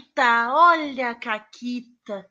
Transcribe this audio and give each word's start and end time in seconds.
Caquita, 0.00 0.48
olha 0.52 1.10
a 1.10 1.14
Caquita. 1.14 2.26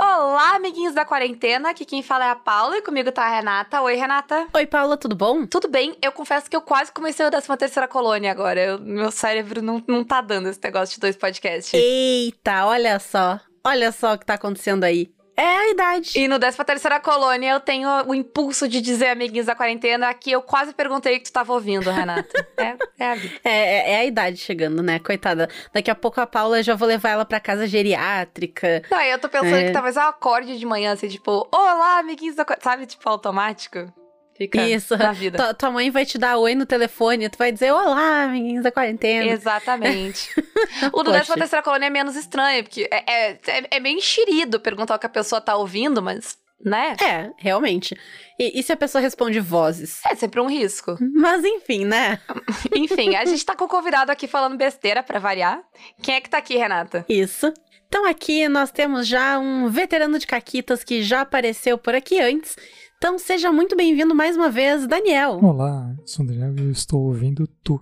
Olá, 0.00 0.54
amiguinhos 0.54 0.94
da 0.94 1.04
quarentena. 1.04 1.70
Aqui 1.70 1.84
quem 1.84 2.02
fala 2.02 2.24
é 2.24 2.30
a 2.30 2.36
Paula 2.36 2.78
e 2.78 2.82
comigo 2.82 3.12
tá 3.12 3.24
a 3.24 3.28
Renata. 3.28 3.82
Oi, 3.82 3.94
Renata. 3.96 4.46
Oi, 4.54 4.66
Paula, 4.66 4.96
tudo 4.96 5.14
bom? 5.14 5.46
Tudo 5.46 5.68
bem. 5.68 5.96
Eu 6.00 6.12
confesso 6.12 6.48
que 6.48 6.56
eu 6.56 6.62
quase 6.62 6.92
comecei 6.92 7.26
o 7.26 7.30
13 7.30 7.56
terceira 7.56 7.88
colônia 7.88 8.30
agora. 8.30 8.60
Eu, 8.60 8.78
meu 8.78 9.10
cérebro 9.10 9.60
não, 9.60 9.82
não 9.86 10.04
tá 10.04 10.20
dando 10.20 10.48
esse 10.48 10.60
negócio 10.62 10.94
de 10.94 11.00
dois 11.00 11.16
podcasts. 11.16 11.74
Eita, 11.74 12.64
olha 12.64 12.98
só. 12.98 13.40
Olha 13.64 13.92
só 13.92 14.14
o 14.14 14.18
que 14.18 14.24
tá 14.24 14.34
acontecendo 14.34 14.84
aí. 14.84 15.12
É 15.38 15.56
a 15.56 15.70
idade. 15.70 16.18
E 16.18 16.26
no 16.26 16.36
13 16.36 16.64
terceira 16.64 16.98
colônia 16.98 17.52
eu 17.52 17.60
tenho 17.60 17.88
o 18.08 18.12
impulso 18.12 18.66
de 18.66 18.80
dizer, 18.80 19.10
amiguinhos 19.10 19.46
da 19.46 19.54
quarentena, 19.54 20.12
que 20.12 20.32
eu 20.32 20.42
quase 20.42 20.74
perguntei 20.74 21.16
o 21.16 21.20
que 21.20 21.26
tu 21.26 21.32
tava 21.32 21.52
ouvindo, 21.52 21.88
Renata. 21.88 22.28
é, 22.58 22.76
é 22.98 23.12
a 23.12 23.14
vida. 23.14 23.34
É, 23.44 23.50
é, 23.50 23.92
é, 23.92 23.98
a 24.00 24.04
idade 24.04 24.36
chegando, 24.38 24.82
né? 24.82 24.98
Coitada. 24.98 25.48
Daqui 25.72 25.92
a 25.92 25.94
pouco 25.94 26.20
a 26.20 26.26
Paula 26.26 26.60
já 26.60 26.74
vou 26.74 26.88
levar 26.88 27.10
ela 27.10 27.24
pra 27.24 27.38
casa 27.38 27.68
geriátrica. 27.68 28.82
Não, 28.90 29.00
eu 29.00 29.18
tô 29.20 29.28
pensando 29.28 29.54
é. 29.54 29.66
que 29.66 29.72
talvez 29.72 29.96
ela 29.96 30.08
acorde 30.08 30.58
de 30.58 30.66
manhã, 30.66 30.92
assim, 30.92 31.06
tipo, 31.06 31.48
olá, 31.52 32.00
amiguinhos 32.00 32.34
da 32.34 32.44
quarentena. 32.44 32.72
Sabe, 32.72 32.86
tipo, 32.86 33.08
automático. 33.08 33.92
Fica 34.38 34.62
Isso. 34.62 34.96
na 34.96 35.10
vida. 35.10 35.36
Tua, 35.36 35.52
tua 35.52 35.70
mãe 35.72 35.90
vai 35.90 36.06
te 36.06 36.16
dar 36.16 36.38
oi 36.38 36.54
no 36.54 36.64
telefone, 36.64 37.28
tu 37.28 37.36
vai 37.36 37.50
dizer 37.50 37.72
olá, 37.72 38.28
meninos 38.28 38.62
da 38.62 38.70
quarentena. 38.70 39.32
Exatamente. 39.32 40.30
o 40.94 41.02
do 41.02 41.10
13 41.10 41.34
terceira 41.34 41.62
colônia 41.62 41.86
é 41.86 41.90
menos 41.90 42.14
estranho, 42.14 42.62
porque 42.62 42.88
é, 42.88 43.04
é, 43.12 43.30
é, 43.32 43.66
é 43.72 43.80
meio 43.80 43.98
enxerido 43.98 44.60
perguntar 44.60 44.94
o 44.94 44.98
que 44.98 45.06
a 45.06 45.10
pessoa 45.10 45.40
tá 45.40 45.56
ouvindo, 45.56 46.00
mas 46.00 46.38
né? 46.64 46.96
É, 47.00 47.30
realmente. 47.36 47.96
E, 48.38 48.58
e, 48.58 48.62
se 48.62 48.72
a 48.72 48.76
pessoa 48.76 49.00
responde 49.00 49.38
vozes? 49.38 50.00
É 50.04 50.14
sempre 50.14 50.40
um 50.40 50.48
risco. 50.48 50.96
Mas 51.14 51.44
enfim, 51.44 51.84
né? 51.84 52.20
enfim, 52.74 53.14
a 53.16 53.24
gente 53.24 53.44
tá 53.44 53.54
com 53.54 53.64
o 53.64 53.68
convidado 53.68 54.10
aqui 54.10 54.26
falando 54.26 54.56
besteira 54.56 55.02
para 55.02 55.18
variar. 55.18 55.62
Quem 56.02 56.16
é 56.16 56.20
que 56.20 56.30
tá 56.30 56.38
aqui, 56.38 56.56
Renata? 56.56 57.04
Isso. 57.08 57.52
Então 57.86 58.04
aqui 58.06 58.48
nós 58.48 58.70
temos 58.70 59.06
já 59.06 59.38
um 59.38 59.68
veterano 59.68 60.18
de 60.18 60.26
caquitas 60.26 60.84
que 60.84 61.02
já 61.02 61.22
apareceu 61.22 61.78
por 61.78 61.94
aqui 61.94 62.20
antes. 62.20 62.56
Então 62.98 63.16
seja 63.16 63.52
muito 63.52 63.76
bem-vindo 63.76 64.12
mais 64.12 64.36
uma 64.36 64.50
vez, 64.50 64.84
Daniel. 64.84 65.38
Olá, 65.40 65.94
sou 66.04 66.26
Daniel 66.26 66.52
e 66.58 66.62
eu 66.62 66.72
estou 66.72 67.00
ouvindo 67.00 67.46
tu. 67.62 67.80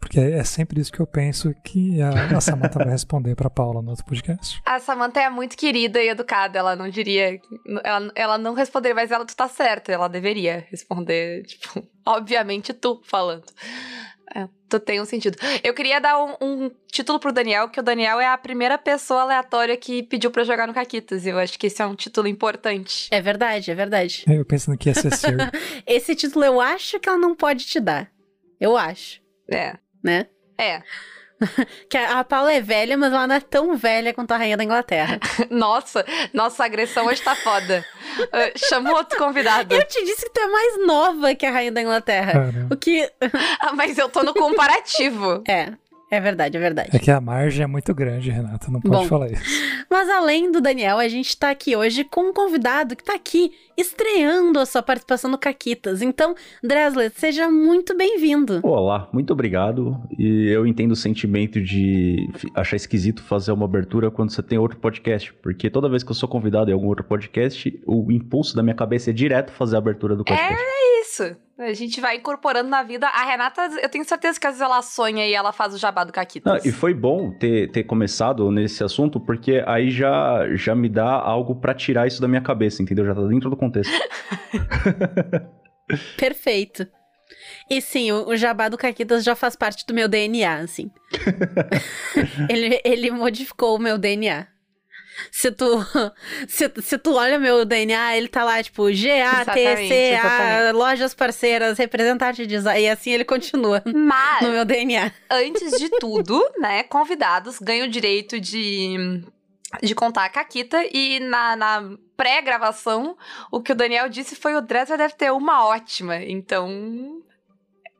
Porque 0.00 0.18
é 0.18 0.42
sempre 0.44 0.80
isso 0.80 0.90
que 0.90 0.98
eu 0.98 1.06
penso 1.06 1.54
que 1.62 2.00
a, 2.00 2.38
a 2.38 2.40
Samantha 2.40 2.78
vai 2.78 2.88
responder 2.88 3.36
para 3.36 3.50
Paula 3.50 3.82
no 3.82 3.90
outro 3.90 4.06
podcast. 4.06 4.58
A 4.64 4.80
Samantha 4.80 5.20
é 5.20 5.28
muito 5.28 5.58
querida 5.58 6.02
e 6.02 6.08
educada, 6.08 6.58
ela 6.58 6.74
não 6.74 6.88
diria. 6.88 7.38
Ela, 7.84 8.12
ela 8.14 8.38
não 8.38 8.54
responderia, 8.54 8.94
mas 8.94 9.10
ela 9.10 9.26
tu 9.26 9.36
tá 9.36 9.46
certa, 9.46 9.92
ela 9.92 10.08
deveria 10.08 10.66
responder, 10.70 11.44
tipo, 11.44 11.86
obviamente 12.06 12.72
tu 12.72 12.98
falando. 13.04 13.44
É, 14.34 14.48
tu 14.68 14.78
tem 14.78 15.00
um 15.00 15.04
sentido. 15.04 15.36
Eu 15.62 15.74
queria 15.74 16.00
dar 16.00 16.22
um, 16.22 16.36
um, 16.40 16.70
título 16.90 17.18
pro 17.18 17.32
Daniel, 17.32 17.68
que 17.68 17.80
o 17.80 17.82
Daniel 17.82 18.20
é 18.20 18.26
a 18.26 18.38
primeira 18.38 18.78
pessoa 18.78 19.22
aleatória 19.22 19.76
que 19.76 20.04
pediu 20.04 20.30
pra 20.30 20.44
jogar 20.44 20.68
no 20.68 20.74
Caquitas. 20.74 21.26
Eu 21.26 21.38
acho 21.38 21.58
que 21.58 21.66
esse 21.66 21.82
é 21.82 21.86
um 21.86 21.96
título 21.96 22.28
importante. 22.28 23.08
É 23.10 23.20
verdade, 23.20 23.70
é 23.70 23.74
verdade. 23.74 24.24
É, 24.28 24.38
eu 24.38 24.44
pensando 24.44 24.78
que 24.78 24.88
ia 24.88 24.94
ser 24.94 25.12
seu. 25.14 25.36
esse 25.86 26.14
título 26.14 26.44
eu 26.44 26.60
acho 26.60 27.00
que 27.00 27.08
ela 27.08 27.18
não 27.18 27.34
pode 27.34 27.66
te 27.66 27.80
dar. 27.80 28.10
Eu 28.60 28.76
acho. 28.76 29.20
É. 29.50 29.76
Né? 30.02 30.26
É. 30.56 30.82
que 31.88 31.96
a 31.96 32.22
Paula 32.22 32.52
é 32.52 32.60
velha, 32.60 32.96
mas 32.96 33.12
ela 33.12 33.26
não 33.26 33.34
é 33.34 33.40
tão 33.40 33.76
velha 33.76 34.12
quanto 34.12 34.32
a 34.32 34.36
rainha 34.36 34.56
da 34.56 34.64
Inglaterra. 34.64 35.18
nossa, 35.50 36.04
nossa 36.32 36.64
agressão 36.64 37.06
hoje 37.06 37.22
tá 37.22 37.34
foda. 37.34 37.84
Uh, 38.30 38.58
chama 38.68 38.92
outro 38.92 39.18
convidado. 39.18 39.74
Eu 39.74 39.84
te 39.86 40.04
disse 40.04 40.24
que 40.26 40.30
tu 40.32 40.40
é 40.40 40.46
mais 40.46 40.86
nova 40.86 41.34
que 41.34 41.44
a 41.44 41.50
rainha 41.50 41.72
da 41.72 41.82
Inglaterra. 41.82 42.32
Caramba. 42.32 42.74
O 42.74 42.76
que. 42.76 43.10
ah, 43.60 43.72
mas 43.72 43.98
eu 43.98 44.08
tô 44.08 44.22
no 44.22 44.32
comparativo. 44.32 45.42
É. 45.48 45.72
É 46.10 46.18
verdade, 46.18 46.56
é 46.56 46.60
verdade. 46.60 46.90
É 46.92 46.98
que 46.98 47.10
a 47.10 47.20
margem 47.20 47.62
é 47.62 47.66
muito 47.68 47.94
grande, 47.94 48.30
Renata, 48.30 48.68
não 48.68 48.80
pode 48.80 48.96
Bom, 48.96 49.04
falar 49.04 49.30
isso. 49.30 49.42
Mas 49.88 50.08
além 50.08 50.50
do 50.50 50.60
Daniel, 50.60 50.98
a 50.98 51.06
gente 51.06 51.36
tá 51.36 51.50
aqui 51.50 51.76
hoje 51.76 52.02
com 52.02 52.30
um 52.30 52.32
convidado 52.32 52.96
que 52.96 53.04
tá 53.04 53.14
aqui 53.14 53.52
estreando 53.76 54.58
a 54.58 54.66
sua 54.66 54.82
participação 54.82 55.30
no 55.30 55.38
Caquitas. 55.38 56.02
Então, 56.02 56.34
Dresler, 56.62 57.12
seja 57.14 57.48
muito 57.48 57.96
bem-vindo. 57.96 58.60
Olá, 58.62 59.08
muito 59.12 59.32
obrigado. 59.32 60.00
E 60.18 60.48
eu 60.48 60.66
entendo 60.66 60.92
o 60.92 60.96
sentimento 60.96 61.60
de 61.60 62.28
achar 62.54 62.76
esquisito 62.76 63.22
fazer 63.22 63.52
uma 63.52 63.64
abertura 63.64 64.10
quando 64.10 64.30
você 64.30 64.42
tem 64.42 64.58
outro 64.58 64.78
podcast, 64.78 65.32
porque 65.34 65.70
toda 65.70 65.88
vez 65.88 66.02
que 66.02 66.10
eu 66.10 66.14
sou 66.14 66.28
convidado 66.28 66.70
em 66.70 66.74
algum 66.74 66.88
outro 66.88 67.04
podcast, 67.04 67.80
o 67.86 68.10
impulso 68.10 68.56
da 68.56 68.62
minha 68.62 68.74
cabeça 68.74 69.10
é 69.10 69.12
direto 69.12 69.52
fazer 69.52 69.76
a 69.76 69.78
abertura 69.78 70.16
do 70.16 70.24
podcast. 70.24 70.60
É 70.60 71.00
isso. 71.02 71.09
A 71.58 71.72
gente 71.74 72.00
vai 72.00 72.16
incorporando 72.16 72.68
na 72.68 72.82
vida. 72.82 73.06
A 73.06 73.24
Renata, 73.24 73.68
eu 73.82 73.88
tenho 73.88 74.04
certeza 74.04 74.40
que 74.40 74.46
às 74.46 74.54
vezes 74.54 74.62
ela 74.62 74.80
sonha 74.82 75.26
e 75.26 75.34
ela 75.34 75.52
faz 75.52 75.74
o 75.74 75.78
jabá 75.78 76.04
do 76.04 76.12
Caquitas. 76.12 76.52
Não, 76.52 76.70
e 76.70 76.72
foi 76.72 76.94
bom 76.94 77.30
ter, 77.30 77.70
ter 77.70 77.84
começado 77.84 78.50
nesse 78.50 78.82
assunto, 78.82 79.20
porque 79.20 79.62
aí 79.66 79.90
já, 79.90 80.46
já 80.54 80.74
me 80.74 80.88
dá 80.88 81.10
algo 81.10 81.54
para 81.54 81.74
tirar 81.74 82.06
isso 82.06 82.20
da 82.20 82.28
minha 82.28 82.40
cabeça, 82.40 82.82
entendeu? 82.82 83.04
Já 83.04 83.14
tá 83.14 83.22
dentro 83.22 83.50
do 83.50 83.56
contexto. 83.56 83.92
Perfeito. 86.16 86.86
E 87.68 87.80
sim, 87.80 88.10
o, 88.10 88.28
o 88.28 88.36
jabá 88.36 88.68
do 88.68 88.78
Caquitas 88.78 89.22
já 89.22 89.34
faz 89.34 89.54
parte 89.54 89.84
do 89.86 89.94
meu 89.94 90.08
DNA, 90.08 90.56
assim. 90.56 90.90
ele, 92.48 92.80
ele 92.84 93.10
modificou 93.10 93.76
o 93.76 93.78
meu 93.78 93.98
DNA 93.98 94.46
se 95.30 95.50
tu, 95.50 95.64
se, 96.48 96.70
se 96.80 96.98
tu 96.98 97.14
olha 97.14 97.38
meu 97.38 97.64
DNA, 97.64 98.16
ele 98.16 98.28
tá 98.28 98.44
lá, 98.44 98.62
tipo, 98.62 98.92
G-A-T-C-A, 98.92 100.72
lojas 100.72 101.14
parceiras, 101.14 101.78
representante 101.78 102.42
de 102.42 102.46
design, 102.46 102.82
e 102.82 102.88
assim 102.88 103.12
ele 103.12 103.24
continua 103.24 103.82
Mas, 103.84 104.42
no 104.46 104.52
meu 104.52 104.64
DNA. 104.64 105.12
Antes 105.30 105.78
de 105.78 105.88
tudo, 105.98 106.42
né, 106.58 106.82
convidados 106.84 107.58
ganham 107.58 107.86
o 107.86 107.90
direito 107.90 108.40
de, 108.40 109.22
de 109.82 109.94
contar 109.94 110.24
a 110.24 110.28
Caquita, 110.28 110.82
e 110.92 111.20
na, 111.20 111.56
na 111.56 111.90
pré-gravação, 112.16 113.16
o 113.50 113.60
que 113.60 113.72
o 113.72 113.76
Daniel 113.76 114.08
disse 114.08 114.36
foi 114.36 114.54
o 114.54 114.60
Dresser 114.60 114.98
deve 114.98 115.14
ter 115.14 115.32
uma 115.32 115.66
ótima, 115.66 116.16
então... 116.16 117.22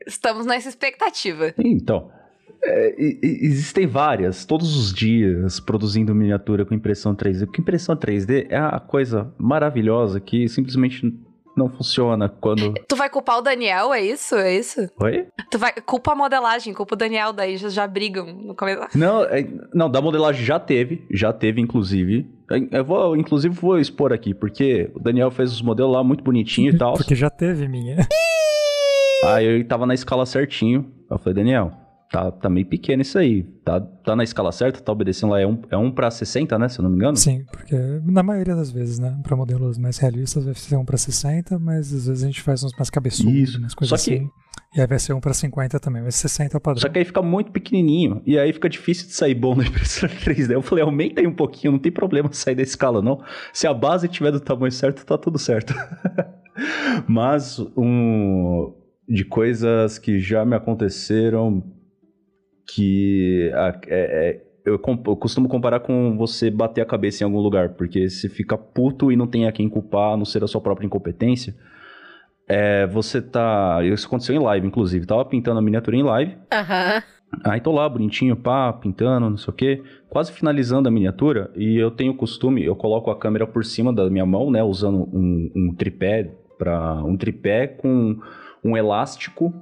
Estamos 0.07 0.47
nessa 0.47 0.71
expectativa. 0.71 1.55
Então, 1.59 2.11
é, 2.63 2.95
existem 2.99 3.87
várias, 3.87 4.45
todos 4.45 4.77
os 4.77 4.93
dias, 4.93 5.61
produzindo 5.61 6.15
miniatura 6.15 6.65
com 6.65 6.75
impressão 6.75 7.15
3D. 7.15 7.47
Porque 7.47 7.61
impressão 7.61 7.97
3D 7.97 8.47
é 8.51 8.59
a 8.59 8.79
coisa 8.79 9.33
maravilhosa 9.39 10.21
que 10.21 10.49
simplesmente 10.49 11.13
não 11.57 11.69
funciona 11.69 12.29
quando. 12.29 12.75
Tu 12.89 12.97
vai 12.97 13.09
culpar 13.09 13.39
o 13.39 13.43
Daniel, 13.43 13.93
é 13.93 14.03
isso? 14.03 14.35
É 14.35 14.55
isso? 14.55 14.89
Oi? 15.01 15.27
Tu 15.51 15.59
vai. 15.59 15.73
Culpa 15.73 16.13
a 16.13 16.15
modelagem, 16.15 16.75
culpa 16.75 16.95
o 16.95 16.99
Daniel, 16.99 17.33
daí 17.33 17.57
já, 17.57 17.69
já 17.69 17.87
brigam 17.87 18.27
no 18.27 18.55
começo. 18.55 18.81
Não, 18.97 19.25
é, 19.25 19.47
não, 19.73 19.91
da 19.91 20.01
modelagem 20.01 20.45
já 20.45 20.59
teve, 20.59 21.05
já 21.11 21.33
teve, 21.33 21.61
inclusive. 21.61 22.27
Eu 22.71 22.85
vou, 22.85 23.17
inclusive, 23.17 23.55
vou 23.55 23.79
expor 23.79 24.13
aqui, 24.13 24.35
porque 24.35 24.91
o 24.95 24.99
Daniel 24.99 25.31
fez 25.31 25.53
os 25.53 25.63
modelos 25.63 25.93
lá 25.93 26.03
muito 26.03 26.25
bonitinho 26.25 26.75
e 26.75 26.77
tal. 26.77 26.95
Porque 26.95 27.15
já 27.15 27.31
teve 27.31 27.69
minha. 27.69 27.97
Aí 29.25 29.47
eu 29.47 29.65
tava 29.67 29.87
na 29.87 29.95
escala 29.95 30.27
certinho. 30.27 30.91
Eu 31.09 31.19
falei, 31.19 31.35
Daniel, 31.35 31.73
tá, 32.11 32.31
tá 32.31 32.49
meio 32.51 32.67
pequeno 32.67 33.03
isso 33.03 33.19
aí. 33.19 33.45
Tá, 33.65 33.81
tá 33.81 34.17
na 34.17 34.25
escala 34.25 34.51
certa, 34.51 34.81
tá 34.81 34.93
obedecendo 34.93 35.31
lá. 35.31 35.41
É 35.41 35.47
1 35.47 35.51
um, 35.51 35.63
é 35.71 35.77
um 35.77 35.91
para 35.91 36.11
60, 36.11 36.59
né? 36.59 36.69
Se 36.69 36.81
eu 36.81 36.83
não 36.83 36.91
me 36.91 36.97
engano. 36.97 37.17
Sim, 37.17 37.45
porque 37.51 37.77
na 38.05 38.23
maioria 38.23 38.57
das 38.57 38.71
vezes, 38.71 38.99
né? 38.99 39.19
Para 39.23 39.37
modelos 39.37 39.79
mais 39.79 39.97
realistas 39.99 40.45
vai 40.45 40.55
ser 40.55 40.77
1 40.77 40.81
um 40.81 40.85
para 40.85 40.99
60, 40.99 41.59
mas 41.59 41.95
às 41.95 42.07
vezes 42.07 42.23
a 42.23 42.27
gente 42.27 42.43
faz 42.43 42.65
uns 42.65 42.73
mais 42.77 42.91
cabeçudos, 42.91 43.33
Isso. 43.33 43.59
umas 43.59 43.75
coisas 43.75 44.01
Só 44.01 44.11
que... 44.11 44.17
assim. 44.17 44.31
E 44.77 44.81
aí 44.81 44.87
vai 44.87 44.99
ser 44.99 45.13
1 45.13 45.21
para 45.21 45.35
50 45.35 45.81
também, 45.81 46.03
mas 46.03 46.15
60 46.17 46.57
é 46.57 46.59
o 46.59 46.61
padrão. 46.61 46.81
Só 46.81 46.89
que 46.89 46.99
aí 46.99 47.05
fica 47.05 47.23
muito 47.23 47.51
pequenininho. 47.51 48.23
E 48.25 48.39
aí 48.39 48.53
fica 48.53 48.69
difícil 48.69 49.07
de 49.07 49.15
sair 49.15 49.35
bom 49.35 49.55
na 49.55 49.65
impressora 49.65 50.13
3D. 50.13 50.53
Eu 50.53 50.63
falei, 50.63 50.85
aumenta 50.85 51.21
aí 51.21 51.27
um 51.27 51.35
pouquinho, 51.35 51.73
não 51.73 51.79
tem 51.79 51.91
problema 51.91 52.29
sair 52.33 52.55
da 52.55 52.63
escala, 52.63 53.01
não. 53.01 53.23
Se 53.53 53.67
a 53.67 53.75
base 53.75 54.09
tiver 54.09 54.33
do 54.33 54.41
tamanho 54.41 54.73
certo, 54.73 55.05
tá 55.05 55.17
tudo 55.17 55.39
certo. 55.39 55.75
mas 57.07 57.59
um, 57.77 58.73
de 59.09 59.25
coisas 59.25 59.99
que 59.99 60.21
já 60.21 60.45
me 60.45 60.55
aconteceram 60.55 61.63
que 62.75 63.51
é, 63.53 63.81
é, 63.89 64.43
eu, 64.65 64.75
eu, 64.75 65.17
costumo 65.17 65.49
comparar 65.49 65.81
com 65.81 66.17
você 66.17 66.51
bater 66.51 66.81
a 66.81 66.87
cabeça 66.87 67.23
em 67.23 67.27
algum 67.27 67.41
lugar, 67.41 67.71
porque 67.71 68.09
se 68.09 68.29
fica 68.29 68.57
puto 68.57 69.11
e 69.11 69.17
não 69.17 69.27
tem 69.27 69.47
a 69.47 69.53
quem 69.53 69.69
culpar, 69.69 70.15
a 70.15 70.17
não 70.17 70.25
ser 70.25 70.45
a 70.45 70.47
sua 70.47 70.61
própria 70.61 70.87
incompetência. 70.87 71.55
É, 72.49 72.87
você 72.87 73.23
tá. 73.23 73.79
Isso 73.85 74.07
aconteceu 74.07 74.35
em 74.35 74.41
live, 74.41 74.67
inclusive. 74.67 75.07
Tava 75.07 75.25
pintando 75.25 75.59
a 75.59 75.63
miniatura 75.63 75.97
em 75.97 76.03
live. 76.03 76.37
Aham. 76.53 76.95
Uhum. 76.97 77.03
Aí 77.45 77.61
tô 77.61 77.71
lá, 77.71 77.89
bonitinho, 77.89 78.35
pá, 78.35 78.73
pintando, 78.73 79.31
não 79.31 79.37
sei 79.37 79.53
o 79.53 79.57
quê. 79.57 79.83
Quase 80.09 80.33
finalizando 80.33 80.89
a 80.89 80.91
miniatura. 80.91 81.49
E 81.55 81.77
eu 81.77 81.93
tenho 81.93 82.13
o 82.13 82.17
costume, 82.17 82.65
eu 82.65 82.75
coloco 82.75 83.09
a 83.09 83.17
câmera 83.17 83.47
por 83.47 83.65
cima 83.65 83.93
da 83.93 84.11
minha 84.11 84.27
mão, 84.27 84.51
né? 84.51 84.65
Usando 84.65 85.09
um, 85.13 85.51
um 85.55 85.75
tripé 85.75 86.29
para 86.59 87.03
Um 87.05 87.17
tripé 87.17 87.69
com 87.69 88.19
um 88.65 88.77
elástico 88.77 89.55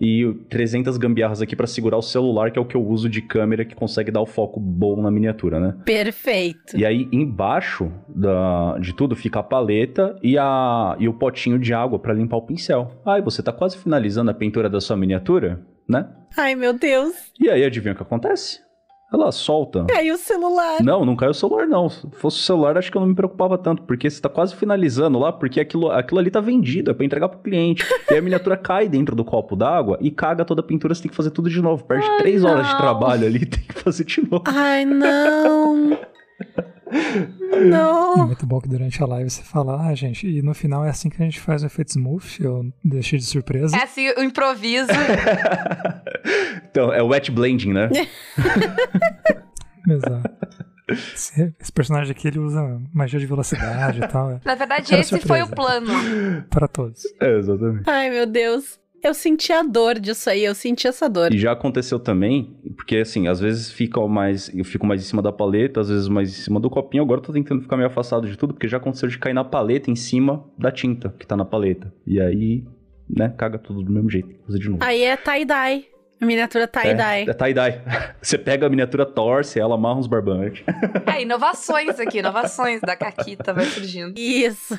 e 0.00 0.32
300 0.48 0.96
gambiarras 0.96 1.42
aqui 1.42 1.56
para 1.56 1.66
segurar 1.66 1.96
o 1.96 2.02
celular, 2.02 2.50
que 2.50 2.58
é 2.58 2.62
o 2.62 2.64
que 2.64 2.76
eu 2.76 2.84
uso 2.84 3.08
de 3.08 3.20
câmera 3.22 3.64
que 3.64 3.74
consegue 3.74 4.10
dar 4.10 4.20
o 4.20 4.26
foco 4.26 4.60
bom 4.60 5.00
na 5.00 5.10
miniatura, 5.10 5.58
né? 5.58 5.74
Perfeito. 5.84 6.76
E 6.76 6.84
aí 6.84 7.08
embaixo 7.12 7.90
da, 8.08 8.78
de 8.78 8.92
tudo 8.94 9.16
fica 9.16 9.40
a 9.40 9.42
paleta 9.42 10.16
e, 10.22 10.38
a, 10.38 10.96
e 10.98 11.08
o 11.08 11.12
potinho 11.12 11.58
de 11.58 11.72
água 11.74 11.98
para 11.98 12.14
limpar 12.14 12.36
o 12.36 12.42
pincel. 12.42 12.90
Aí 13.04 13.20
você 13.22 13.42
tá 13.42 13.52
quase 13.52 13.76
finalizando 13.76 14.30
a 14.30 14.34
pintura 14.34 14.68
da 14.68 14.80
sua 14.80 14.96
miniatura, 14.96 15.60
né? 15.88 16.08
Ai, 16.36 16.54
meu 16.54 16.72
Deus. 16.72 17.14
E 17.40 17.48
aí 17.48 17.64
adivinha 17.64 17.94
o 17.94 17.96
que 17.96 18.02
acontece? 18.02 18.60
Ela 19.12 19.32
solta. 19.32 19.86
Caiu 19.88 20.14
o 20.14 20.18
celular. 20.18 20.82
Não, 20.82 21.02
não 21.04 21.16
caiu 21.16 21.30
o 21.30 21.34
celular, 21.34 21.66
não. 21.66 21.88
Se 21.88 22.06
fosse 22.12 22.38
o 22.40 22.42
celular, 22.42 22.76
acho 22.76 22.90
que 22.90 22.96
eu 22.96 23.00
não 23.00 23.08
me 23.08 23.14
preocupava 23.14 23.56
tanto, 23.56 23.82
porque 23.84 24.08
você 24.10 24.20
tá 24.20 24.28
quase 24.28 24.54
finalizando 24.54 25.18
lá, 25.18 25.32
porque 25.32 25.58
aquilo, 25.60 25.90
aquilo 25.90 26.20
ali 26.20 26.30
tá 26.30 26.40
vendido, 26.40 26.90
é 26.90 26.94
pra 26.94 27.06
entregar 27.06 27.28
pro 27.30 27.38
cliente. 27.38 27.86
e 28.10 28.14
a 28.14 28.20
miniatura 28.20 28.54
cai 28.58 28.86
dentro 28.86 29.16
do 29.16 29.24
copo 29.24 29.56
d'água 29.56 29.96
e 30.02 30.10
caga 30.10 30.44
toda 30.44 30.60
a 30.60 30.64
pintura, 30.64 30.94
você 30.94 31.02
tem 31.02 31.10
que 31.10 31.16
fazer 31.16 31.30
tudo 31.30 31.48
de 31.48 31.62
novo. 31.62 31.84
Perde 31.84 32.06
Ai, 32.06 32.18
três 32.18 32.42
não. 32.42 32.50
horas 32.50 32.68
de 32.68 32.76
trabalho 32.76 33.26
ali, 33.26 33.44
tem 33.46 33.62
que 33.62 33.80
fazer 33.80 34.04
de 34.04 34.20
novo. 34.30 34.44
Ai, 34.46 34.84
não. 34.84 35.98
Não. 37.68 38.22
É 38.22 38.26
muito 38.26 38.46
bom 38.46 38.60
que 38.60 38.68
durante 38.68 39.02
a 39.02 39.06
live 39.06 39.30
você 39.30 39.42
fala, 39.42 39.88
ah, 39.88 39.94
gente, 39.94 40.26
e 40.26 40.42
no 40.42 40.54
final 40.54 40.84
é 40.84 40.90
assim 40.90 41.08
que 41.08 41.20
a 41.20 41.24
gente 41.24 41.40
faz 41.40 41.62
o 41.62 41.66
efeito 41.66 41.90
smooth, 41.90 42.24
eu 42.40 42.72
deixei 42.84 43.18
de 43.18 43.24
surpresa. 43.24 43.76
É 43.76 43.82
assim, 43.82 44.08
o 44.10 44.22
improviso. 44.22 44.88
então, 46.70 46.92
é 46.92 47.02
o 47.02 47.08
wet 47.08 47.30
blending, 47.30 47.72
né? 47.72 47.88
Exato. 49.88 50.30
Esse, 50.88 51.54
esse, 51.60 51.72
personagem 51.72 52.12
aqui 52.12 52.28
ele 52.28 52.38
usa 52.38 52.80
magia 52.94 53.20
de 53.20 53.26
velocidade 53.26 54.02
e 54.02 54.08
tal. 54.08 54.40
Na 54.42 54.54
verdade, 54.54 54.92
Era 54.92 55.02
esse 55.02 55.10
surpresa. 55.10 55.28
foi 55.28 55.42
o 55.42 55.54
plano. 55.54 55.92
Para 56.48 56.66
todos. 56.66 57.02
É, 57.20 57.36
exatamente. 57.36 57.88
Ai, 57.88 58.08
meu 58.08 58.26
Deus. 58.26 58.80
Eu 59.02 59.14
senti 59.14 59.52
a 59.52 59.62
dor 59.62 59.98
disso 59.98 60.28
aí, 60.28 60.44
eu 60.44 60.54
senti 60.54 60.86
essa 60.88 61.08
dor. 61.08 61.32
E 61.32 61.38
já 61.38 61.52
aconteceu 61.52 62.00
também, 62.00 62.56
porque 62.76 62.96
assim, 62.96 63.28
às 63.28 63.38
vezes 63.38 63.70
fica 63.70 64.04
mais, 64.08 64.50
eu 64.54 64.64
fico 64.64 64.84
mais 64.86 65.02
em 65.02 65.04
cima 65.04 65.22
da 65.22 65.32
paleta, 65.32 65.80
às 65.80 65.88
vezes 65.88 66.08
mais 66.08 66.30
em 66.30 66.42
cima 66.42 66.58
do 66.58 66.68
copinho. 66.68 67.02
Agora 67.02 67.20
eu 67.20 67.24
tô 67.24 67.32
tentando 67.32 67.62
ficar 67.62 67.76
meio 67.76 67.88
afastado 67.88 68.28
de 68.28 68.36
tudo, 68.36 68.54
porque 68.54 68.66
já 68.66 68.78
aconteceu 68.78 69.08
de 69.08 69.18
cair 69.18 69.34
na 69.34 69.44
paleta 69.44 69.90
em 69.90 69.96
cima 69.96 70.44
da 70.58 70.72
tinta 70.72 71.14
que 71.16 71.26
tá 71.26 71.36
na 71.36 71.44
paleta. 71.44 71.92
E 72.06 72.20
aí, 72.20 72.64
né, 73.08 73.32
caga 73.36 73.58
tudo 73.58 73.82
do 73.82 73.92
mesmo 73.92 74.10
jeito. 74.10 74.34
Fazer 74.44 74.58
de 74.58 74.68
novo. 74.68 74.82
Aí 74.82 75.02
é 75.02 75.16
tie-dye. 75.16 75.97
Miniatura 76.20 76.66
tie-dye. 76.66 77.26
É, 77.26 77.30
é 77.30 77.34
tie-dye. 77.34 77.80
Você 78.20 78.36
pega 78.36 78.66
a 78.66 78.68
miniatura, 78.68 79.06
torce, 79.06 79.60
ela 79.60 79.76
amarra 79.76 80.00
uns 80.00 80.06
barbantes. 80.06 80.64
É, 81.06 81.22
inovações 81.22 81.98
aqui, 82.00 82.18
inovações 82.18 82.80
da 82.80 82.96
Caquita 82.96 83.52
vai 83.52 83.66
surgindo. 83.66 84.18
Isso. 84.18 84.78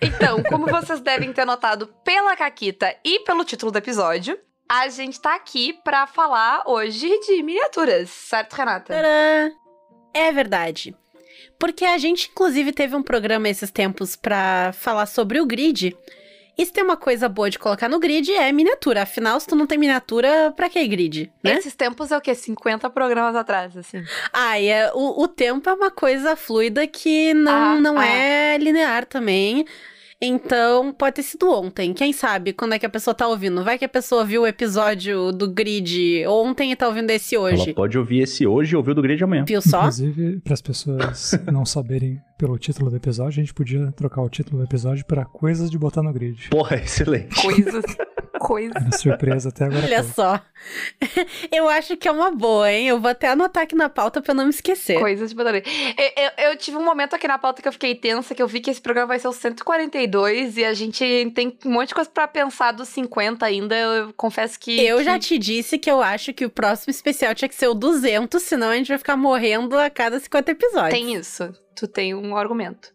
Então, 0.00 0.42
como 0.42 0.66
vocês 0.66 1.00
devem 1.00 1.32
ter 1.32 1.44
notado 1.44 1.86
pela 2.04 2.36
Caquita 2.36 2.94
e 3.04 3.20
pelo 3.20 3.44
título 3.44 3.70
do 3.70 3.78
episódio, 3.78 4.38
a 4.68 4.88
gente 4.88 5.20
tá 5.20 5.34
aqui 5.34 5.72
pra 5.84 6.06
falar 6.06 6.62
hoje 6.66 7.08
de 7.26 7.42
miniaturas, 7.42 8.10
certo, 8.10 8.54
Renata? 8.54 8.94
Tadã! 8.94 9.50
É 10.12 10.32
verdade. 10.32 10.94
Porque 11.58 11.84
a 11.84 11.98
gente, 11.98 12.30
inclusive, 12.30 12.72
teve 12.72 12.96
um 12.96 13.02
programa 13.02 13.48
esses 13.48 13.70
tempos 13.70 14.16
para 14.16 14.72
falar 14.72 15.06
sobre 15.06 15.40
o 15.40 15.46
grid, 15.46 15.96
e 16.60 16.66
se 16.66 16.72
tem 16.72 16.84
uma 16.84 16.96
coisa 16.96 17.26
boa 17.26 17.48
de 17.48 17.58
colocar 17.58 17.88
no 17.88 17.98
grid 17.98 18.30
é 18.32 18.52
miniatura. 18.52 19.02
Afinal, 19.02 19.40
se 19.40 19.46
tu 19.46 19.56
não 19.56 19.66
tem 19.66 19.78
miniatura, 19.78 20.52
pra 20.54 20.68
que 20.68 20.86
grid? 20.86 21.32
Né? 21.42 21.54
Esses 21.54 21.74
tempos 21.74 22.12
é 22.12 22.18
o 22.18 22.20
quê? 22.20 22.34
50 22.34 22.90
programas 22.90 23.34
atrás, 23.34 23.74
assim. 23.74 24.04
Ah, 24.30 24.60
e 24.60 24.68
é, 24.68 24.92
o, 24.92 25.22
o 25.22 25.26
tempo 25.26 25.70
é 25.70 25.72
uma 25.72 25.90
coisa 25.90 26.36
fluida 26.36 26.86
que 26.86 27.32
não, 27.32 27.52
ah, 27.52 27.80
não 27.80 27.98
ah. 27.98 28.06
é 28.06 28.58
linear 28.58 29.06
também. 29.06 29.64
Então, 30.22 30.92
pode 30.92 31.16
ter 31.16 31.22
sido 31.22 31.50
ontem. 31.50 31.94
Quem 31.94 32.12
sabe 32.12 32.52
quando 32.52 32.74
é 32.74 32.78
que 32.78 32.84
a 32.84 32.90
pessoa 32.90 33.14
tá 33.14 33.26
ouvindo? 33.26 33.64
Vai 33.64 33.78
que 33.78 33.84
a 33.86 33.88
pessoa 33.88 34.22
viu 34.22 34.42
o 34.42 34.46
episódio 34.46 35.32
do 35.32 35.48
Grid 35.48 36.26
ontem 36.26 36.72
e 36.72 36.76
tá 36.76 36.86
ouvindo 36.86 37.08
esse 37.10 37.38
hoje. 37.38 37.62
Ela 37.62 37.74
pode 37.74 37.96
ouvir 37.96 38.20
esse 38.20 38.46
hoje 38.46 38.74
e 38.74 38.76
ouvir 38.76 38.90
o 38.90 38.94
do 38.94 39.02
Grid 39.02 39.24
amanhã. 39.24 39.44
Viu 39.46 39.62
só? 39.62 39.78
Inclusive, 39.78 40.40
para 40.40 40.52
as 40.52 40.60
pessoas 40.60 41.38
não 41.50 41.64
saberem 41.64 42.20
pelo 42.36 42.58
título 42.58 42.90
do 42.90 42.96
episódio, 42.96 43.40
a 43.40 43.42
gente 43.42 43.54
podia 43.54 43.92
trocar 43.92 44.20
o 44.22 44.28
título 44.28 44.58
do 44.58 44.64
episódio 44.64 45.04
para 45.06 45.24
Coisas 45.24 45.70
de 45.70 45.78
Botar 45.78 46.02
no 46.02 46.12
Grid. 46.12 46.48
Porra, 46.50 46.76
excelente. 46.76 47.40
Coisas 47.40 47.84
coisa. 48.50 48.74
É 48.76 48.96
surpresa 48.96 49.48
até 49.50 49.66
agora. 49.66 49.84
Olha 49.84 50.02
só. 50.02 50.42
Eu 51.52 51.68
acho 51.68 51.96
que 51.96 52.08
é 52.08 52.10
uma 52.10 52.32
boa, 52.32 52.70
hein? 52.70 52.88
Eu 52.88 53.00
vou 53.00 53.08
até 53.08 53.28
anotar 53.28 53.62
aqui 53.62 53.76
na 53.76 53.88
pauta 53.88 54.20
pra 54.20 54.34
não 54.34 54.44
me 54.44 54.50
esquecer. 54.50 54.98
Coisas 54.98 55.30
de 55.30 55.36
botaria. 55.36 55.62
Eu, 55.96 56.24
eu, 56.24 56.50
eu, 56.50 56.56
tive 56.56 56.76
um 56.76 56.84
momento 56.84 57.14
aqui 57.14 57.28
na 57.28 57.38
pauta 57.38 57.62
que 57.62 57.68
eu 57.68 57.72
fiquei 57.72 57.94
tensa, 57.94 58.34
que 58.34 58.42
eu 58.42 58.48
vi 58.48 58.58
que 58.60 58.68
esse 58.68 58.80
programa 58.80 59.08
vai 59.08 59.20
ser 59.20 59.28
o 59.28 59.32
142 59.32 60.56
e 60.56 60.64
a 60.64 60.74
gente 60.74 61.30
tem 61.32 61.56
um 61.64 61.70
monte 61.70 61.88
de 61.88 61.94
coisa 61.94 62.10
pra 62.10 62.26
pensar 62.26 62.72
dos 62.72 62.88
50 62.88 63.46
ainda. 63.46 63.76
Eu 63.76 64.12
confesso 64.14 64.58
que. 64.58 64.84
Eu 64.84 64.98
que... 64.98 65.04
já 65.04 65.16
te 65.16 65.38
disse 65.38 65.78
que 65.78 65.90
eu 65.90 66.02
acho 66.02 66.34
que 66.34 66.44
o 66.44 66.50
próximo 66.50 66.90
especial 66.90 67.32
tinha 67.34 67.48
que 67.48 67.54
ser 67.54 67.68
o 67.68 67.74
200, 67.74 68.42
senão 68.42 68.70
a 68.70 68.76
gente 68.76 68.88
vai 68.88 68.98
ficar 68.98 69.16
morrendo 69.16 69.78
a 69.78 69.88
cada 69.88 70.18
50 70.18 70.50
episódios. 70.50 70.90
Tem 70.90 71.14
isso. 71.14 71.52
Tu 71.76 71.86
tem 71.86 72.14
um 72.14 72.36
argumento. 72.36 72.92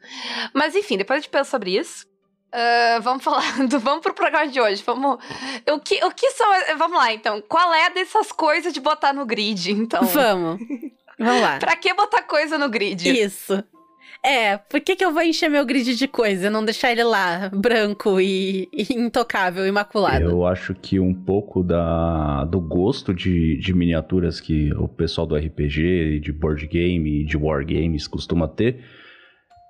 Mas 0.54 0.76
enfim, 0.76 0.98
depois 0.98 1.18
a 1.18 1.22
gente 1.22 1.32
pensa 1.32 1.50
sobre 1.50 1.78
isso. 1.78 2.06
Uh, 2.54 3.02
vamos 3.02 3.24
falar, 3.24 3.44
do, 3.68 3.80
vamos 3.80 4.02
pro 4.02 4.14
programa 4.14 4.48
de 4.48 4.60
hoje. 4.60 4.82
Vamos. 4.86 5.18
O 5.70 5.80
que, 5.80 6.04
o 6.06 6.12
que 6.12 6.32
são. 6.32 6.48
Vamos 6.78 6.98
lá, 6.98 7.14
então. 7.14 7.42
Qual 7.42 7.74
é 7.74 7.90
dessas 7.90 8.32
coisas 8.32 8.74
de 8.74 8.80
botar 8.80 9.14
no 9.14 9.26
grid, 9.26 9.72
então? 9.72 10.04
Vamos. 10.06 10.60
Vamos 11.20 11.42
lá. 11.42 11.58
pra 11.60 11.76
que 11.76 11.94
botar 11.94 12.24
coisa 12.24 12.58
no 12.58 12.70
grid? 12.70 13.10
Isso. 13.10 13.64
É, 14.26 14.58
por 14.58 14.82
que, 14.82 14.96
que 14.96 15.06
eu 15.06 15.14
vou 15.14 15.22
encher 15.22 15.50
meu 15.50 15.64
grid 15.64 15.96
de 15.96 16.08
coisa? 16.08 16.50
Não 16.50 16.66
deixar 16.66 16.92
ele 16.92 17.04
lá, 17.04 17.48
branco 17.54 18.20
e, 18.20 18.68
e, 18.74 18.94
intocável, 18.96 19.68
imaculado? 19.68 20.26
Eu 20.26 20.48
acho 20.48 20.74
que 20.74 21.00
um 21.00 21.14
pouco 21.14 21.62
da, 21.62 22.44
do 22.46 22.60
gosto 22.60 23.14
de, 23.14 23.56
de 23.58 23.72
miniaturas 23.72 24.42
que 24.42 24.74
o 24.74 24.88
pessoal 24.88 25.28
do 25.28 25.36
RPG, 25.36 26.22
de 26.22 26.32
board 26.32 26.66
game 26.66 27.22
e 27.22 27.24
de 27.24 27.38
war 27.38 27.64
games 27.64 28.08
costuma 28.08 28.48
ter, 28.48 28.84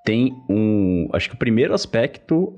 tem 0.05 0.31
um. 0.49 1.09
Acho 1.11 1.29
que 1.29 1.35
o 1.35 1.39
primeiro 1.39 1.73
aspecto 1.73 2.57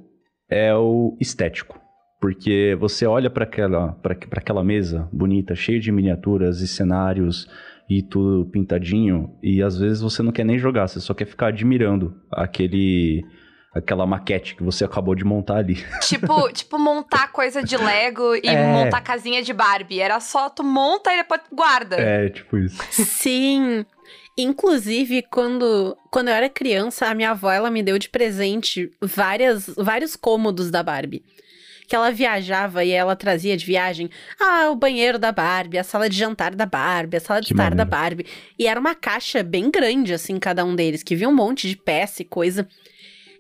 é 0.49 0.73
o 0.75 1.15
estético. 1.19 1.79
Porque 2.19 2.75
você 2.79 3.05
olha 3.05 3.29
para 3.29 3.44
aquela, 3.44 3.95
aquela 4.31 4.63
mesa 4.63 5.07
bonita, 5.13 5.53
cheia 5.53 5.79
de 5.79 5.91
miniaturas 5.91 6.61
e 6.61 6.67
cenários 6.67 7.47
e 7.89 8.01
tudo 8.01 8.49
pintadinho, 8.49 9.38
e 9.41 9.61
às 9.61 9.77
vezes 9.77 10.01
você 10.01 10.21
não 10.21 10.31
quer 10.31 10.44
nem 10.44 10.57
jogar, 10.57 10.88
você 10.88 10.99
só 10.99 11.13
quer 11.13 11.25
ficar 11.25 11.47
admirando 11.47 12.15
aquele 12.31 13.23
aquela 13.73 14.07
maquete 14.07 14.55
que 14.55 14.63
você 14.63 14.83
acabou 14.83 15.13
de 15.13 15.23
montar 15.23 15.57
ali. 15.57 15.75
Tipo, 16.01 16.51
tipo 16.51 16.79
montar 16.79 17.31
coisa 17.31 17.61
de 17.61 17.77
Lego 17.77 18.35
e 18.35 18.47
é... 18.47 18.73
montar 18.73 19.01
casinha 19.01 19.43
de 19.43 19.53
Barbie. 19.53 20.00
Era 20.00 20.19
só 20.19 20.50
tu 20.50 20.63
monta 20.63 21.13
e 21.13 21.17
depois 21.17 21.41
guarda. 21.51 21.95
É, 21.95 22.29
tipo 22.29 22.57
isso. 22.57 22.81
Sim. 22.89 23.85
Inclusive, 24.38 25.24
quando, 25.24 25.98
quando 26.12 26.28
eu 26.28 26.34
era 26.36 26.48
criança, 26.48 27.07
a 27.07 27.16
minha 27.16 27.31
avó 27.31 27.51
ela 27.51 27.72
me 27.72 27.81
deu 27.81 27.98
de 27.98 28.07
presente 28.07 28.92
várias, 29.01 29.66
vários 29.75 30.16
cômodos 30.16 30.69
da 30.69 30.84
Barbie. 30.84 31.24
Que 31.88 31.95
ela 31.95 32.12
viajava 32.12 32.84
e 32.84 32.92
ela 32.92 33.16
trazia 33.16 33.57
de 33.57 33.66
viagem 33.66 34.10
ah, 34.39 34.69
o 34.69 34.75
banheiro 34.75 35.18
da 35.18 35.32
Barbie, 35.32 35.77
a 35.79 35.84
sala 35.84 36.10
de 36.10 36.17
jantar 36.17 36.53
da 36.53 36.65
Barbie, 36.65 37.17
a 37.17 37.20
sala 37.20 37.39
de 37.39 37.48
que 37.48 37.53
estar 37.53 37.72
maneiro. 37.72 37.77
da 37.77 37.86
Barbie. 37.86 38.25
E 38.60 38.67
era 38.67 38.79
uma 38.79 38.94
caixa 38.94 39.41
bem 39.41 39.72
grande, 39.72 40.13
assim, 40.13 40.38
cada 40.38 40.63
um 40.63 40.75
deles, 40.75 41.01
que 41.01 41.15
vinha 41.15 41.29
um 41.29 41.36
monte 41.36 41.67
de 41.67 41.77
peça 41.77 42.22
e 42.22 42.25
coisa. 42.25 42.67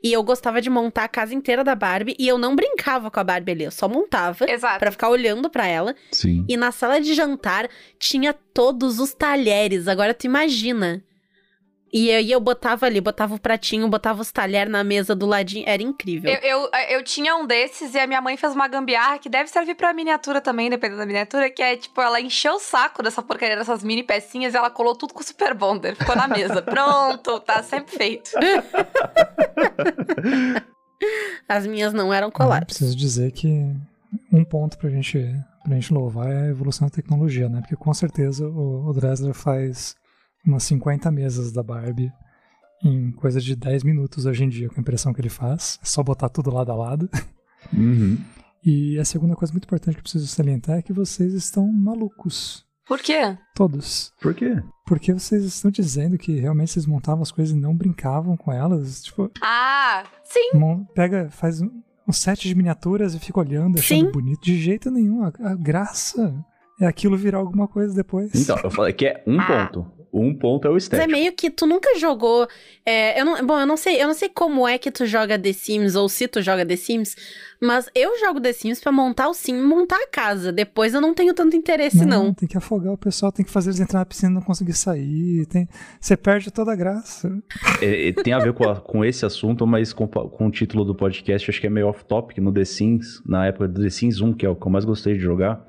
E 0.03 0.13
eu 0.13 0.23
gostava 0.23 0.61
de 0.61 0.69
montar 0.69 1.05
a 1.05 1.07
casa 1.07 1.33
inteira 1.33 1.63
da 1.63 1.75
Barbie 1.75 2.15
e 2.19 2.27
eu 2.27 2.37
não 2.37 2.55
brincava 2.55 3.09
com 3.09 3.19
a 3.19 3.23
Barbie 3.23 3.51
ali, 3.51 3.63
eu 3.63 3.71
só 3.71 3.87
montava 3.87 4.45
para 4.79 4.91
ficar 4.91 5.09
olhando 5.09 5.49
para 5.49 5.67
ela. 5.67 5.95
Sim. 6.11 6.45
E 6.47 6.55
na 6.55 6.71
sala 6.71 6.99
de 6.99 7.13
jantar 7.13 7.69
tinha 7.99 8.33
todos 8.33 8.99
os 8.99 9.13
talheres. 9.13 9.87
Agora 9.87 10.13
tu 10.13 10.25
imagina 10.25 11.03
e 11.91 12.11
aí 12.11 12.31
eu 12.31 12.39
botava 12.39 12.85
ali, 12.85 12.99
botava 12.99 13.35
o 13.35 13.39
pratinho, 13.39 13.87
botava 13.87 14.21
os 14.21 14.31
talheres 14.31 14.71
na 14.71 14.83
mesa 14.83 15.15
do 15.15 15.25
ladinho. 15.25 15.67
Era 15.67 15.81
incrível. 15.81 16.29
Eu, 16.29 16.39
eu, 16.41 16.69
eu, 16.89 17.03
tinha 17.03 17.35
um 17.35 17.47
desses 17.47 17.93
e 17.93 17.99
a 17.99 18.05
minha 18.05 18.21
mãe 18.21 18.35
fez 18.35 18.53
uma 18.53 18.67
gambiarra 18.67 19.17
que 19.17 19.29
deve 19.29 19.49
servir 19.49 19.75
pra 19.75 19.93
miniatura 19.93 20.41
também, 20.41 20.69
dependendo 20.69 20.99
da 20.99 21.05
miniatura, 21.05 21.49
que 21.49 21.61
é 21.61 21.77
tipo, 21.77 22.01
ela 22.01 22.19
encheu 22.19 22.55
o 22.55 22.59
saco 22.59 23.01
dessa 23.01 23.21
porcaria 23.21 23.55
dessas 23.55 23.83
mini 23.83 24.03
pecinhas 24.03 24.53
e 24.53 24.57
ela 24.57 24.69
colou 24.69 24.95
tudo 24.95 25.13
com 25.13 25.23
Super 25.23 25.53
Bonder. 25.53 25.95
Ficou 25.95 26.15
na 26.15 26.27
mesa. 26.27 26.61
Pronto, 26.67 27.39
tá 27.39 27.63
sempre 27.63 27.95
feito. 27.95 28.31
As 31.47 31.65
minhas 31.65 31.93
não 31.93 32.13
eram 32.13 32.29
coladas. 32.29 32.65
preciso 32.65 32.95
dizer 32.95 33.31
que 33.31 33.47
um 34.31 34.43
ponto 34.43 34.77
pra 34.77 34.89
gente, 34.89 35.17
pra 35.63 35.75
gente 35.75 35.93
louvar 35.93 36.29
é 36.29 36.41
a 36.41 36.47
evolução 36.47 36.87
da 36.87 36.93
tecnologia, 36.93 37.47
né? 37.47 37.61
Porque 37.61 37.75
com 37.75 37.93
certeza 37.93 38.47
o, 38.47 38.89
o 38.89 38.93
Dresler 38.93 39.33
faz 39.33 39.95
umas 40.45 40.63
50 40.63 41.11
mesas 41.11 41.51
da 41.51 41.61
Barbie 41.63 42.11
em 42.83 43.11
coisa 43.11 43.39
de 43.41 43.55
10 43.55 43.83
minutos 43.83 44.25
hoje 44.25 44.43
em 44.43 44.49
dia, 44.49 44.69
com 44.69 44.75
a 44.75 44.81
impressão 44.81 45.13
que 45.13 45.19
ele 45.21 45.29
faz. 45.29 45.79
É 45.81 45.85
só 45.85 46.03
botar 46.03 46.29
tudo 46.29 46.53
lado 46.53 46.71
a 46.71 46.75
lado. 46.75 47.09
Uhum. 47.73 48.17
E 48.63 48.99
a 48.99 49.05
segunda 49.05 49.35
coisa 49.35 49.51
muito 49.53 49.65
importante 49.65 49.95
que 49.95 49.99
eu 49.99 50.03
preciso 50.03 50.27
salientar 50.27 50.77
é 50.77 50.81
que 50.81 50.93
vocês 50.93 51.33
estão 51.33 51.71
malucos. 51.71 52.65
Por 52.85 52.99
quê? 53.01 53.37
Todos. 53.55 54.13
Por 54.21 54.33
quê? 54.33 54.61
Porque 54.85 55.11
vocês 55.11 55.43
estão 55.43 55.69
dizendo 55.69 56.17
que 56.17 56.39
realmente 56.39 56.71
vocês 56.71 56.85
montavam 56.85 57.21
as 57.21 57.31
coisas 57.31 57.53
e 57.55 57.59
não 57.59 57.75
brincavam 57.75 58.37
com 58.37 58.51
elas. 58.51 59.03
Tipo. 59.03 59.29
Ah, 59.43 60.03
sim. 60.23 60.85
Pega, 60.95 61.29
faz 61.29 61.61
um 61.61 62.11
set 62.13 62.47
de 62.47 62.55
miniaturas 62.55 63.13
e 63.13 63.19
fica 63.19 63.39
olhando, 63.39 63.77
achando 63.79 64.05
Sim. 64.05 64.11
bonito. 64.11 64.41
De 64.41 64.57
jeito 64.57 64.89
nenhum. 64.89 65.23
A, 65.23 65.27
a 65.41 65.55
graça 65.55 66.33
é 66.79 66.85
aquilo 66.87 67.17
virar 67.17 67.39
alguma 67.39 67.67
coisa 67.67 67.93
depois. 67.93 68.31
Então, 68.33 68.57
eu 68.63 68.71
falei 68.71 68.93
que 68.93 69.05
é 69.07 69.21
um 69.27 69.39
Ah. 69.41 69.67
ponto. 69.67 69.91
Um 70.13 70.33
ponto 70.33 70.65
é 70.67 70.69
o 70.69 70.73
Mas 70.73 70.83
é 70.83 70.85
estético. 70.85 71.11
meio 71.11 71.31
que 71.33 71.49
tu 71.49 71.65
nunca 71.67 71.97
jogou. 71.99 72.47
é, 72.85 73.19
eu 73.19 73.25
não, 73.25 73.45
bom, 73.45 73.59
eu 73.59 73.65
não 73.65 73.77
sei, 73.77 74.01
eu 74.01 74.07
não 74.07 74.13
sei 74.13 74.29
como 74.29 74.67
é 74.67 74.77
que 74.77 74.89
tu 74.91 75.05
joga 75.05 75.37
The 75.37 75.53
Sims 75.53 75.95
ou 75.95 76.07
se 76.09 76.27
tu 76.27 76.41
joga 76.41 76.65
The 76.65 76.75
Sims, 76.75 77.15
mas 77.61 77.89
eu 77.93 78.17
jogo 78.19 78.39
The 78.39 78.53
Sims 78.53 78.79
pra 78.79 78.91
montar 78.91 79.27
o 79.29 79.33
sim 79.33 79.57
e 79.57 79.61
montar 79.61 79.97
a 79.97 80.07
casa. 80.07 80.51
Depois 80.51 80.93
eu 80.93 81.01
não 81.01 81.13
tenho 81.13 81.33
tanto 81.33 81.55
interesse, 81.55 82.05
não. 82.05 82.33
Tem 82.33 82.47
que 82.47 82.57
afogar 82.57 82.93
o 82.93 82.97
pessoal, 82.97 83.31
tem 83.31 83.43
que 83.45 83.51
fazer 83.51 83.69
eles 83.71 83.79
entrar 83.79 83.99
na 83.99 84.05
piscina 84.05 84.31
e 84.31 84.35
não 84.35 84.41
conseguir 84.41 84.73
sair. 84.73 85.45
Tem... 85.47 85.67
Você 85.99 86.15
perde 86.15 86.51
toda 86.51 86.71
a 86.71 86.75
graça. 86.75 87.29
É, 87.81 88.09
é, 88.09 88.13
tem 88.13 88.31
a 88.33 88.39
ver 88.39 88.53
com, 88.53 88.63
a- 88.69 88.75
com 88.81 89.03
esse 89.03 89.25
assunto, 89.25 89.65
mas 89.67 89.91
com, 89.91 90.07
com 90.07 90.47
o 90.47 90.51
título 90.51 90.85
do 90.85 90.93
podcast, 90.95 91.49
acho 91.49 91.59
que 91.59 91.67
é 91.67 91.69
meio 91.69 91.87
off-topic 91.87 92.37
no 92.39 92.53
The 92.53 92.63
Sims, 92.65 93.21
na 93.25 93.47
época 93.47 93.67
do 93.67 93.81
The 93.81 93.89
Sims 93.89 94.21
1, 94.21 94.33
que 94.33 94.45
é 94.45 94.49
o 94.49 94.55
que 94.55 94.65
eu 94.65 94.71
mais 94.71 94.85
gostei 94.85 95.13
de 95.15 95.19
jogar. 95.19 95.65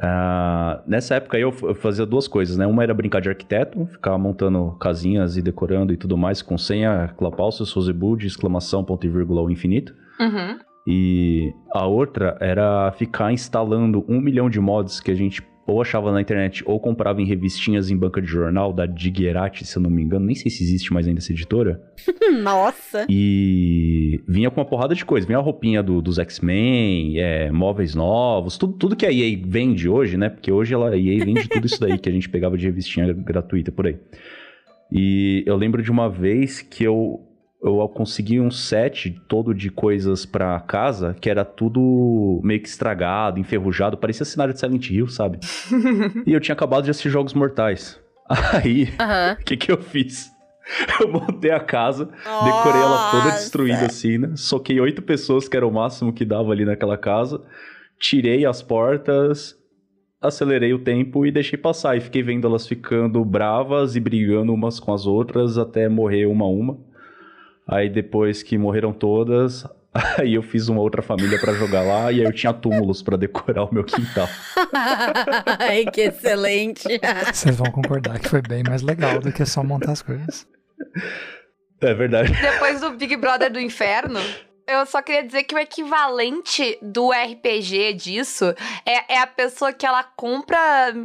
Ah, 0.00 0.80
nessa 0.86 1.16
época 1.16 1.38
eu, 1.38 1.50
fazia 1.74 2.06
duas 2.06 2.28
coisas, 2.28 2.56
né? 2.56 2.66
Uma 2.66 2.82
era 2.82 2.94
brincar 2.94 3.20
de 3.20 3.28
arquiteto, 3.28 3.86
ficar 3.86 4.16
montando 4.16 4.76
casinhas 4.80 5.36
e 5.36 5.42
decorando 5.42 5.92
e 5.92 5.96
tudo 5.96 6.16
mais 6.16 6.40
com 6.40 6.56
senha, 6.56 7.12
clapalcio, 7.16 7.66
sozebud, 7.66 8.24
exclamação, 8.24 8.84
ponto 8.84 9.04
e 9.04 9.10
vírgula 9.10 9.40
ao 9.40 9.50
infinito. 9.50 9.94
Uhum. 10.20 10.58
E 10.86 11.52
a 11.74 11.84
outra 11.86 12.36
era 12.40 12.92
ficar 12.92 13.32
instalando 13.32 14.04
um 14.08 14.20
milhão 14.20 14.48
de 14.48 14.60
mods 14.60 15.00
que 15.00 15.10
a 15.10 15.14
gente 15.14 15.42
ou 15.68 15.80
achava 15.82 16.10
na 16.10 16.20
internet 16.20 16.62
ou 16.66 16.80
comprava 16.80 17.20
em 17.20 17.26
revistinhas 17.26 17.90
em 17.90 17.96
banca 17.96 18.20
de 18.22 18.26
jornal 18.26 18.72
da 18.72 18.86
Diguerati, 18.86 19.64
se 19.66 19.76
eu 19.76 19.82
não 19.82 19.90
me 19.90 20.02
engano. 20.02 20.24
Nem 20.26 20.34
sei 20.34 20.50
se 20.50 20.62
existe 20.64 20.92
mais 20.92 21.06
ainda 21.06 21.20
essa 21.20 21.30
editora. 21.32 21.80
Nossa. 22.42 23.06
E 23.08 24.20
vinha 24.26 24.50
com 24.50 24.60
uma 24.60 24.66
porrada 24.66 24.94
de 24.94 25.04
coisa. 25.04 25.26
Vinha 25.26 25.38
a 25.38 25.42
roupinha 25.42 25.82
do- 25.82 26.00
dos 26.00 26.18
X-Men, 26.18 27.18
é, 27.20 27.50
móveis 27.52 27.94
novos, 27.94 28.56
tudo, 28.56 28.72
tudo 28.72 28.96
que 28.96 29.04
a 29.06 29.12
EA 29.12 29.38
vende 29.46 29.88
hoje, 29.88 30.16
né? 30.16 30.28
Porque 30.28 30.50
hoje 30.50 30.72
ela, 30.74 30.90
a 30.90 30.96
EA 30.96 31.24
vende 31.24 31.48
tudo 31.48 31.66
isso 31.66 31.80
daí 31.80 31.98
que 31.98 32.08
a 32.08 32.12
gente 32.12 32.28
pegava 32.28 32.56
de 32.56 32.64
revistinha 32.66 33.12
gratuita 33.12 33.70
por 33.70 33.86
aí. 33.86 33.96
E 34.90 35.42
eu 35.46 35.54
lembro 35.56 35.82
de 35.82 35.90
uma 35.90 36.08
vez 36.08 36.62
que 36.62 36.82
eu, 36.82 37.20
eu 37.62 37.88
consegui 37.88 38.40
um 38.40 38.50
set 38.50 39.20
todo 39.26 39.52
de 39.52 39.70
coisas 39.70 40.24
pra 40.24 40.58
casa 40.60 41.16
que 41.20 41.28
era 41.28 41.44
tudo 41.44 42.40
meio 42.44 42.60
que 42.60 42.68
estragado, 42.68 43.40
enferrujado, 43.40 43.96
parecia 43.96 44.24
cenário 44.24 44.54
de 44.54 44.60
Silent 44.60 44.90
Hill, 44.90 45.08
sabe? 45.08 45.40
e 46.26 46.32
eu 46.32 46.40
tinha 46.40 46.54
acabado 46.54 46.84
de 46.84 46.90
assistir 46.90 47.10
Jogos 47.10 47.34
Mortais. 47.34 48.00
Aí, 48.28 48.88
o 49.40 49.44
que 49.44 49.56
que 49.56 49.72
eu 49.72 49.78
fiz? 49.78 50.30
Eu 51.00 51.10
montei 51.10 51.50
a 51.50 51.60
casa, 51.60 52.04
Decorei 52.04 52.82
ela 52.82 53.10
toda 53.10 53.30
destruída 53.30 53.86
assim, 53.86 54.18
né? 54.18 54.32
Soquei 54.36 54.78
oito 54.78 55.00
pessoas, 55.00 55.48
que 55.48 55.56
era 55.56 55.66
o 55.66 55.72
máximo 55.72 56.12
que 56.12 56.26
dava 56.26 56.52
ali 56.52 56.64
naquela 56.64 56.98
casa. 56.98 57.40
Tirei 57.98 58.44
as 58.44 58.62
portas, 58.62 59.56
acelerei 60.20 60.74
o 60.74 60.78
tempo 60.78 61.24
e 61.24 61.32
deixei 61.32 61.58
passar. 61.58 61.96
E 61.96 62.00
fiquei 62.00 62.22
vendo 62.22 62.46
elas 62.46 62.66
ficando 62.66 63.24
bravas 63.24 63.96
e 63.96 64.00
brigando 64.00 64.52
umas 64.52 64.78
com 64.78 64.92
as 64.92 65.06
outras 65.06 65.56
até 65.56 65.88
morrer 65.88 66.26
uma 66.26 66.44
a 66.44 66.48
uma. 66.48 66.78
Aí 67.68 67.88
depois 67.90 68.42
que 68.42 68.56
morreram 68.56 68.92
todas, 68.94 69.66
aí 70.18 70.34
eu 70.34 70.42
fiz 70.42 70.68
uma 70.68 70.80
outra 70.80 71.02
família 71.02 71.38
pra 71.38 71.52
jogar 71.52 71.82
lá 71.82 72.10
e 72.10 72.20
aí 72.20 72.26
eu 72.26 72.32
tinha 72.32 72.52
túmulos 72.52 73.02
pra 73.02 73.16
decorar 73.16 73.64
o 73.64 73.74
meu 73.74 73.84
quintal. 73.84 74.28
Ai, 75.58 75.84
que 75.84 76.02
excelente. 76.02 76.88
Vocês 77.32 77.56
vão 77.56 77.70
concordar 77.70 78.18
que 78.18 78.28
foi 78.28 78.40
bem 78.40 78.62
mais 78.66 78.80
legal 78.80 79.20
do 79.20 79.30
que 79.30 79.44
só 79.44 79.62
montar 79.62 79.92
as 79.92 80.02
coisas. 80.02 80.46
É 81.80 81.92
verdade. 81.94 82.32
Depois 82.32 82.80
do 82.80 82.90
Big 82.90 83.16
Brother 83.16 83.52
do 83.52 83.60
Inferno, 83.60 84.20
eu 84.68 84.86
só 84.86 85.00
queria 85.02 85.22
dizer 85.24 85.44
que 85.44 85.54
o 85.54 85.58
equivalente 85.58 86.78
do 86.82 87.10
RPG 87.10 87.94
disso 87.94 88.54
é, 88.84 89.14
é 89.14 89.18
a 89.18 89.26
pessoa 89.26 89.72
que 89.72 89.86
ela 89.86 90.02
compra 90.04 90.58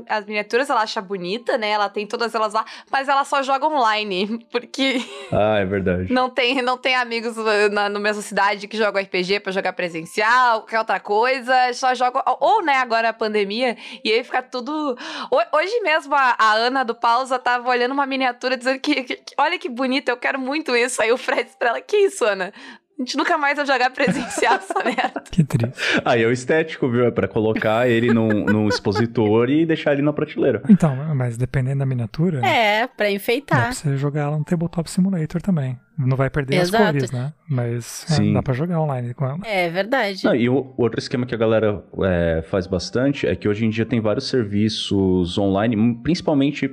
as 0.09 0.25
miniaturas, 0.25 0.69
ela 0.69 0.81
acha 0.81 1.01
bonita, 1.01 1.57
né? 1.57 1.69
Ela 1.69 1.89
tem 1.89 2.05
todas 2.05 2.35
elas 2.35 2.53
lá, 2.53 2.65
mas 2.91 3.07
ela 3.07 3.23
só 3.23 3.41
joga 3.41 3.65
online, 3.67 4.45
porque 4.51 4.97
Ah, 5.31 5.57
é 5.59 5.65
verdade. 5.65 6.11
não 6.11 6.29
tem, 6.29 6.61
não 6.61 6.77
tem 6.77 6.95
amigos 6.95 7.37
uh, 7.37 7.69
na, 7.71 7.89
na 7.89 7.99
mesma 7.99 8.21
cidade 8.21 8.67
que 8.67 8.77
jogam 8.77 9.01
RPG 9.01 9.39
pra 9.39 9.51
jogar 9.51 9.73
presencial, 9.73 10.61
qualquer 10.61 10.79
outra 10.79 10.99
coisa, 10.99 11.73
só 11.73 11.93
joga. 11.95 12.21
Ou, 12.39 12.61
né, 12.63 12.75
agora 12.75 13.09
a 13.09 13.13
pandemia, 13.13 13.77
e 14.03 14.11
aí 14.11 14.23
fica 14.23 14.41
tudo. 14.41 14.97
Ho- 15.31 15.57
Hoje 15.57 15.79
mesmo 15.81 16.13
a, 16.15 16.35
a 16.37 16.53
Ana 16.53 16.83
do 16.83 16.95
Pausa 16.95 17.39
tava 17.39 17.69
olhando 17.69 17.91
uma 17.93 18.05
miniatura 18.05 18.57
dizendo 18.57 18.79
que, 18.79 19.03
que- 19.03 19.15
que- 19.15 19.35
olha 19.37 19.57
que 19.57 19.69
bonita, 19.69 20.11
eu 20.11 20.17
quero 20.17 20.39
muito 20.39 20.75
isso. 20.75 21.01
Aí 21.01 21.11
o 21.11 21.17
Fred 21.17 21.43
disse 21.45 21.57
pra 21.57 21.69
ela: 21.69 21.81
Que 21.81 21.95
isso, 21.97 22.25
Ana? 22.25 22.51
A 22.97 23.01
gente 23.03 23.17
nunca 23.17 23.37
mais 23.37 23.57
vai 23.57 23.65
jogar 23.65 23.89
presencial 23.89 24.55
essa 24.61 24.83
merda. 24.83 25.21
Que 25.31 25.43
triste. 25.43 25.77
Aí 26.05 26.21
é 26.23 26.27
o 26.27 26.31
estético, 26.31 26.87
viu? 26.89 27.05
É 27.05 27.11
pra 27.11 27.27
colocar 27.27 27.87
ele 27.89 28.13
num, 28.13 28.45
num 28.45 28.67
expositor 28.69 29.49
e 29.49 29.65
deixar 29.65 29.93
ele 29.93 30.01
na 30.03 30.13
prateleira. 30.13 30.61
Então, 30.69 30.95
mas 31.15 31.35
dependendo 31.37 31.79
da 31.79 31.85
miniatura, 31.85 32.45
É, 32.45 32.87
pra 32.87 33.07
dá 33.07 33.11
enfeitar. 33.11 33.61
pra 33.63 33.71
você 33.73 33.97
jogar 33.97 34.21
ela 34.21 34.37
no 34.37 34.45
Tabletop 34.45 34.89
Simulator 34.89 35.41
também. 35.41 35.77
Não 35.97 36.15
vai 36.17 36.29
perder 36.29 36.55
Exato. 36.57 36.83
as 36.83 36.91
cores, 36.91 37.11
né? 37.11 37.33
Mas 37.49 38.05
é, 38.19 38.33
dá 38.33 38.41
pra 38.41 38.53
jogar 38.53 38.79
online 38.79 39.13
com 39.13 39.25
ela. 39.25 39.39
É 39.43 39.69
verdade. 39.69 40.23
Não, 40.25 40.35
e 40.35 40.47
o 40.49 40.73
outro 40.77 40.99
esquema 40.99 41.25
que 41.25 41.35
a 41.35 41.37
galera 41.37 41.83
é, 42.03 42.41
faz 42.49 42.65
bastante 42.67 43.27
é 43.27 43.35
que 43.35 43.47
hoje 43.47 43.65
em 43.65 43.69
dia 43.69 43.85
tem 43.85 43.99
vários 43.99 44.27
serviços 44.27 45.37
online, 45.37 45.99
principalmente 46.03 46.69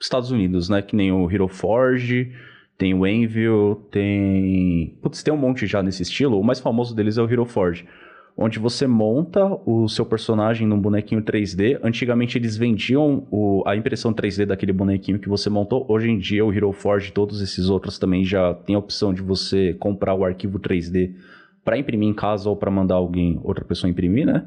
Estados 0.00 0.30
Unidos, 0.30 0.68
né? 0.68 0.82
Que 0.82 0.96
nem 0.96 1.12
o 1.12 1.30
Hero 1.30 1.46
Forge, 1.48 2.32
tem 2.76 2.94
o 2.94 3.06
Envil, 3.06 3.82
tem. 3.90 4.96
Putz, 5.00 5.22
tem 5.22 5.32
um 5.32 5.36
monte 5.36 5.66
já 5.66 5.82
nesse 5.82 6.02
estilo. 6.02 6.38
O 6.38 6.44
mais 6.44 6.60
famoso 6.60 6.94
deles 6.94 7.18
é 7.18 7.22
o 7.22 7.30
Hero 7.30 7.44
Forge. 7.44 7.86
Onde 8.36 8.58
você 8.58 8.84
monta 8.86 9.44
o 9.64 9.88
seu 9.88 10.04
personagem 10.04 10.66
num 10.66 10.80
bonequinho 10.80 11.22
3D. 11.22 11.78
Antigamente 11.84 12.36
eles 12.36 12.56
vendiam 12.56 13.28
o- 13.30 13.62
a 13.64 13.76
impressão 13.76 14.12
3D 14.12 14.44
daquele 14.44 14.72
bonequinho 14.72 15.20
que 15.20 15.28
você 15.28 15.48
montou. 15.48 15.86
Hoje 15.88 16.10
em 16.10 16.18
dia 16.18 16.44
o 16.44 16.52
Hero 16.52 16.72
Forge 16.72 17.10
e 17.10 17.12
todos 17.12 17.40
esses 17.40 17.68
outros 17.68 17.96
também 17.96 18.24
já 18.24 18.52
tem 18.52 18.74
a 18.74 18.78
opção 18.80 19.14
de 19.14 19.22
você 19.22 19.74
comprar 19.74 20.14
o 20.14 20.24
arquivo 20.24 20.58
3D 20.58 21.14
para 21.64 21.78
imprimir 21.78 22.08
em 22.08 22.12
casa 22.12 22.50
ou 22.50 22.56
para 22.56 22.72
mandar 22.72 22.96
alguém, 22.96 23.38
outra 23.44 23.64
pessoa 23.64 23.88
imprimir, 23.88 24.26
né? 24.26 24.44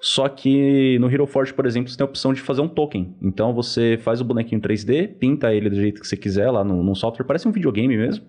Só 0.00 0.28
que 0.28 0.98
no 0.98 1.10
Hero 1.10 1.26
Forge, 1.26 1.54
por 1.54 1.64
exemplo, 1.66 1.90
você 1.90 1.96
tem 1.96 2.04
a 2.04 2.08
opção 2.08 2.32
de 2.32 2.40
fazer 2.40 2.60
um 2.60 2.68
token. 2.68 3.16
Então 3.22 3.54
você 3.54 3.98
faz 4.02 4.20
o 4.20 4.24
bonequinho 4.24 4.60
3D, 4.60 5.16
pinta 5.18 5.54
ele 5.54 5.70
do 5.70 5.76
jeito 5.76 6.00
que 6.00 6.06
você 6.06 6.16
quiser 6.16 6.50
lá 6.50 6.62
no, 6.62 6.82
no 6.82 6.94
software, 6.94 7.24
parece 7.24 7.48
um 7.48 7.52
videogame 7.52 7.96
mesmo. 7.96 8.24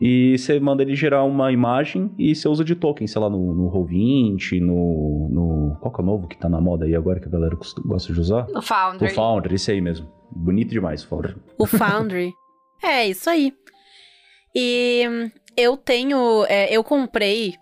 E 0.00 0.36
você 0.36 0.58
manda 0.58 0.82
ele 0.82 0.96
gerar 0.96 1.22
uma 1.22 1.52
imagem 1.52 2.10
e 2.18 2.34
você 2.34 2.48
usa 2.48 2.64
de 2.64 2.74
token, 2.74 3.06
sei 3.06 3.20
lá, 3.20 3.30
no, 3.30 3.54
no 3.54 3.70
Roll20, 3.70 4.60
no, 4.60 5.28
no. 5.30 5.76
Qual 5.80 5.92
que 5.94 6.00
é 6.00 6.02
o 6.02 6.06
novo 6.06 6.26
que 6.26 6.36
tá 6.36 6.48
na 6.48 6.60
moda 6.60 6.84
aí 6.84 6.94
agora 6.96 7.20
que 7.20 7.28
a 7.28 7.30
galera 7.30 7.56
gosta 7.84 8.12
de 8.12 8.18
usar? 8.18 8.48
No 8.48 8.58
O 8.58 8.62
Foundry. 8.62 9.10
Foundry, 9.10 9.54
esse 9.54 9.70
aí 9.70 9.80
mesmo. 9.80 10.08
Bonito 10.30 10.70
demais, 10.70 11.04
o 11.04 11.08
Foundry. 11.08 11.36
O 11.56 11.66
Foundry. 11.66 12.32
é, 12.82 13.06
isso 13.06 13.30
aí. 13.30 13.52
E 14.54 15.30
eu 15.56 15.76
tenho. 15.76 16.44
é, 16.48 16.74
eu 16.74 16.82
comprei 16.82 17.54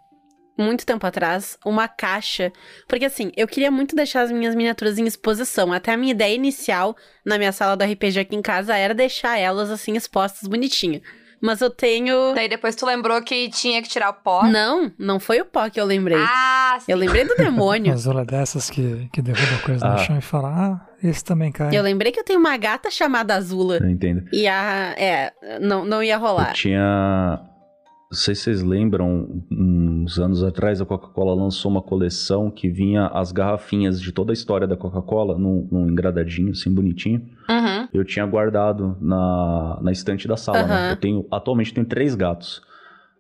muito 0.61 0.85
tempo 0.87 1.07
atrás 1.07 1.59
uma 1.65 1.89
caixa. 1.89 2.53
Porque 2.87 3.05
assim, 3.05 3.33
eu 3.37 3.49
queria 3.49 3.71
muito 3.71 3.97
deixar 3.97 4.23
as 4.23 4.31
minhas 4.31 4.55
miniaturas 4.55 4.99
em 4.99 5.07
exposição. 5.07 5.73
Até 5.73 5.93
a 5.93 5.97
minha 5.97 6.13
ideia 6.13 6.35
inicial 6.35 6.97
na 7.25 7.39
minha 7.39 7.53
sala 7.53 7.77
do 7.77 7.85
RPG 7.85 8.21
aqui 8.21 8.37
em 8.37 8.43
casa 8.43 8.77
era 8.77 8.95
deixar 8.95 9.39
elas 9.39 9.71
assim 9.71 9.97
expostas 9.97 10.49
bonitinho. 10.49 11.01
Mas 11.43 11.63
eu 11.63 11.71
tenho. 11.71 12.35
Daí 12.35 12.51
depois 12.51 12.77
tu 12.77 12.85
lembrou 12.85 13.23
que 13.23 13.49
tinha 13.49 13.81
que 13.81 13.89
tirar 13.89 14.11
o 14.11 14.13
pó. 14.13 14.45
Não, 14.45 14.93
não 14.99 15.19
foi 15.19 15.41
o 15.41 15.45
pó 15.47 15.71
que 15.71 15.81
eu 15.81 15.87
lembrei. 15.87 16.19
Ah, 16.21 16.77
sim. 16.81 16.93
Eu 16.93 16.99
lembrei 16.99 17.25
do 17.25 17.35
demônio. 17.43 17.93
Uma 17.93 17.97
zona 17.97 18.27
dessas 18.27 18.69
que, 18.69 19.09
que 19.11 19.23
derruba 19.23 19.63
coisa 19.65 19.87
Ah. 19.87 19.93
no 19.93 19.99
chão 20.01 20.19
e 20.19 20.21
fala, 20.21 20.49
ah, 20.51 20.87
esse 21.03 21.25
também 21.25 21.51
cai. 21.51 21.71
Eu 21.75 21.83
lembrei 21.83 22.13
que 22.13 22.21
eu 22.21 22.25
tenho 22.25 22.39
uma 22.39 22.55
gata 22.59 22.91
chamada 22.91 23.35
Azula. 23.35 23.79
Eu 23.79 23.89
entendo. 23.89 24.29
E 24.31 24.47
a. 24.47 24.95
É, 24.99 25.33
não, 25.63 25.83
não 25.87 26.03
ia 26.03 26.17
Eu 26.17 26.21
rolar. 26.21 26.53
tinha. 26.53 27.41
Não 28.11 28.19
sei 28.19 28.35
se 28.35 28.43
vocês 28.43 28.63
lembram, 28.65 29.45
uns 29.49 30.19
anos 30.19 30.43
atrás 30.43 30.81
a 30.81 30.85
Coca-Cola 30.85 31.33
lançou 31.33 31.71
uma 31.71 31.81
coleção 31.81 32.51
que 32.51 32.69
vinha 32.69 33.07
as 33.07 33.31
garrafinhas 33.31 34.01
de 34.01 34.11
toda 34.11 34.33
a 34.33 34.35
história 34.35 34.67
da 34.67 34.77
Coca-Cola 34.77 35.39
num, 35.39 35.69
num 35.71 35.89
engradadinho, 35.89 36.51
assim, 36.51 36.75
bonitinho. 36.75 37.21
Uhum. 37.49 37.89
Eu 37.95 38.05
tinha 38.05 38.27
guardado 38.27 38.97
na, 39.01 39.79
na 39.81 39.93
estante 39.93 40.27
da 40.27 40.37
sala, 40.37 40.67
né? 40.67 40.75
Aham. 40.75 40.91
Eu 40.91 40.97
tenho, 40.97 41.27
atualmente 41.31 41.73
tenho 41.73 41.87
três 41.87 42.17
gatos. 42.17 42.61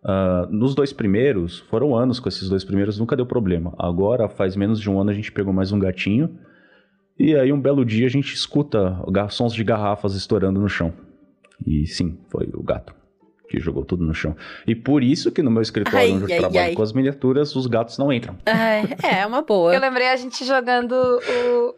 Ah, 0.02 0.48
nos 0.50 0.74
dois 0.74 0.92
primeiros, 0.92 1.60
foram 1.70 1.94
anos 1.94 2.18
com 2.18 2.28
esses 2.28 2.48
dois 2.48 2.64
primeiros, 2.64 2.98
nunca 2.98 3.14
deu 3.14 3.26
problema. 3.26 3.72
Agora, 3.78 4.28
faz 4.28 4.56
menos 4.56 4.80
de 4.80 4.90
um 4.90 5.00
ano, 5.00 5.10
a 5.10 5.14
gente 5.14 5.30
pegou 5.30 5.52
mais 5.52 5.70
um 5.70 5.78
gatinho. 5.78 6.36
E 7.16 7.36
aí, 7.36 7.52
um 7.52 7.60
belo 7.60 7.84
dia, 7.84 8.08
a 8.08 8.10
gente 8.10 8.34
escuta 8.34 9.00
garçons 9.08 9.54
de 9.54 9.62
garrafas 9.62 10.16
estourando 10.16 10.58
no 10.58 10.68
chão. 10.68 10.92
E 11.64 11.86
sim, 11.86 12.18
foi 12.28 12.50
o 12.52 12.62
gato 12.64 12.99
que 13.50 13.58
jogou 13.58 13.84
tudo 13.84 14.04
no 14.04 14.14
chão. 14.14 14.36
E 14.64 14.76
por 14.76 15.02
isso 15.02 15.32
que 15.32 15.42
no 15.42 15.50
meu 15.50 15.60
escritório, 15.60 15.98
Ai, 15.98 16.12
onde 16.12 16.22
eu 16.24 16.30
ai, 16.32 16.38
trabalho 16.38 16.60
ai. 16.68 16.74
com 16.74 16.82
as 16.82 16.92
miniaturas, 16.92 17.56
os 17.56 17.66
gatos 17.66 17.98
não 17.98 18.12
entram. 18.12 18.38
Ai, 18.46 18.84
é, 19.02 19.20
é 19.22 19.26
uma 19.26 19.42
boa. 19.42 19.74
Eu 19.74 19.80
lembrei 19.80 20.06
a 20.08 20.14
gente 20.16 20.44
jogando 20.44 20.92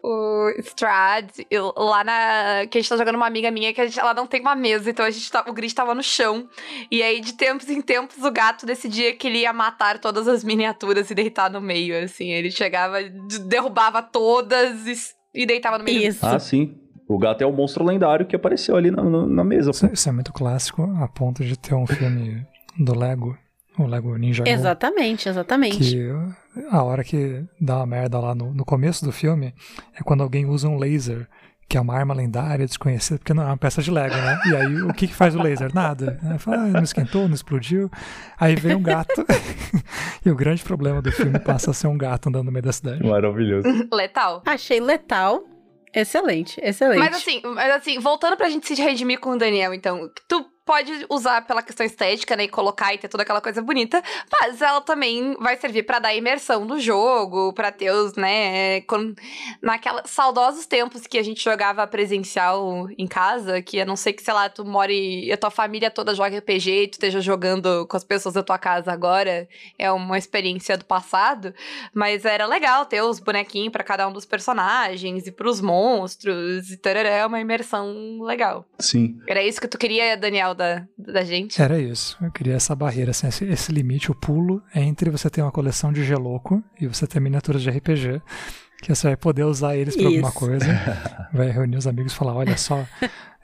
o, 0.03 0.07
o 0.07 0.49
Strad, 0.59 1.29
eu- 1.49 1.73
lá 1.75 2.03
na. 2.03 2.67
Que 2.69 2.77
a 2.77 2.81
gente 2.81 2.89
tá 2.89 2.95
jogando 2.97 3.15
uma 3.15 3.25
amiga 3.25 3.49
minha 3.49 3.73
que 3.73 3.81
a 3.81 3.85
gente, 3.87 3.99
ela 3.99 4.13
não 4.13 4.27
tem 4.27 4.39
uma 4.41 4.55
mesa, 4.55 4.89
então 4.89 5.03
a 5.03 5.09
gente 5.09 5.31
tá, 5.31 5.43
o 5.47 5.53
grid 5.53 5.73
tava 5.73 5.95
no 5.95 6.03
chão. 6.03 6.47
E 6.91 7.01
aí, 7.01 7.19
de 7.19 7.33
tempos 7.33 7.67
em 7.69 7.81
tempos, 7.81 8.23
o 8.23 8.31
gato 8.31 8.65
decidia 8.67 9.15
que 9.15 9.25
ele 9.27 9.39
ia 9.39 9.51
matar 9.51 9.97
todas 9.99 10.27
as 10.27 10.43
miniaturas 10.43 11.09
e 11.09 11.15
deitar 11.15 11.49
no 11.49 11.59
meio, 11.59 11.97
assim. 12.03 12.29
Ele 12.29 12.51
chegava, 12.51 13.01
de- 13.03 13.39
derrubava 13.39 14.01
todas 14.03 14.85
e, 14.85 14.93
e 15.41 15.45
deitava 15.47 15.79
no 15.79 15.83
meio. 15.83 16.07
Isso. 16.07 16.23
Ah, 16.23 16.37
sim. 16.37 16.77
O 17.07 17.17
gato 17.17 17.41
é 17.41 17.45
o 17.45 17.51
monstro 17.51 17.83
lendário 17.83 18.25
que 18.25 18.35
apareceu 18.35 18.75
ali 18.75 18.89
na, 18.89 19.03
na, 19.03 19.27
na 19.27 19.43
mesa. 19.43 19.71
Isso, 19.71 19.85
isso 19.91 20.09
é 20.09 20.11
muito 20.11 20.31
clássico, 20.31 20.83
a 21.01 21.07
ponto 21.07 21.43
de 21.43 21.57
ter 21.57 21.75
um 21.75 21.85
filme 21.85 22.45
do 22.77 22.97
Lego, 22.97 23.37
o 23.77 23.85
Lego 23.85 24.15
Ninja 24.17 24.43
Go, 24.43 24.49
Exatamente, 24.49 25.27
exatamente. 25.27 25.77
que 25.77 26.09
a 26.69 26.83
hora 26.83 27.03
que 27.03 27.43
dá 27.59 27.77
uma 27.77 27.85
merda 27.85 28.19
lá 28.19 28.35
no, 28.35 28.53
no 28.53 28.63
começo 28.63 29.03
do 29.03 29.11
filme 29.11 29.53
é 29.95 30.03
quando 30.03 30.21
alguém 30.21 30.45
usa 30.45 30.67
um 30.67 30.77
laser, 30.77 31.27
que 31.67 31.77
é 31.77 31.81
uma 31.81 31.95
arma 31.95 32.13
lendária, 32.13 32.65
desconhecida, 32.65 33.17
porque 33.17 33.33
não 33.33 33.43
é 33.43 33.47
uma 33.47 33.57
peça 33.57 33.81
de 33.81 33.89
Lego, 33.89 34.15
né? 34.15 34.39
E 34.45 34.55
aí, 34.55 34.81
o 34.83 34.93
que, 34.93 35.07
que 35.07 35.13
faz 35.15 35.35
o 35.35 35.41
laser? 35.41 35.73
Nada. 35.73 36.19
Fala, 36.37 36.57
ah, 36.57 36.67
não 36.67 36.83
esquentou, 36.83 37.27
não 37.27 37.33
explodiu. 37.33 37.89
Aí 38.39 38.55
vem 38.55 38.75
um 38.75 38.83
gato. 38.83 39.25
e 40.23 40.29
o 40.29 40.35
grande 40.35 40.63
problema 40.63 41.01
do 41.01 41.11
filme 41.11 41.39
passa 41.39 41.71
a 41.71 41.73
ser 41.73 41.87
um 41.87 41.97
gato 41.97 42.29
andando 42.29 42.45
no 42.45 42.51
meio 42.51 42.63
da 42.63 42.71
cidade. 42.71 43.03
Maravilhoso. 43.03 43.67
Letal. 43.91 44.43
Achei 44.45 44.79
letal. 44.79 45.43
Excelente, 45.93 46.59
excelente. 46.63 46.99
Mas 46.99 47.15
assim, 47.15 47.41
mas 47.43 47.73
assim, 47.75 47.99
voltando 47.99 48.35
pra 48.35 48.49
gente 48.49 48.67
se 48.67 48.81
redimir 48.81 49.19
com 49.19 49.31
o 49.31 49.37
Daniel, 49.37 49.73
então, 49.73 50.09
tu 50.27 50.45
pode 50.65 51.05
usar 51.09 51.45
pela 51.45 51.61
questão 51.61 51.85
estética, 51.85 52.35
né, 52.35 52.45
e 52.45 52.47
colocar 52.47 52.93
e 52.93 52.97
ter 52.97 53.07
toda 53.07 53.23
aquela 53.23 53.41
coisa 53.41 53.61
bonita, 53.61 54.01
mas 54.31 54.61
ela 54.61 54.81
também 54.81 55.35
vai 55.39 55.57
servir 55.57 55.83
pra 55.83 55.99
dar 55.99 56.15
imersão 56.15 56.65
no 56.65 56.79
jogo, 56.79 57.53
pra 57.53 57.71
ter 57.71 57.91
os, 57.91 58.15
né, 58.15 58.81
com, 58.81 59.13
naquela 59.61 60.03
saudosos 60.05 60.65
tempos 60.65 61.05
que 61.05 61.17
a 61.17 61.23
gente 61.23 61.43
jogava 61.43 61.85
presencial 61.85 62.87
em 62.97 63.07
casa, 63.07 63.61
que 63.61 63.79
a 63.79 63.85
não 63.85 63.95
ser 63.95 64.13
que, 64.13 64.23
sei 64.23 64.33
lá, 64.33 64.49
tu 64.49 64.63
more 64.65 64.93
e 64.93 65.31
a 65.31 65.37
tua 65.37 65.51
família 65.51 65.91
toda 65.91 66.15
joga 66.15 66.37
RPG 66.37 66.83
e 66.83 66.87
tu 66.87 66.93
esteja 66.93 67.19
jogando 67.19 67.85
com 67.87 67.97
as 67.97 68.03
pessoas 68.03 68.35
da 68.35 68.43
tua 68.43 68.57
casa 68.57 68.91
agora, 68.91 69.47
é 69.77 69.91
uma 69.91 70.17
experiência 70.17 70.77
do 70.77 70.85
passado, 70.85 71.53
mas 71.93 72.25
era 72.25 72.45
legal 72.45 72.85
ter 72.85 73.01
os 73.01 73.19
bonequinhos 73.19 73.71
pra 73.71 73.83
cada 73.83 74.07
um 74.07 74.13
dos 74.13 74.25
personagens 74.25 75.27
e 75.27 75.31
pros 75.31 75.59
monstros 75.59 76.71
e 76.71 76.77
tarará, 76.77 77.09
é 77.09 77.25
uma 77.25 77.39
imersão 77.39 78.21
legal. 78.21 78.65
Sim. 78.79 79.19
Era 79.27 79.43
isso 79.43 79.59
que 79.59 79.67
tu 79.67 79.77
queria, 79.77 80.15
Daniel, 80.15 80.52
da, 80.53 80.87
da 80.97 81.23
gente? 81.23 81.61
Era 81.61 81.79
isso. 81.79 82.17
Eu 82.21 82.31
queria 82.31 82.55
essa 82.55 82.75
barreira, 82.75 83.11
assim, 83.11 83.27
esse, 83.27 83.45
esse 83.45 83.71
limite, 83.71 84.11
o 84.11 84.15
pulo 84.15 84.61
entre 84.73 85.09
você 85.09 85.29
ter 85.29 85.41
uma 85.41 85.51
coleção 85.51 85.91
de 85.91 86.03
Geloco 86.03 86.63
e 86.79 86.87
você 86.87 87.07
ter 87.07 87.19
miniaturas 87.19 87.61
de 87.61 87.69
RPG. 87.69 88.21
Que 88.81 88.93
você 88.93 89.07
vai 89.07 89.15
poder 89.15 89.45
usar 89.45 89.77
eles 89.77 89.95
pra 89.95 90.05
alguma 90.05 90.31
coisa. 90.31 90.65
Vai 91.31 91.49
reunir 91.49 91.77
os 91.77 91.87
amigos 91.87 92.11
e 92.11 92.15
falar: 92.17 92.35
olha 92.35 92.57
só, 92.57 92.85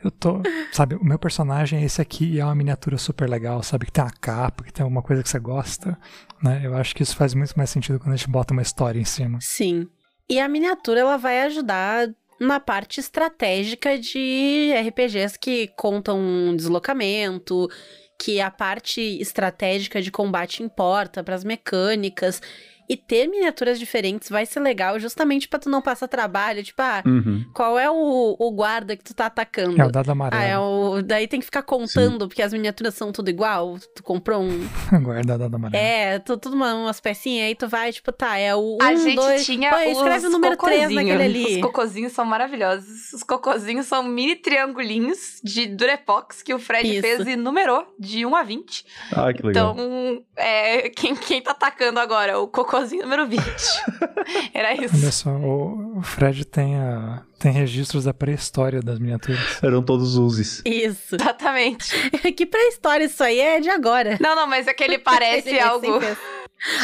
eu 0.04 0.12
tô. 0.12 0.42
Sabe, 0.70 0.96
o 0.96 1.04
meu 1.04 1.18
personagem 1.18 1.82
é 1.82 1.86
esse 1.86 2.02
aqui 2.02 2.26
e 2.26 2.40
é 2.40 2.46
uma 2.46 2.56
miniatura 2.56 2.98
super 2.98 3.30
legal, 3.30 3.64
sabe? 3.64 3.86
Que 3.86 3.92
tem 3.94 4.04
uma 4.04 4.12
capa, 4.12 4.66
que 4.66 4.74
tem 4.74 4.84
alguma 4.84 5.02
coisa 5.02 5.24
que 5.24 5.30
você 5.30 5.40
gosta. 5.40 5.98
Né? 6.44 6.62
Eu 6.66 6.76
acho 6.76 6.94
que 6.94 7.04
isso 7.04 7.16
faz 7.16 7.34
muito 7.34 7.54
mais 7.56 7.70
sentido 7.70 8.00
quando 8.00 8.14
a 8.14 8.16
gente 8.18 8.30
bota 8.30 8.52
uma 8.52 8.62
história 8.62 9.00
em 9.00 9.06
cima. 9.06 9.40
Sim. 9.42 9.88
E 10.30 10.40
a 10.40 10.48
miniatura 10.48 11.00
ela 11.00 11.18
vai 11.18 11.42
ajudar 11.44 12.08
na 12.40 12.60
parte 12.60 13.00
estratégica 13.00 13.98
de 13.98 14.72
RPGs 14.88 15.38
que 15.38 15.68
contam 15.76 16.20
um 16.20 16.56
deslocamento, 16.56 17.70
que 18.18 18.42
a 18.42 18.52
parte 18.52 19.02
estratégica 19.22 20.02
de 20.02 20.12
combate 20.12 20.62
importa 20.62 21.24
para 21.24 21.36
as 21.36 21.44
mecânicas. 21.44 22.42
E 22.90 22.98
ter 22.98 23.28
miniaturas 23.28 23.78
diferentes 23.78 24.30
vai 24.30 24.46
ser 24.48 24.60
legal 24.62 25.00
justamente 25.00 25.48
pra 25.48 25.60
tu 25.60 25.70
não 25.70 25.80
passar 25.82 26.08
trabalho. 26.08 26.64
Tipo, 26.64 26.82
ah, 26.82 27.04
Uhum. 27.06 27.46
qual 27.54 27.78
é 27.78 27.90
o, 27.90 28.36
o 28.40 28.52
guarda 28.52 28.98
que 28.98 29.04
tu 29.04 29.14
tá 29.14 29.28
atacando? 29.28 29.80
É 29.80 29.86
o 29.86 29.92
dado 29.92 30.10
Ah, 30.10 30.14
amarelo. 30.14 30.44
é 30.44 30.58
o. 30.60 31.02
Daí 31.04 31.28
tem 31.28 31.40
que 31.40 31.46
ficar 31.46 31.62
contando, 31.62 32.28
porque 32.28 32.42
as 32.42 32.52
miniaturas 32.52 32.96
são 32.96 33.12
tudo 33.12 33.30
igual. 33.30 33.78
Tu 33.96 34.02
comprou 34.02 34.42
um. 34.42 34.68
Guarda 35.04 35.38
dado 35.38 35.56
amarelo. 35.56 35.84
É, 35.84 36.18
tu, 36.20 36.36
tudo 36.38 36.56
uma- 36.56 36.74
umas 36.74 37.00
pecinhas 37.00 37.46
aí, 37.48 37.54
tu 37.56 37.68
vai, 37.68 37.92
tipo, 37.94 38.12
tá, 38.12 38.38
é 38.38 38.56
o. 38.56 38.78
Um, 38.82 38.84
a 38.84 38.96
gente 38.96 39.16
dois, 39.16 39.46
tinha 39.46 39.70
Pô, 39.70 39.76
os 39.78 39.98
escreve 39.98 40.26
o 40.28 40.30
número 40.32 40.58
3 40.58 40.80
cocozinhos. 40.82 40.96
naquele 41.06 41.24
ali. 41.24 41.56
Os 41.58 41.62
cocozinhos 41.62 42.14
são 42.14 42.26
maravilhosos. 42.26 43.14
Os 43.14 43.22
cocozinhos 43.24 43.86
são 43.86 44.02
mini 44.02 44.36
triangulinhos 44.36 45.40
de 45.44 45.68
Durepox 45.68 46.42
que 46.42 46.54
o 46.54 46.60
Fred 46.60 46.90
Isso. 46.92 47.02
fez 47.02 47.28
e 47.28 47.36
numerou 47.36 47.86
de 48.00 48.26
1 48.26 48.36
a 48.36 48.44
20. 48.44 48.86
Ah, 49.12 49.32
que 49.34 49.44
legal. 49.46 49.74
Então, 49.74 50.24
é, 50.36 50.90
quem, 50.90 51.16
quem 51.16 51.42
tá 51.42 51.52
atacando 51.52 52.00
agora? 52.00 52.40
O 52.40 52.48
cocôzinho 52.80 53.04
número 53.04 53.28
20. 53.28 53.42
Era 54.54 54.70
Olha 54.70 54.86
isso. 54.86 55.12
só, 55.12 55.30
o 55.32 56.02
Fred 56.02 56.46
tem, 56.46 56.76
a, 56.76 57.24
tem 57.38 57.52
registros 57.52 58.06
da 58.06 58.14
pré-história 58.14 58.82
das 58.82 59.00
miniaturas. 59.00 59.62
Eram 59.62 59.84
todos 59.84 60.16
uses. 60.16 60.62
Isso. 60.66 61.16
Exatamente. 61.16 61.94
que 62.36 62.46
pré-história 62.46 63.06
isso 63.06 63.24
aí 63.24 63.40
é 63.40 63.60
de 63.60 63.70
agora. 63.70 64.18
Não, 64.20 64.36
não, 64.36 64.48
mas 64.48 64.68
é 64.68 64.74
que 64.74 64.84
ele 64.84 64.98
parece 65.00 65.50
Ele 65.50 65.60
algo. 65.60 65.86
sempre 65.86 66.08
fez. 66.08 66.18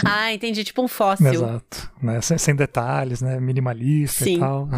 Ah, 0.05 0.31
entendi. 0.31 0.63
Tipo 0.63 0.81
um 0.83 0.87
fóssil. 0.87 1.33
Exato. 1.33 1.91
Né? 2.01 2.21
Sem, 2.21 2.37
sem 2.37 2.55
detalhes, 2.55 3.21
né? 3.21 3.39
Minimalista 3.41 4.23
Sim. 4.23 4.37
e 4.37 4.39
tal. 4.39 4.69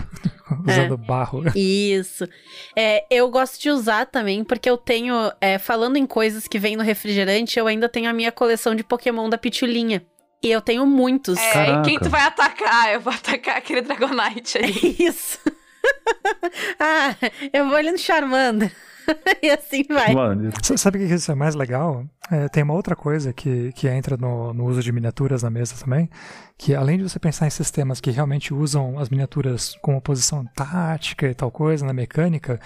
Usando 0.68 0.98
barro. 0.98 1.44
Isso. 1.56 2.28
É, 2.76 3.06
eu 3.12 3.30
gosto 3.30 3.62
de 3.62 3.70
usar 3.70 4.08
também, 4.08 4.44
porque 4.44 4.68
eu 4.68 4.76
tenho. 4.76 5.14
é, 5.40 5.60
falando 5.60 5.98
em 5.98 6.06
coisas 6.08 6.48
que 6.48 6.58
vem 6.58 6.76
no 6.76 6.82
refrigerante, 6.84 7.60
eu 7.60 7.68
ainda 7.68 7.88
tenho 7.88 8.10
a 8.10 8.14
minha 8.14 8.32
coleção 8.32 8.74
de 8.74 8.84
Pokémon 8.84 9.30
da 9.30 9.38
Pitulinha. 9.38 10.04
E 10.44 10.52
eu 10.52 10.62
tenho 10.62 10.86
muitos. 10.86 11.38
É, 11.38 11.54
Caraca. 11.54 11.80
e 11.82 11.84
quem 11.84 12.00
tu 12.00 12.10
vai 12.10 12.22
atacar? 12.22 12.94
Eu 12.94 13.02
vou 13.02 13.14
atacar 13.14 13.58
aquele 13.58 13.82
Dragonite 13.82 14.58
ali. 14.60 14.96
Isso. 15.00 15.40
ah, 16.80 17.16
eu 17.52 17.68
vou 17.68 17.76
ali 17.76 17.92
no 17.92 17.98
Charmander. 17.98 18.72
e 19.42 19.50
assim 19.50 19.84
vai. 19.90 20.14
Mano, 20.14 20.52
Sabe 20.62 20.98
o 20.98 21.08
que 21.08 21.14
isso 21.14 21.32
é 21.32 21.36
mais 21.36 21.56
legal? 21.56 22.06
É, 22.30 22.48
tem 22.50 22.64
uma 22.64 22.74
outra 22.74 22.96
coisa 22.96 23.32
que, 23.32 23.72
que 23.74 23.88
entra 23.88 24.18
no, 24.18 24.54
no 24.54 24.66
uso 24.66 24.84
de 24.84 24.92
miniaturas 24.92 25.44
na 25.44 25.50
mesa 25.50 25.76
também, 25.82 26.10
que 26.58 26.76
além 26.76 26.98
de 26.98 27.04
você 27.04 27.18
pensar 27.18 27.48
em 27.48 27.50
sistemas 27.50 28.02
que 28.02 28.12
realmente 28.12 28.54
usam 28.54 29.00
as 29.00 29.10
miniaturas 29.10 29.78
como 29.82 30.02
posição 30.02 30.46
tática 30.54 31.28
e 31.28 31.34
tal 31.34 31.50
coisa, 31.50 31.86
na 31.86 31.94
mecânica, 31.94 32.60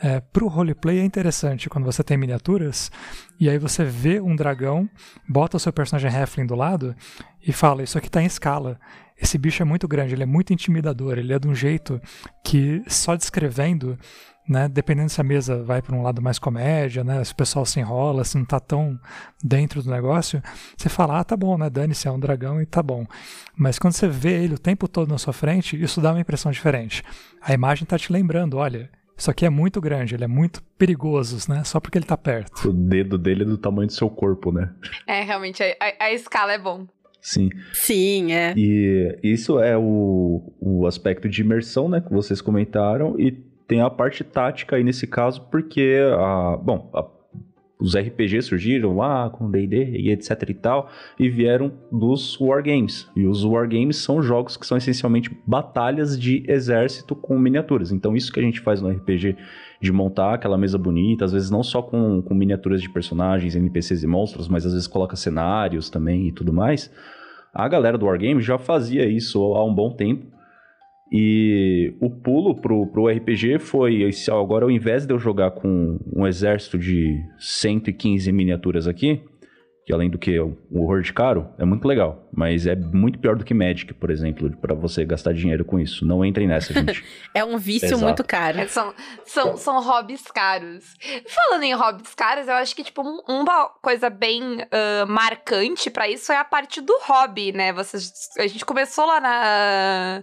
é, 0.00 0.20
pro 0.20 0.48
roleplay 0.48 1.00
é 1.00 1.04
interessante 1.04 1.68
quando 1.68 1.84
você 1.84 2.02
tem 2.02 2.16
miniaturas 2.16 2.90
e 3.38 3.48
aí 3.48 3.58
você 3.58 3.84
vê 3.84 4.20
um 4.20 4.36
dragão, 4.36 4.88
bota 5.28 5.56
o 5.56 5.60
seu 5.60 5.72
personagem 5.72 6.10
Halfling 6.10 6.46
do 6.46 6.54
lado 6.54 6.94
e 7.46 7.52
fala, 7.52 7.82
isso 7.82 7.98
aqui 7.98 8.10
tá 8.10 8.22
em 8.22 8.26
escala. 8.26 8.78
Esse 9.20 9.36
bicho 9.36 9.62
é 9.62 9.64
muito 9.64 9.88
grande, 9.88 10.14
ele 10.14 10.22
é 10.22 10.26
muito 10.26 10.52
intimidador, 10.52 11.18
ele 11.18 11.32
é 11.32 11.38
de 11.38 11.48
um 11.48 11.54
jeito 11.54 12.00
que 12.44 12.82
só 12.86 13.16
descrevendo 13.16 13.98
né? 14.48 14.66
Dependendo 14.66 15.10
se 15.10 15.20
a 15.20 15.24
mesa 15.24 15.62
vai 15.62 15.82
para 15.82 15.94
um 15.94 16.02
lado 16.02 16.22
mais 16.22 16.38
comédia, 16.38 17.04
né? 17.04 17.22
Se 17.22 17.32
o 17.32 17.36
pessoal 17.36 17.66
se 17.66 17.78
enrola, 17.78 18.24
se 18.24 18.38
não 18.38 18.44
tá 18.44 18.58
tão 18.58 18.98
dentro 19.44 19.82
do 19.82 19.90
negócio, 19.90 20.42
você 20.76 20.88
fala, 20.88 21.20
ah, 21.20 21.24
tá 21.24 21.36
bom, 21.36 21.58
né? 21.58 21.68
Dane-se, 21.68 22.08
é 22.08 22.10
um 22.10 22.18
dragão 22.18 22.60
e 22.60 22.64
tá 22.64 22.82
bom. 22.82 23.06
Mas 23.54 23.78
quando 23.78 23.92
você 23.92 24.08
vê 24.08 24.42
ele 24.42 24.54
o 24.54 24.58
tempo 24.58 24.88
todo 24.88 25.10
na 25.10 25.18
sua 25.18 25.34
frente, 25.34 25.80
isso 25.80 26.00
dá 26.00 26.12
uma 26.12 26.20
impressão 26.20 26.50
diferente. 26.50 27.04
A 27.42 27.52
imagem 27.52 27.84
tá 27.84 27.98
te 27.98 28.10
lembrando, 28.10 28.56
olha, 28.56 28.90
isso 29.18 29.30
aqui 29.30 29.44
é 29.44 29.50
muito 29.50 29.80
grande, 29.80 30.14
ele 30.14 30.24
é 30.24 30.28
muito 30.28 30.62
perigoso, 30.78 31.36
né? 31.52 31.64
Só 31.64 31.80
porque 31.80 31.98
ele 31.98 32.06
tá 32.06 32.16
perto. 32.16 32.68
o 32.68 32.72
dedo 32.72 33.18
dele 33.18 33.42
é 33.42 33.46
do 33.46 33.58
tamanho 33.58 33.88
do 33.88 33.92
seu 33.92 34.08
corpo, 34.08 34.50
né? 34.52 34.70
É, 35.06 35.22
realmente, 35.22 35.62
a, 35.62 35.66
a- 35.80 36.04
a 36.06 36.12
escala 36.12 36.52
é 36.52 36.58
bom. 36.58 36.86
Sim. 37.20 37.50
Sim, 37.74 38.32
é. 38.32 38.54
E 38.56 39.18
isso 39.22 39.58
é 39.60 39.76
o, 39.76 40.52
o 40.60 40.86
aspecto 40.86 41.28
de 41.28 41.42
imersão, 41.42 41.88
né? 41.88 42.00
Que 42.00 42.12
vocês 42.12 42.40
comentaram. 42.40 43.18
E 43.18 43.32
tem 43.66 43.80
a 43.82 43.90
parte 43.90 44.22
tática 44.24 44.76
aí 44.76 44.84
nesse 44.84 45.06
caso, 45.06 45.42
porque, 45.50 45.98
a, 46.16 46.56
bom, 46.56 46.88
a- 46.94 47.04
os 47.80 47.96
RPGs 47.96 48.48
surgiram 48.48 48.96
lá 48.96 49.30
com 49.30 49.50
D&D 49.50 49.92
e 49.98 50.10
etc 50.10 50.48
e 50.48 50.54
tal, 50.54 50.90
e 51.18 51.28
vieram 51.28 51.72
dos 51.92 52.38
Wargames. 52.40 53.08
E 53.14 53.24
os 53.26 53.44
Wargames 53.44 53.98
são 53.98 54.20
jogos 54.20 54.56
que 54.56 54.66
são 54.66 54.76
essencialmente 54.76 55.30
batalhas 55.46 56.18
de 56.18 56.44
exército 56.48 57.14
com 57.14 57.38
miniaturas. 57.38 57.92
Então 57.92 58.16
isso 58.16 58.32
que 58.32 58.40
a 58.40 58.42
gente 58.42 58.60
faz 58.60 58.82
no 58.82 58.90
RPG, 58.90 59.36
de 59.80 59.92
montar 59.92 60.34
aquela 60.34 60.58
mesa 60.58 60.76
bonita, 60.76 61.24
às 61.24 61.32
vezes 61.32 61.50
não 61.50 61.62
só 61.62 61.80
com, 61.80 62.20
com 62.20 62.34
miniaturas 62.34 62.82
de 62.82 62.90
personagens, 62.90 63.54
NPCs 63.54 64.02
e 64.02 64.06
monstros, 64.06 64.48
mas 64.48 64.66
às 64.66 64.72
vezes 64.72 64.88
coloca 64.88 65.14
cenários 65.14 65.88
também 65.88 66.26
e 66.26 66.32
tudo 66.32 66.52
mais. 66.52 66.90
A 67.54 67.68
galera 67.68 67.96
do 67.96 68.06
Wargame 68.06 68.40
já 68.40 68.58
fazia 68.58 69.06
isso 69.06 69.40
há 69.54 69.64
um 69.64 69.74
bom 69.74 69.90
tempo. 69.90 70.26
E 71.10 71.94
o 72.00 72.10
pulo 72.10 72.54
pro, 72.60 72.86
pro 72.86 73.08
RPG 73.08 73.58
foi 73.58 74.02
esse, 74.02 74.30
agora 74.30 74.64
ao 74.64 74.70
invés 74.70 75.06
de 75.06 75.12
eu 75.14 75.18
jogar 75.18 75.52
com 75.52 75.98
um 76.14 76.26
exército 76.26 76.78
de 76.78 77.18
115 77.38 78.30
miniaturas 78.30 78.86
aqui, 78.86 79.22
que 79.86 79.92
além 79.94 80.10
do 80.10 80.18
que 80.18 80.38
o 80.38 80.54
o 80.70 80.82
horror 80.82 81.00
de 81.00 81.14
caro, 81.14 81.48
é 81.58 81.64
muito 81.64 81.88
legal, 81.88 82.28
mas 82.30 82.66
é 82.66 82.76
muito 82.76 83.18
pior 83.18 83.34
do 83.36 83.42
que 83.42 83.54
Magic, 83.54 83.94
por 83.94 84.10
exemplo, 84.10 84.54
pra 84.58 84.74
você 84.74 85.02
gastar 85.02 85.32
dinheiro 85.32 85.64
com 85.64 85.80
isso. 85.80 86.04
Não 86.04 86.22
entrem 86.22 86.46
nessa, 86.46 86.74
gente. 86.74 87.02
É 87.34 87.42
um 87.42 87.56
vício 87.56 87.86
Exato. 87.86 88.04
muito 88.04 88.22
caro. 88.22 88.58
É, 88.60 88.66
são, 88.66 88.92
são, 89.24 89.56
são 89.56 89.82
hobbies 89.82 90.22
caros. 90.30 90.84
Falando 91.26 91.62
em 91.62 91.72
hobbies 91.72 92.14
caros, 92.14 92.46
eu 92.46 92.54
acho 92.54 92.76
que, 92.76 92.84
tipo, 92.84 93.00
um- 93.02 93.22
uma 93.26 93.70
coisa 93.82 94.10
bem 94.10 94.58
ah, 94.70 95.06
marcante 95.06 95.90
pra 95.90 96.06
isso 96.06 96.30
é 96.30 96.36
a 96.36 96.44
parte 96.44 96.82
do 96.82 96.92
hobby, 97.04 97.50
né? 97.52 97.72
Vocês, 97.72 98.12
a 98.38 98.46
gente 98.46 98.66
começou 98.66 99.06
lá 99.06 99.18
na. 99.20 100.22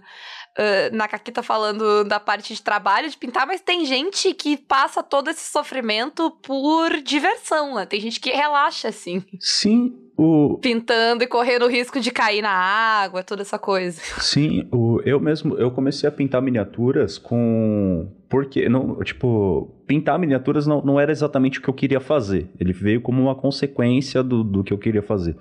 Uh, 0.56 0.96
na 0.96 1.06
Caquita 1.06 1.42
falando 1.42 2.04
da 2.04 2.18
parte 2.18 2.54
de 2.54 2.62
trabalho, 2.62 3.08
de 3.08 3.16
pintar, 3.16 3.46
mas 3.46 3.60
tem 3.60 3.84
gente 3.84 4.32
que 4.34 4.56
passa 4.56 5.02
todo 5.02 5.30
esse 5.30 5.50
sofrimento 5.50 6.30
por 6.42 7.00
diversão, 7.02 7.74
né? 7.74 7.86
Tem 7.86 8.00
gente 8.00 8.20
que 8.20 8.30
relaxa, 8.30 8.88
assim. 8.88 9.22
Sim, 9.38 9.94
o... 10.16 10.58
Pintando 10.58 11.22
e 11.22 11.26
correndo 11.26 11.66
o 11.66 11.68
risco 11.68 12.00
de 12.00 12.10
cair 12.10 12.40
na 12.40 12.50
água, 12.50 13.22
toda 13.22 13.42
essa 13.42 13.58
coisa. 13.58 14.00
Sim, 14.18 14.66
o, 14.72 15.00
eu 15.04 15.20
mesmo, 15.20 15.56
eu 15.56 15.70
comecei 15.70 16.08
a 16.08 16.12
pintar 16.12 16.40
miniaturas 16.40 17.18
com... 17.18 18.08
Porque, 18.28 18.68
não, 18.68 18.98
tipo, 19.04 19.70
pintar 19.86 20.18
miniaturas 20.18 20.66
não, 20.66 20.82
não 20.82 20.98
era 20.98 21.12
exatamente 21.12 21.58
o 21.58 21.62
que 21.62 21.68
eu 21.68 21.74
queria 21.74 22.00
fazer. 22.00 22.50
Ele 22.58 22.72
veio 22.72 23.00
como 23.00 23.22
uma 23.22 23.34
consequência 23.34 24.22
do, 24.22 24.42
do 24.42 24.64
que 24.64 24.72
eu 24.72 24.78
queria 24.78 25.02
fazer. 25.02 25.36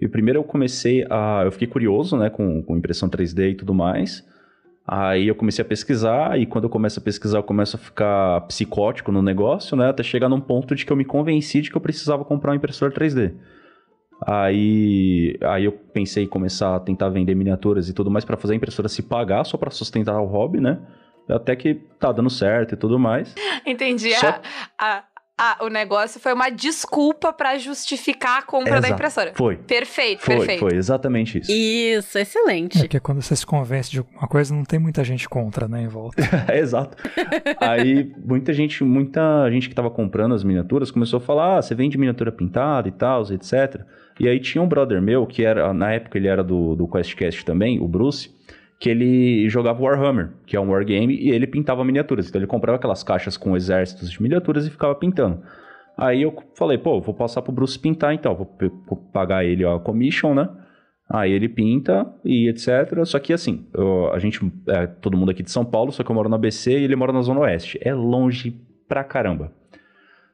E 0.00 0.08
primeiro 0.08 0.40
eu 0.40 0.44
comecei 0.44 1.06
a... 1.08 1.42
Eu 1.44 1.52
fiquei 1.52 1.68
curioso, 1.68 2.16
né, 2.16 2.30
com, 2.30 2.62
com 2.62 2.76
impressão 2.76 3.08
3D 3.08 3.50
e 3.50 3.54
tudo 3.54 3.74
mais. 3.74 4.24
Aí 4.88 5.26
eu 5.26 5.34
comecei 5.34 5.62
a 5.62 5.66
pesquisar, 5.66 6.38
e 6.38 6.46
quando 6.46 6.64
eu 6.64 6.70
começo 6.70 7.00
a 7.00 7.02
pesquisar, 7.02 7.38
eu 7.38 7.42
começo 7.42 7.74
a 7.76 7.78
ficar 7.78 8.42
psicótico 8.42 9.10
no 9.10 9.20
negócio, 9.20 9.76
né? 9.76 9.88
Até 9.88 10.02
chegar 10.04 10.28
num 10.28 10.40
ponto 10.40 10.74
de 10.76 10.86
que 10.86 10.92
eu 10.92 10.96
me 10.96 11.04
convenci 11.04 11.60
de 11.60 11.70
que 11.70 11.76
eu 11.76 11.80
precisava 11.80 12.24
comprar 12.24 12.52
um 12.52 12.54
impressor 12.54 12.92
3D. 12.92 13.32
Aí, 14.24 15.36
aí 15.42 15.64
eu 15.64 15.72
pensei 15.72 16.24
em 16.24 16.26
começar 16.28 16.74
a 16.76 16.80
tentar 16.80 17.08
vender 17.10 17.34
miniaturas 17.34 17.88
e 17.88 17.92
tudo 17.92 18.10
mais 18.10 18.24
para 18.24 18.36
fazer 18.36 18.54
a 18.54 18.56
impressora 18.56 18.88
se 18.88 19.02
pagar 19.02 19.44
só 19.44 19.58
para 19.58 19.70
sustentar 19.70 20.18
o 20.20 20.24
hobby, 20.26 20.60
né? 20.60 20.78
Até 21.28 21.54
que 21.56 21.74
tá 21.98 22.12
dando 22.12 22.30
certo 22.30 22.74
e 22.74 22.76
tudo 22.76 22.98
mais. 22.98 23.34
Entendi. 23.66 24.12
Só- 24.14 24.40
A, 24.78 24.98
a, 24.98 25.04
a- 25.38 25.58
o 25.64 25.68
negócio 25.68 26.18
foi 26.20 26.32
uma 26.32 26.48
desculpa 26.50 27.32
pra 27.32 27.58
justificar 27.58 28.38
a 28.38 28.42
compra 28.42 28.72
da 28.72 28.78
Exato. 28.78 28.92
impressora. 28.94 29.32
Foi. 29.34 29.56
Perfeito, 29.56 30.22
Foi, 30.22 30.36
perfeito. 30.36 30.60
foi 30.60 30.74
exatamente 30.76 31.38
isso. 31.38 31.52
Isso, 31.52 32.18
excelente. 32.18 32.78
É 32.78 32.80
porque 32.82 33.00
quando 33.00 33.20
você 33.22 33.36
se 33.36 33.44
convence 33.44 33.90
de 33.90 33.98
alguma 33.98 34.26
coisa, 34.26 34.54
não 34.54 34.64
tem 34.64 34.78
muita 34.78 35.04
gente 35.04 35.28
contra, 35.28 35.68
né, 35.68 35.82
em 35.82 35.88
volta. 35.88 36.16
Exato. 36.54 36.96
Aí 37.60 38.12
muita 38.24 38.52
gente, 38.52 38.82
muita 38.84 39.50
gente 39.50 39.68
que 39.68 39.74
tava 39.74 39.90
comprando 39.90 40.34
as 40.34 40.42
miniaturas 40.44 40.90
começou 40.90 41.18
a 41.18 41.20
falar: 41.20 41.58
ah, 41.58 41.62
você 41.62 41.74
vende 41.74 41.98
miniatura 41.98 42.32
pintada 42.32 42.88
e 42.88 42.92
tal, 42.92 43.22
etc. 43.32 43.82
E 44.18 44.28
aí 44.28 44.40
tinha 44.40 44.62
um 44.62 44.68
brother 44.68 45.00
meu, 45.02 45.26
que 45.26 45.44
era, 45.44 45.72
na 45.74 45.92
época 45.92 46.16
ele 46.16 46.28
era 46.28 46.42
do, 46.42 46.74
do 46.74 46.88
QuestCast 46.88 47.44
também, 47.44 47.78
o 47.80 47.86
Bruce, 47.86 48.30
que 48.78 48.90
ele 48.90 49.48
jogava 49.48 49.82
Warhammer, 49.82 50.30
que 50.46 50.56
é 50.56 50.60
um 50.60 50.70
wargame, 50.70 51.14
e 51.16 51.30
ele 51.30 51.46
pintava 51.46 51.84
miniaturas. 51.84 52.28
Então 52.28 52.38
ele 52.40 52.46
comprava 52.46 52.76
aquelas 52.76 53.02
caixas 53.02 53.36
com 53.36 53.56
exércitos 53.56 54.10
de 54.10 54.22
miniaturas 54.22 54.66
e 54.66 54.70
ficava 54.70 54.94
pintando. 54.94 55.42
Aí 55.96 56.20
eu 56.22 56.34
falei, 56.54 56.76
pô, 56.76 57.00
vou 57.00 57.14
passar 57.14 57.40
pro 57.40 57.52
Bruce 57.52 57.78
pintar 57.78 58.12
então, 58.12 58.34
vou, 58.34 58.54
vou 58.86 58.96
pagar 59.12 59.44
ele 59.44 59.64
a 59.64 59.78
commission, 59.78 60.34
né? 60.34 60.48
Aí 61.08 61.32
ele 61.32 61.48
pinta 61.48 62.06
e 62.24 62.48
etc. 62.48 62.68
Só 63.04 63.18
que 63.18 63.32
assim, 63.32 63.66
eu- 63.72 64.12
a 64.12 64.18
gente, 64.18 64.40
é 64.68 64.86
todo 64.86 65.16
mundo 65.16 65.30
aqui 65.30 65.42
de 65.42 65.50
São 65.50 65.64
Paulo, 65.64 65.90
só 65.92 66.02
que 66.02 66.10
eu 66.10 66.14
moro 66.14 66.28
na 66.28 66.36
BC 66.36 66.72
e 66.72 66.84
ele 66.84 66.96
mora 66.96 67.12
na 67.12 67.22
Zona 67.22 67.40
Oeste. 67.40 67.78
É 67.80 67.94
longe 67.94 68.60
pra 68.86 69.02
caramba. 69.04 69.52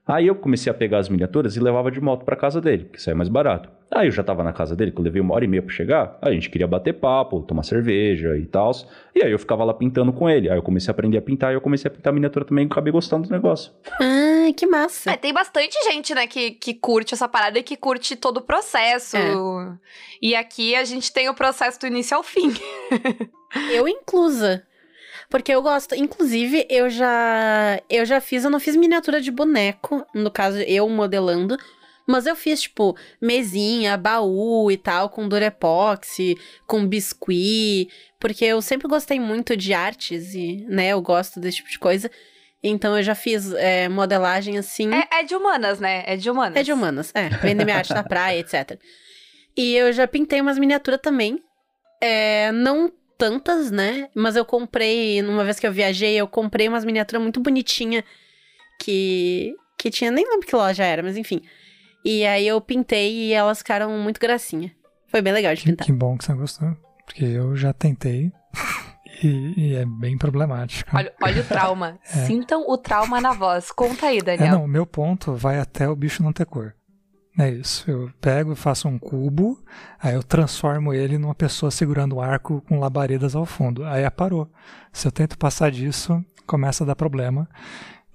Aí 0.05 0.26
eu 0.26 0.35
comecei 0.35 0.68
a 0.70 0.74
pegar 0.74 0.98
as 0.98 1.09
miniaturas 1.09 1.57
e 1.57 1.61
levava 1.61 1.90
de 1.90 2.00
moto 2.00 2.24
pra 2.24 2.35
casa 2.35 2.61
dele, 2.61 2.87
que 2.92 3.00
sai 3.00 3.14
mais 3.14 3.28
barato. 3.28 3.70
Aí 3.94 4.09
eu 4.09 4.12
já 4.12 4.22
tava 4.22 4.42
na 4.42 4.52
casa 4.55 4.74
dele, 4.74 4.90
que 4.90 4.98
eu 4.98 5.05
levei 5.05 5.20
uma 5.20 5.35
hora 5.35 5.44
e 5.44 5.48
meia 5.48 5.62
pra 5.62 5.72
chegar. 5.72 6.16
Aí 6.22 6.33
a 6.33 6.35
gente 6.35 6.48
queria 6.48 6.66
bater 6.66 6.94
papo, 6.94 7.42
tomar 7.42 7.62
cerveja 7.62 8.37
e 8.38 8.46
tal. 8.46 8.72
E 9.14 9.22
aí 9.22 9.31
eu 9.31 9.38
ficava 9.38 9.64
lá 9.64 9.74
pintando 9.74 10.12
com 10.12 10.31
ele. 10.31 10.48
Aí 10.48 10.57
eu 10.57 10.62
comecei 10.62 10.90
a 10.90 10.92
aprender 10.92 11.18
a 11.18 11.22
pintar 11.22 11.52
e 11.52 11.57
eu 11.57 11.61
comecei 11.61 11.90
a 11.90 11.94
pintar 11.94 12.11
miniatura 12.11 12.44
também 12.44 12.64
e 12.64 12.66
acabei 12.66 12.90
gostando 12.90 13.28
do 13.28 13.33
negócio. 13.33 13.70
Ah, 14.00 14.50
que 14.57 14.66
massa. 14.66 15.11
É, 15.11 15.16
tem 15.16 15.33
bastante 15.35 15.76
gente, 15.85 16.14
né, 16.14 16.26
que, 16.26 16.52
que 16.52 16.72
curte 16.72 17.12
essa 17.12 17.28
parada 17.28 17.59
e 17.59 17.62
que 17.62 17.76
curte 17.76 18.16
todo 18.16 18.38
o 18.38 18.42
processo. 18.42 19.16
É. 19.16 19.33
E 20.22 20.35
aqui 20.35 20.74
a 20.74 20.85
gente 20.85 21.12
tem 21.12 21.28
o 21.28 21.35
processo 21.35 21.78
do 21.78 21.87
início 21.87 22.16
ao 22.16 22.22
fim. 22.22 22.50
Eu 23.70 23.87
inclusa. 23.87 24.62
Porque 25.28 25.52
eu 25.52 25.62
gosto. 25.62 25.94
Inclusive, 25.94 26.66
eu 26.68 26.90
já. 26.90 27.81
Eu 27.88 28.05
já 28.05 28.20
fiz, 28.20 28.44
eu 28.44 28.50
não 28.50 28.61
fiz 28.61 28.76
miniatura 28.76 29.18
de 29.18 29.31
boneco. 29.31 30.07
No 30.14 30.31
caso, 30.31 30.59
eu 30.59 30.87
modelando. 30.90 31.57
Mas 32.06 32.26
eu 32.26 32.34
fiz, 32.34 32.62
tipo, 32.62 32.96
mesinha, 33.20 33.96
baú 33.96 34.70
e 34.70 34.76
tal, 34.76 35.08
com 35.08 35.28
durepoxi, 35.28 36.36
com 36.66 36.86
biscuit. 36.86 37.88
Porque 38.18 38.44
eu 38.44 38.60
sempre 38.60 38.88
gostei 38.88 39.18
muito 39.20 39.56
de 39.56 39.72
artes 39.72 40.34
e, 40.34 40.64
né, 40.68 40.88
eu 40.88 41.00
gosto 41.00 41.40
desse 41.40 41.58
tipo 41.58 41.70
de 41.70 41.78
coisa. 41.78 42.10
Então 42.62 42.96
eu 42.96 43.02
já 43.02 43.14
fiz 43.14 43.52
é, 43.52 43.88
modelagem 43.88 44.56
assim. 44.56 44.88
É, 44.94 45.20
é 45.20 45.22
de 45.24 45.34
humanas, 45.34 45.80
né? 45.80 46.04
É 46.06 46.16
de 46.16 46.30
humanas. 46.30 46.56
É 46.56 46.62
de 46.62 46.72
humanas, 46.72 47.12
é. 47.14 47.28
Vender 47.28 47.64
minha 47.64 47.76
arte 47.76 47.92
na 47.92 48.04
praia, 48.04 48.38
etc. 48.38 48.78
E 49.56 49.74
eu 49.74 49.92
já 49.92 50.06
pintei 50.06 50.40
umas 50.40 50.58
miniaturas 50.58 51.00
também. 51.02 51.42
É, 52.00 52.52
não 52.52 52.92
tantas, 53.18 53.70
né? 53.70 54.08
Mas 54.14 54.36
eu 54.36 54.44
comprei, 54.44 55.22
numa 55.22 55.44
vez 55.44 55.58
que 55.58 55.66
eu 55.66 55.72
viajei, 55.72 56.14
eu 56.14 56.26
comprei 56.26 56.68
umas 56.68 56.84
miniaturas 56.84 57.22
muito 57.22 57.40
bonitinhas 57.40 58.04
que, 58.80 59.54
que 59.78 59.90
tinha, 59.90 60.10
nem 60.10 60.28
lembro 60.28 60.46
que 60.46 60.56
loja 60.56 60.84
era, 60.84 61.02
mas 61.02 61.16
enfim. 61.16 61.40
E 62.04 62.26
aí 62.26 62.46
eu 62.48 62.60
pintei 62.60 63.12
e 63.28 63.32
elas 63.32 63.58
ficaram 63.58 63.90
muito 63.98 64.20
gracinha. 64.20 64.72
Foi 65.08 65.20
bem 65.22 65.32
legal 65.32 65.54
de 65.54 65.60
Que, 65.62 65.70
pintar. 65.70 65.86
que 65.86 65.92
bom 65.92 66.16
que 66.16 66.24
você 66.24 66.34
gostou. 66.34 66.76
Porque 67.04 67.24
eu 67.24 67.54
já 67.56 67.72
tentei 67.72 68.32
e, 69.22 69.54
e 69.56 69.74
é 69.76 69.84
bem 69.84 70.16
problemático. 70.16 70.96
Olha, 70.96 71.12
olha 71.22 71.40
o 71.42 71.44
trauma. 71.44 71.98
Sintam 72.04 72.64
o 72.68 72.76
trauma 72.78 73.20
na 73.20 73.32
voz. 73.32 73.70
Conta 73.70 74.06
aí, 74.06 74.18
É, 74.18 74.22
Daniel. 74.22 74.52
não, 74.52 74.64
o 74.64 74.68
meu 74.68 74.86
ponto 74.86 75.34
vai 75.34 75.58
até 75.58 75.88
o 75.88 75.94
bicho 75.96 76.22
não 76.22 76.32
ter 76.32 76.46
cor. 76.46 76.74
É 77.38 77.48
isso. 77.48 77.90
Eu 77.90 78.10
pego 78.20 78.52
e 78.52 78.56
faço 78.56 78.86
um 78.88 78.98
cubo, 78.98 79.58
aí 79.98 80.14
eu 80.14 80.22
transformo 80.22 80.92
ele 80.92 81.16
numa 81.16 81.34
pessoa 81.34 81.70
segurando 81.70 82.16
um 82.16 82.20
arco 82.20 82.62
com 82.68 82.78
labaredas 82.78 83.34
ao 83.34 83.46
fundo. 83.46 83.84
Aí 83.84 84.04
aparou. 84.04 84.50
Se 84.92 85.08
eu 85.08 85.12
tento 85.12 85.38
passar 85.38 85.70
disso, 85.70 86.22
começa 86.46 86.84
a 86.84 86.86
dar 86.86 86.94
problema. 86.96 87.48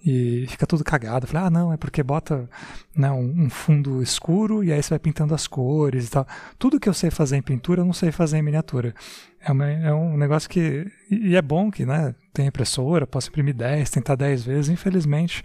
E 0.05 0.45
fica 0.47 0.65
tudo 0.65 0.83
cagado. 0.83 1.25
Eu 1.25 1.29
Falei, 1.29 1.47
ah, 1.47 1.49
não, 1.49 1.73
é 1.73 1.77
porque 1.77 2.01
bota 2.03 2.47
né, 2.95 3.11
um, 3.11 3.45
um 3.45 3.49
fundo 3.49 4.01
escuro 4.01 4.63
e 4.63 4.71
aí 4.71 4.81
você 4.81 4.91
vai 4.91 4.99
pintando 4.99 5.33
as 5.33 5.47
cores 5.47 6.07
e 6.07 6.11
tal. 6.11 6.25
Tudo 6.57 6.79
que 6.79 6.87
eu 6.87 6.93
sei 6.93 7.09
fazer 7.09 7.35
em 7.35 7.41
pintura, 7.41 7.81
eu 7.81 7.85
não 7.85 7.93
sei 7.93 8.11
fazer 8.11 8.37
em 8.37 8.41
miniatura. 8.43 8.93
É, 9.41 9.51
uma- 9.51 9.67
é 9.69 9.93
um 9.93 10.15
negócio 10.15 10.49
que. 10.49 10.85
E 11.09 11.35
é 11.35 11.41
bom 11.41 11.69
que, 11.71 11.85
né? 11.85 12.13
Tem 12.33 12.45
impressora, 12.47 13.07
posso 13.07 13.29
imprimir 13.29 13.55
10, 13.55 13.89
tentar 13.89 14.15
10 14.15 14.43
vezes. 14.43 14.69
Infelizmente, 14.69 15.43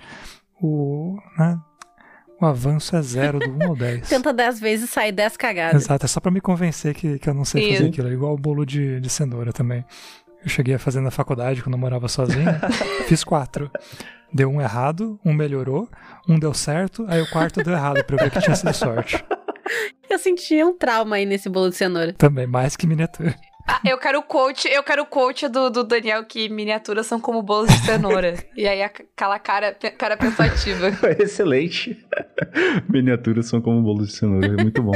o, 0.60 1.18
né, 1.38 1.58
o 2.40 2.44
avanço 2.46 2.94
é 2.96 3.02
zero 3.02 3.38
do 3.38 3.50
1 3.50 3.68
ao 3.70 3.76
10. 3.76 4.08
Tenta 4.08 4.32
10 4.32 4.60
vezes 4.60 4.88
e 4.88 4.92
sai 4.92 5.12
10 5.12 5.36
cagadas. 5.36 5.82
Exato, 5.82 6.04
é 6.04 6.08
só 6.08 6.20
pra 6.20 6.30
me 6.30 6.40
convencer 6.40 6.94
que, 6.94 7.18
que 7.18 7.28
eu 7.28 7.34
não 7.34 7.44
sei 7.44 7.62
fazer 7.62 7.74
Isso. 7.84 7.86
aquilo. 7.90 8.08
É 8.08 8.12
igual 8.12 8.34
o 8.34 8.38
bolo 8.38 8.64
de, 8.66 9.00
de 9.00 9.08
cenoura 9.08 9.52
também. 9.52 9.84
Eu 10.42 10.48
cheguei 10.48 10.74
a 10.74 10.78
fazer 10.78 11.00
na 11.00 11.10
faculdade 11.10 11.62
quando 11.62 11.74
eu 11.74 11.78
morava 11.78 12.08
sozinho. 12.08 12.46
fiz 13.06 13.22
quatro. 13.22 13.70
Deu 14.32 14.50
um 14.50 14.60
errado, 14.60 15.20
um 15.24 15.32
melhorou, 15.32 15.88
um 16.28 16.38
deu 16.38 16.54
certo, 16.54 17.04
aí 17.08 17.20
o 17.20 17.30
quarto 17.30 17.62
deu 17.62 17.74
errado 17.74 18.02
pra 18.04 18.16
eu 18.16 18.20
ver 18.20 18.30
que 18.30 18.40
tinha 18.40 18.56
sido 18.56 18.72
sorte. 18.72 19.22
Eu 20.08 20.18
senti 20.18 20.62
um 20.62 20.76
trauma 20.76 21.16
aí 21.16 21.24
nesse 21.24 21.48
bolo 21.48 21.70
de 21.70 21.76
cenoura. 21.76 22.12
Também, 22.14 22.46
mais 22.46 22.76
que 22.76 22.86
miniatura. 22.86 23.34
Ah, 23.66 23.80
eu 23.88 23.96
quero 23.98 24.18
o 24.18 24.22
coach, 24.22 24.66
eu 24.68 24.82
quero 24.82 25.02
o 25.02 25.06
coach 25.06 25.46
do, 25.48 25.70
do 25.70 25.84
Daniel 25.84 26.24
que 26.24 26.48
miniaturas 26.48 27.06
são 27.06 27.20
como 27.20 27.40
bolos 27.42 27.68
de 27.70 27.78
cenoura. 27.78 28.34
e 28.56 28.66
aí 28.66 28.82
aquela 28.82 29.38
cara, 29.38 29.72
cara 29.96 30.16
pensativa. 30.16 30.88
Excelente. 31.18 31.96
Miniaturas 32.88 33.46
são 33.46 33.60
como 33.60 33.80
bolos 33.82 34.08
de 34.08 34.14
cenoura, 34.14 34.48
é 34.48 34.62
muito 34.62 34.82
bom. 34.82 34.92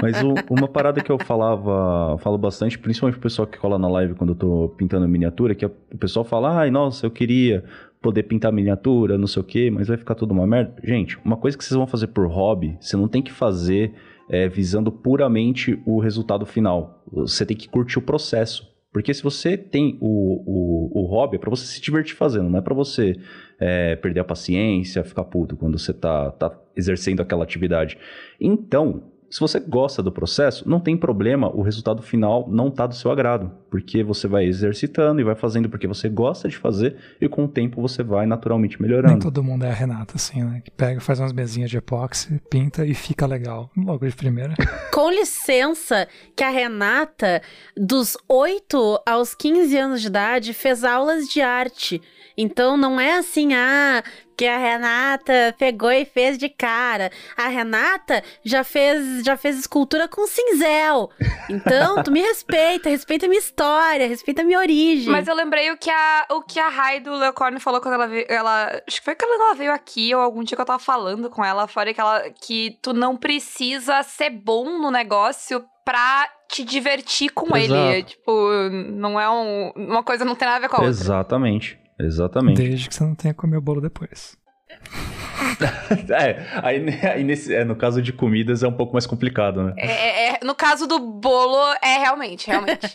Mas 0.00 0.20
o- 0.22 0.34
uma 0.50 0.66
parada 0.68 1.00
que 1.00 1.10
eu 1.10 1.18
falava, 1.18 2.18
falo 2.18 2.36
bastante, 2.38 2.78
principalmente 2.78 3.14
pro 3.14 3.22
pessoal 3.28 3.46
que 3.46 3.58
cola 3.58 3.78
na 3.78 3.88
live 3.88 4.14
quando 4.14 4.30
eu 4.30 4.36
tô 4.36 4.68
pintando 4.76 5.06
miniatura, 5.08 5.54
que 5.54 5.64
o 5.64 5.70
pessoal 5.98 6.24
fala, 6.24 6.58
ai, 6.60 6.70
nossa, 6.70 7.06
eu 7.06 7.10
queria 7.10 7.64
poder 8.00 8.24
pintar 8.24 8.52
miniatura, 8.52 9.16
não 9.16 9.28
sei 9.28 9.40
o 9.40 9.44
quê, 9.44 9.70
mas 9.72 9.86
vai 9.86 9.96
ficar 9.96 10.16
tudo 10.16 10.32
uma 10.32 10.46
merda. 10.46 10.74
Gente, 10.82 11.16
uma 11.24 11.36
coisa 11.36 11.56
que 11.56 11.64
vocês 11.64 11.76
vão 11.76 11.86
fazer 11.86 12.08
por 12.08 12.26
hobby, 12.26 12.76
você 12.80 12.96
não 12.96 13.06
tem 13.06 13.22
que 13.22 13.30
fazer 13.32 13.94
é, 14.28 14.48
visando 14.48 14.90
puramente 14.90 15.80
o 15.86 16.00
resultado 16.00 16.46
final. 16.46 17.02
Você 17.10 17.44
tem 17.44 17.56
que 17.56 17.68
curtir 17.68 17.98
o 17.98 18.02
processo. 18.02 18.70
Porque 18.92 19.14
se 19.14 19.22
você 19.22 19.56
tem 19.56 19.96
o, 20.00 20.42
o, 20.44 21.00
o 21.00 21.06
hobby, 21.06 21.36
é 21.36 21.38
pra 21.38 21.48
você 21.48 21.64
se 21.64 21.80
divertir 21.80 22.14
fazendo, 22.14 22.50
não 22.50 22.58
é 22.58 22.60
pra 22.60 22.74
você 22.74 23.16
é, 23.58 23.96
perder 23.96 24.20
a 24.20 24.24
paciência, 24.24 25.02
ficar 25.02 25.24
puto 25.24 25.56
quando 25.56 25.78
você 25.78 25.94
tá, 25.94 26.30
tá 26.32 26.54
exercendo 26.76 27.20
aquela 27.20 27.42
atividade. 27.42 27.96
Então, 28.38 29.11
se 29.32 29.40
você 29.40 29.58
gosta 29.58 30.02
do 30.02 30.12
processo, 30.12 30.68
não 30.68 30.78
tem 30.78 30.94
problema 30.94 31.48
o 31.48 31.62
resultado 31.62 32.02
final 32.02 32.46
não 32.50 32.70
tá 32.70 32.86
do 32.86 32.94
seu 32.94 33.10
agrado, 33.10 33.50
porque 33.70 34.04
você 34.04 34.28
vai 34.28 34.44
exercitando 34.44 35.22
e 35.22 35.24
vai 35.24 35.34
fazendo 35.34 35.70
porque 35.70 35.86
você 35.86 36.06
gosta 36.06 36.50
de 36.50 36.58
fazer 36.58 36.96
e 37.18 37.26
com 37.26 37.46
o 37.46 37.48
tempo 37.48 37.80
você 37.80 38.02
vai 38.02 38.26
naturalmente 38.26 38.78
Nem 38.78 38.90
melhorando. 38.90 39.20
todo 39.20 39.42
mundo 39.42 39.64
é 39.64 39.70
a 39.70 39.72
Renata, 39.72 40.16
assim, 40.16 40.44
né? 40.44 40.60
Que 40.62 40.70
pega, 40.70 41.00
faz 41.00 41.18
umas 41.18 41.32
mesinhas 41.32 41.70
de 41.70 41.78
epóxi, 41.78 42.42
pinta 42.50 42.84
e 42.84 42.92
fica 42.92 43.24
legal. 43.24 43.70
Logo 43.74 44.06
de 44.06 44.14
primeira. 44.14 44.52
Com 44.92 45.08
licença, 45.08 46.06
que 46.36 46.44
a 46.44 46.50
Renata, 46.50 47.40
dos 47.74 48.18
8 48.28 49.00
aos 49.06 49.34
15 49.34 49.78
anos 49.78 50.02
de 50.02 50.08
idade, 50.08 50.52
fez 50.52 50.84
aulas 50.84 51.26
de 51.26 51.40
arte. 51.40 52.02
Então 52.36 52.76
não 52.76 53.00
é 53.00 53.14
assim, 53.18 53.54
ah, 53.54 54.02
que 54.36 54.46
a 54.46 54.58
Renata 54.58 55.54
pegou 55.58 55.92
e 55.92 56.04
fez 56.04 56.36
de 56.36 56.48
cara. 56.48 57.10
A 57.36 57.48
Renata 57.48 58.22
já 58.44 58.64
fez, 58.64 59.22
já 59.24 59.36
fez 59.36 59.58
escultura 59.58 60.08
com 60.08 60.26
cinzel. 60.26 61.10
Então, 61.48 62.02
tu 62.02 62.10
me 62.10 62.20
respeita, 62.20 62.88
respeita 62.88 63.26
a 63.26 63.28
minha 63.28 63.38
história, 63.38 64.08
respeita 64.08 64.42
a 64.42 64.44
minha 64.44 64.58
origem. 64.58 65.10
Mas 65.10 65.28
eu 65.28 65.34
lembrei 65.34 65.70
o 65.70 65.76
que 65.76 65.90
a, 65.90 66.26
o 66.30 66.42
que 66.42 66.58
a 66.58 66.68
Rai 66.68 67.00
do 67.00 67.14
Leocorne 67.14 67.60
falou 67.60 67.80
quando 67.80 67.94
ela 67.94 68.06
veio. 68.06 68.26
Ela, 68.28 68.82
acho 68.86 68.98
que 68.98 69.04
foi 69.04 69.14
quando 69.14 69.40
ela 69.40 69.54
veio 69.54 69.72
aqui, 69.72 70.14
ou 70.14 70.20
algum 70.20 70.42
dia 70.42 70.56
que 70.56 70.62
eu 70.62 70.66
tava 70.66 70.82
falando 70.82 71.30
com 71.30 71.44
ela 71.44 71.66
fora, 71.66 71.92
que, 71.92 72.00
ela, 72.00 72.30
que 72.30 72.78
tu 72.82 72.92
não 72.92 73.16
precisa 73.16 74.02
ser 74.02 74.30
bom 74.30 74.78
no 74.78 74.90
negócio 74.90 75.64
pra 75.84 76.28
te 76.48 76.64
divertir 76.64 77.30
com 77.30 77.56
Exato. 77.56 77.80
ele. 77.80 78.02
Tipo, 78.02 78.50
não 78.70 79.18
é 79.20 79.28
um, 79.30 79.72
uma 79.76 80.02
coisa 80.02 80.24
não 80.24 80.34
tem 80.34 80.46
nada 80.46 80.58
a 80.58 80.60
ver 80.60 80.68
com 80.68 80.76
a 80.76 80.80
outra. 80.80 80.90
Exatamente. 80.90 81.81
Exatamente. 82.04 82.56
Desde 82.56 82.88
que 82.88 82.94
você 82.94 83.04
não 83.04 83.14
tenha 83.14 83.32
que 83.34 83.40
comer 83.40 83.56
o 83.56 83.62
bolo 83.62 83.80
depois. 83.80 84.36
é, 86.10 86.46
aí, 86.62 86.84
aí 87.02 87.24
nesse, 87.24 87.54
é, 87.54 87.64
no 87.64 87.76
caso 87.76 88.00
de 88.00 88.12
comidas 88.12 88.62
é 88.62 88.68
um 88.68 88.72
pouco 88.72 88.92
mais 88.92 89.06
complicado, 89.06 89.62
né? 89.62 89.74
É, 89.76 89.86
é- 89.86 90.28
é- 90.34 90.40
no 90.44 90.54
caso 90.54 90.86
do 90.86 90.98
bolo, 90.98 91.58
é 91.82 91.98
realmente, 91.98 92.46
realmente. 92.48 92.86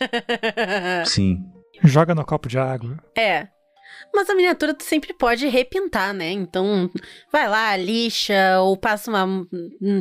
Sim. 1.06 1.46
Joga 1.84 2.16
no 2.16 2.26
copo 2.26 2.48
de 2.48 2.58
água. 2.58 2.98
É. 3.16 3.48
Mas 4.14 4.30
a 4.30 4.36
miniatura 4.36 4.74
tu 4.74 4.84
sempre 4.84 5.14
pode 5.14 5.48
repintar, 5.48 6.14
né? 6.14 6.32
Então, 6.32 6.90
vai 7.32 7.48
lá, 7.48 7.76
lixa, 7.78 8.60
ou 8.62 8.76
passa 8.76 9.12
uma 9.12 9.48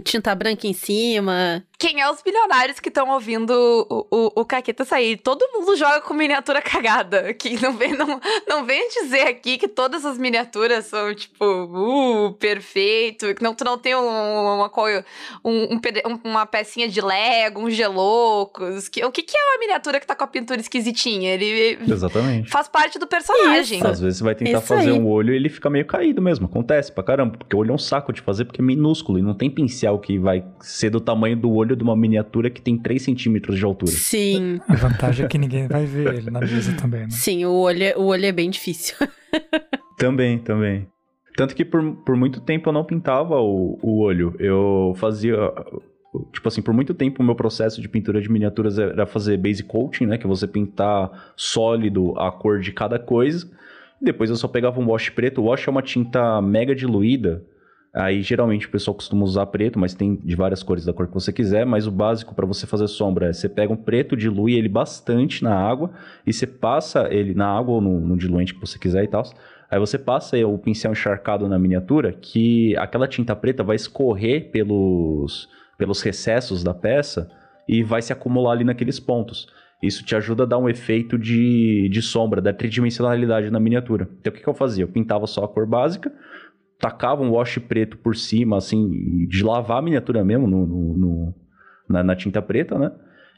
tinta 0.05 0.35
branca 0.35 0.67
em 0.67 0.73
cima. 0.73 1.63
Quem 1.79 2.01
é 2.01 2.11
os 2.11 2.23
milionários 2.25 2.81
que 2.81 2.89
estão 2.89 3.11
ouvindo 3.11 3.51
o, 3.51 4.07
o, 4.11 4.41
o 4.41 4.45
Caqueta 4.47 4.83
sair? 4.87 5.19
Todo 5.19 5.47
mundo 5.53 5.77
joga 5.77 6.01
com 6.01 6.15
miniatura 6.15 6.63
cagada. 6.63 7.35
Que 7.35 7.61
não 7.63 7.77
vem, 7.77 7.93
não, 7.93 8.19
não 8.49 8.65
vem 8.65 8.89
dizer 8.89 9.27
aqui 9.29 9.59
que 9.59 9.69
todas 9.69 10.07
as 10.07 10.17
miniaturas 10.17 10.87
são, 10.87 11.15
tipo, 11.15 11.45
uh, 11.45 12.33
perfeito. 12.35 13.35
Que 13.35 13.43
não, 13.43 13.55
tu 13.55 13.63
não 13.65 13.77
tem 13.77 13.95
um- 13.95 14.55
uma, 14.57 14.71
coi- 14.71 15.05
um, 15.45 15.75
um- 15.75 16.21
uma 16.25 16.47
pecinha 16.47 16.89
de 16.89 17.01
Lego, 17.03 17.61
um 17.61 17.71
geloucos. 17.71 18.89
Que, 18.89 19.05
o 19.05 19.13
que, 19.13 19.23
que 19.23 19.37
é 19.37 19.45
uma 19.45 19.59
miniatura 19.59 20.01
que 20.01 20.07
tá 20.07 20.15
com 20.15 20.25
a 20.25 20.29
pintura 20.29 20.61
esquisitinha? 20.61 21.35
Ele 21.35 21.79
Exatamente. 21.87 22.49
faz 22.51 22.69
parte 22.69 22.99
do 22.99 23.07
personagem. 23.07 23.79
Isso. 23.79 23.87
Às 23.97 24.01
vezes 24.03 24.19
você 24.19 24.25
vai 24.25 24.35
tentar 24.35 24.59
Isso 24.59 24.67
fazer 24.67 24.91
aí. 24.91 24.99
um 24.99 25.07
olho 25.07 25.33
e 25.33 25.37
ele 25.37 25.49
fica 25.49 25.69
meio 25.71 25.85
caído 25.85 26.21
mesmo. 26.23 26.47
Acontece 26.47 26.93
pra 26.93 27.03
caramba. 27.03 27.37
Porque 27.39 27.55
o 27.57 27.59
olho 27.59 27.71
é 27.71 27.75
um 27.75 27.79
saco 27.79 28.13
de 28.13 28.21
fazer 28.21 28.45
porque 28.45 28.61
é 28.61 28.65
minúsculo. 28.65 29.19
E 29.19 29.23
não 29.23 29.35
tem 29.35 29.51
pincel 29.51 29.99
que 29.99 30.19
vai 30.19 30.45
ser 30.61 30.91
do 30.91 31.01
tamanho 31.01 31.37
do 31.37 31.51
olho 31.53 31.75
de 31.75 31.83
uma 31.83 31.97
miniatura 31.97 32.49
que 32.51 32.61
tem 32.61 32.77
3 32.79 33.01
centímetros 33.03 33.59
de 33.59 33.65
altura. 33.65 33.93
Sim, 33.93 34.61
A 34.69 34.75
vantagem 34.75 35.25
é 35.27 35.29
que 35.29 35.39
ninguém 35.39 35.67
vai 35.67 35.85
ver 35.87 36.15
ele 36.15 36.31
na 36.31 36.41
mesa 36.41 36.73
também, 36.75 37.01
né? 37.03 37.09
sim, 37.11 37.45
o 37.45 37.53
olho, 37.53 37.83
é- 37.83 37.97
o 37.97 38.05
olho 38.05 38.25
é 38.27 38.33
bem 38.33 38.51
difícil. 38.51 38.97
Também, 39.99 40.39
também. 40.39 40.87
Tanto 41.37 41.55
que 41.55 41.65
por, 41.65 41.83
por 42.05 42.17
muito 42.17 42.41
tempo 42.41 42.69
eu 42.69 42.73
não 42.73 42.85
pintava 42.85 43.37
o, 43.41 43.79
o 43.83 43.99
olho. 44.01 44.35
Eu 44.39 44.95
fazia. 44.97 45.37
Tipo 46.33 46.49
assim, 46.49 46.63
por 46.63 46.73
muito 46.73 46.95
tempo 46.95 47.23
o 47.23 47.25
meu 47.27 47.35
processo 47.35 47.81
de 47.81 47.89
pintura 47.89 48.21
de 48.21 48.31
miniaturas 48.31 48.79
era 48.79 49.07
fazer 49.07 49.37
base 49.37 49.63
coating, 49.63 50.07
né? 50.07 50.19
Que 50.19 50.27
é 50.27 50.29
você 50.29 50.47
pintar 50.47 51.33
sólido 51.37 52.19
a 52.19 52.31
cor 52.31 52.61
de 52.61 52.73
cada 52.73 52.99
coisa. 52.99 53.49
Depois 54.01 54.31
eu 54.31 54.37
só 54.37 54.49
pegava 54.49 54.81
um 54.81 54.89
wash 54.89 55.11
preto. 55.11 55.41
O 55.41 55.45
wash 55.47 55.67
é 55.67 55.71
uma 55.71 55.83
tinta 55.83 56.41
mega 56.43 56.75
diluída. 56.75 57.43
Aí 57.95 58.21
geralmente 58.21 58.67
o 58.67 58.71
pessoal 58.71 58.95
costuma 58.95 59.25
usar 59.25 59.47
preto, 59.47 59.79
mas 59.79 59.95
tem 59.95 60.17
de 60.17 60.37
várias 60.37 60.63
cores 60.63 60.85
da 60.85 60.93
cor 60.93 61.07
que 61.07 61.15
você 61.15 61.33
quiser. 61.33 61.65
Mas 61.65 61.87
o 61.87 61.91
básico 61.91 62.35
para 62.35 62.45
você 62.45 62.67
fazer 62.67 62.89
sombra 62.89 63.29
é 63.29 63.33
você 63.33 63.49
pega 63.49 63.73
um 63.73 63.77
preto, 63.77 64.17
dilui 64.17 64.55
ele 64.55 64.69
bastante 64.69 65.43
na 65.43 65.55
água 65.55 65.91
e 66.27 66.33
você 66.33 66.47
passa 66.47 67.09
ele 67.11 67.35
na 67.35 67.49
água 67.49 67.77
ou 67.77 67.81
no, 67.81 68.01
no 68.01 68.17
diluente 68.17 68.53
que 68.53 68.61
você 68.61 68.79
quiser 68.79 69.05
e 69.05 69.09
tal. 69.09 69.23
Aí 69.71 69.79
você 69.79 69.99
passa 69.99 70.37
o 70.47 70.59
pincel 70.59 70.93
encharcado 70.93 71.49
na 71.49 71.59
miniatura, 71.59 72.13
que 72.13 72.77
aquela 72.77 73.09
tinta 73.09 73.35
preta 73.35 73.65
vai 73.65 73.77
escorrer 73.77 74.51
pelos, 74.51 75.49
pelos 75.77 76.03
recessos 76.03 76.63
da 76.63 76.73
peça 76.73 77.29
e 77.69 77.83
vai 77.83 78.01
se 78.01 78.13
acumular 78.13 78.53
ali 78.53 78.65
naqueles 78.65 79.01
pontos. 79.01 79.49
Isso 79.83 80.05
te 80.05 80.17
ajuda 80.17 80.45
a 80.45 80.47
dar 80.47 80.59
um 80.59 80.69
efeito 80.69 81.19
de, 81.19 81.89
de 81.91 82.01
sombra, 82.03 82.41
da 82.41 82.53
tridimensionalidade 82.53 83.51
na 83.51 83.61
miniatura. 83.61 84.09
Então 84.21 84.33
o 84.33 84.37
que, 84.37 84.43
que 84.43 84.49
eu 84.49 84.55
fazia? 84.55 84.85
Eu 84.85 84.89
pintava 84.89 85.27
só 85.27 85.45
a 85.45 85.49
cor 85.49 85.67
básica, 85.67 86.11
tacava 86.81 87.23
um 87.23 87.31
wash 87.33 87.59
preto 87.59 87.97
por 87.99 88.17
cima, 88.17 88.57
assim, 88.57 89.27
de 89.29 89.43
lavar 89.45 89.79
a 89.79 89.83
miniatura 89.83 90.25
mesmo 90.25 90.47
no, 90.47 90.67
no- 90.67 90.97
no- 90.97 91.35
na, 91.89 92.03
na 92.03 92.17
tinta 92.17 92.41
preta, 92.43 92.79
né? 92.79 92.91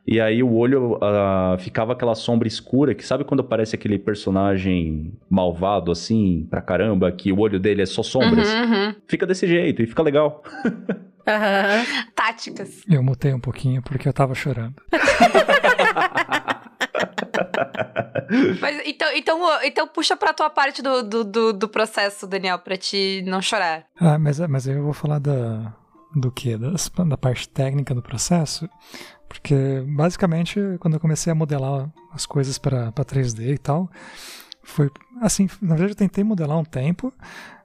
E 0.06 0.18
aí 0.20 0.42
o 0.42 0.54
olho 0.54 0.96
ah, 1.02 1.56
ficava 1.58 1.92
aquela 1.92 2.14
sombra 2.14 2.48
escura, 2.48 2.94
que 2.94 3.04
sabe 3.04 3.24
quando 3.24 3.40
aparece 3.40 3.74
aquele 3.76 3.98
personagem 3.98 5.12
malvado, 5.28 5.90
assim, 5.92 6.46
pra 6.48 6.62
caramba, 6.62 7.12
que 7.12 7.30
o 7.30 7.40
olho 7.40 7.60
dele 7.60 7.82
é 7.82 7.86
só 7.86 8.02
sombras? 8.02 8.48
Uhum, 8.48 8.62
uhum. 8.86 8.94
Fica 9.06 9.26
desse 9.26 9.46
jeito 9.46 9.82
e 9.82 9.86
fica 9.86 10.02
legal. 10.02 10.42
Aham. 11.26 11.84
Táticas. 12.14 12.80
Eu 12.88 13.02
mutei 13.02 13.34
um 13.34 13.40
pouquinho 13.40 13.82
porque 13.82 14.08
eu 14.08 14.12
tava 14.14 14.34
chorando. 14.34 14.76
Mas, 18.60 18.80
então, 18.84 19.08
então, 19.14 19.64
então 19.64 19.88
puxa 19.88 20.16
pra 20.16 20.32
tua 20.32 20.50
parte 20.50 20.82
do, 20.82 21.02
do, 21.02 21.24
do, 21.24 21.52
do 21.52 21.68
processo, 21.68 22.26
Daniel, 22.26 22.58
pra 22.58 22.76
te 22.76 23.22
não 23.26 23.40
chorar. 23.40 23.86
Ah, 23.98 24.18
mas, 24.18 24.38
mas 24.40 24.66
eu 24.66 24.82
vou 24.82 24.92
falar 24.92 25.18
da, 25.18 25.72
do 26.14 26.30
que? 26.30 26.56
Da, 26.56 27.16
parte 27.16 27.48
técnica 27.48 27.94
do 27.94 28.02
processo. 28.02 28.68
Porque, 29.28 29.82
basicamente, 29.86 30.60
quando 30.80 30.94
eu 30.94 31.00
comecei 31.00 31.30
a 31.30 31.34
modelar 31.34 31.90
as 32.12 32.26
coisas 32.26 32.58
para 32.58 32.92
3D 32.92 33.54
e 33.54 33.58
tal, 33.58 33.90
foi 34.62 34.90
assim, 35.20 35.48
na 35.60 35.74
verdade 35.74 35.92
eu 35.92 35.96
tentei 35.96 36.22
modelar 36.22 36.58
um 36.58 36.64
tempo 36.64 37.12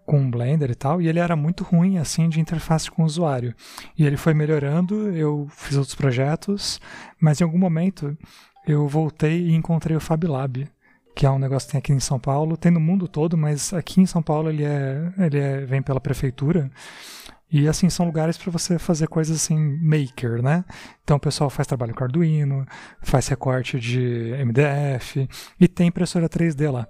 com 0.05 0.29
Blender 0.29 0.69
e 0.69 0.75
tal, 0.75 1.01
e 1.01 1.07
ele 1.07 1.19
era 1.19 1.35
muito 1.35 1.63
ruim, 1.63 1.97
assim, 1.97 2.29
de 2.29 2.39
interface 2.39 2.89
com 2.91 3.03
o 3.03 3.05
usuário. 3.05 3.55
E 3.97 4.05
ele 4.05 4.17
foi 4.17 4.33
melhorando, 4.33 5.09
eu 5.11 5.47
fiz 5.51 5.77
outros 5.77 5.95
projetos, 5.95 6.79
mas 7.19 7.39
em 7.39 7.43
algum 7.43 7.57
momento 7.57 8.17
eu 8.67 8.87
voltei 8.87 9.47
e 9.47 9.53
encontrei 9.53 9.95
o 9.95 10.01
FabLab, 10.01 10.67
que 11.15 11.25
é 11.25 11.29
um 11.29 11.39
negócio 11.39 11.67
que 11.67 11.73
tem 11.73 11.79
aqui 11.79 11.93
em 11.93 11.99
São 11.99 12.19
Paulo, 12.19 12.57
tem 12.57 12.71
no 12.71 12.79
mundo 12.79 13.07
todo, 13.07 13.37
mas 13.37 13.73
aqui 13.73 14.01
em 14.01 14.05
São 14.05 14.21
Paulo 14.21 14.49
ele 14.49 14.63
é, 14.63 15.13
ele 15.19 15.39
é, 15.39 15.65
vem 15.65 15.81
pela 15.81 16.01
prefeitura. 16.01 16.71
E 17.51 17.67
assim, 17.67 17.87
são 17.87 18.07
lugares 18.07 18.35
para 18.35 18.51
você 18.51 18.79
fazer 18.79 19.07
coisas 19.07 19.37
assim, 19.37 19.55
maker, 19.79 20.41
né? 20.41 20.65
Então 21.03 21.17
o 21.17 21.19
pessoal 21.19 21.51
faz 21.51 21.67
trabalho 21.67 21.93
com 21.93 22.03
Arduino, 22.03 22.65
faz 22.99 23.27
recorte 23.27 23.79
de 23.79 24.33
MDF 24.43 25.29
e 25.59 25.67
tem 25.67 25.87
impressora 25.89 26.27
3D 26.27 26.71
lá. 26.71 26.87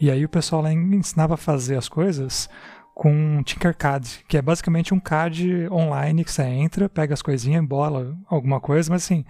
E 0.00 0.10
aí 0.10 0.24
o 0.24 0.28
pessoal 0.28 0.62
lá 0.62 0.72
ensinava 0.72 1.34
a 1.34 1.38
fazer 1.38 1.76
as 1.76 1.88
coisas 1.88 2.48
com 2.94 3.42
Tinkercad, 3.42 4.06
que 4.28 4.36
é 4.36 4.42
basicamente 4.42 4.94
um 4.94 5.00
CAD 5.00 5.68
online 5.70 6.24
que 6.24 6.30
você 6.30 6.42
entra, 6.42 6.88
pega 6.88 7.12
as 7.12 7.22
coisinhas, 7.22 7.62
embola 7.62 8.16
alguma 8.28 8.60
coisa, 8.60 8.90
mas 8.90 9.04
assim, 9.04 9.24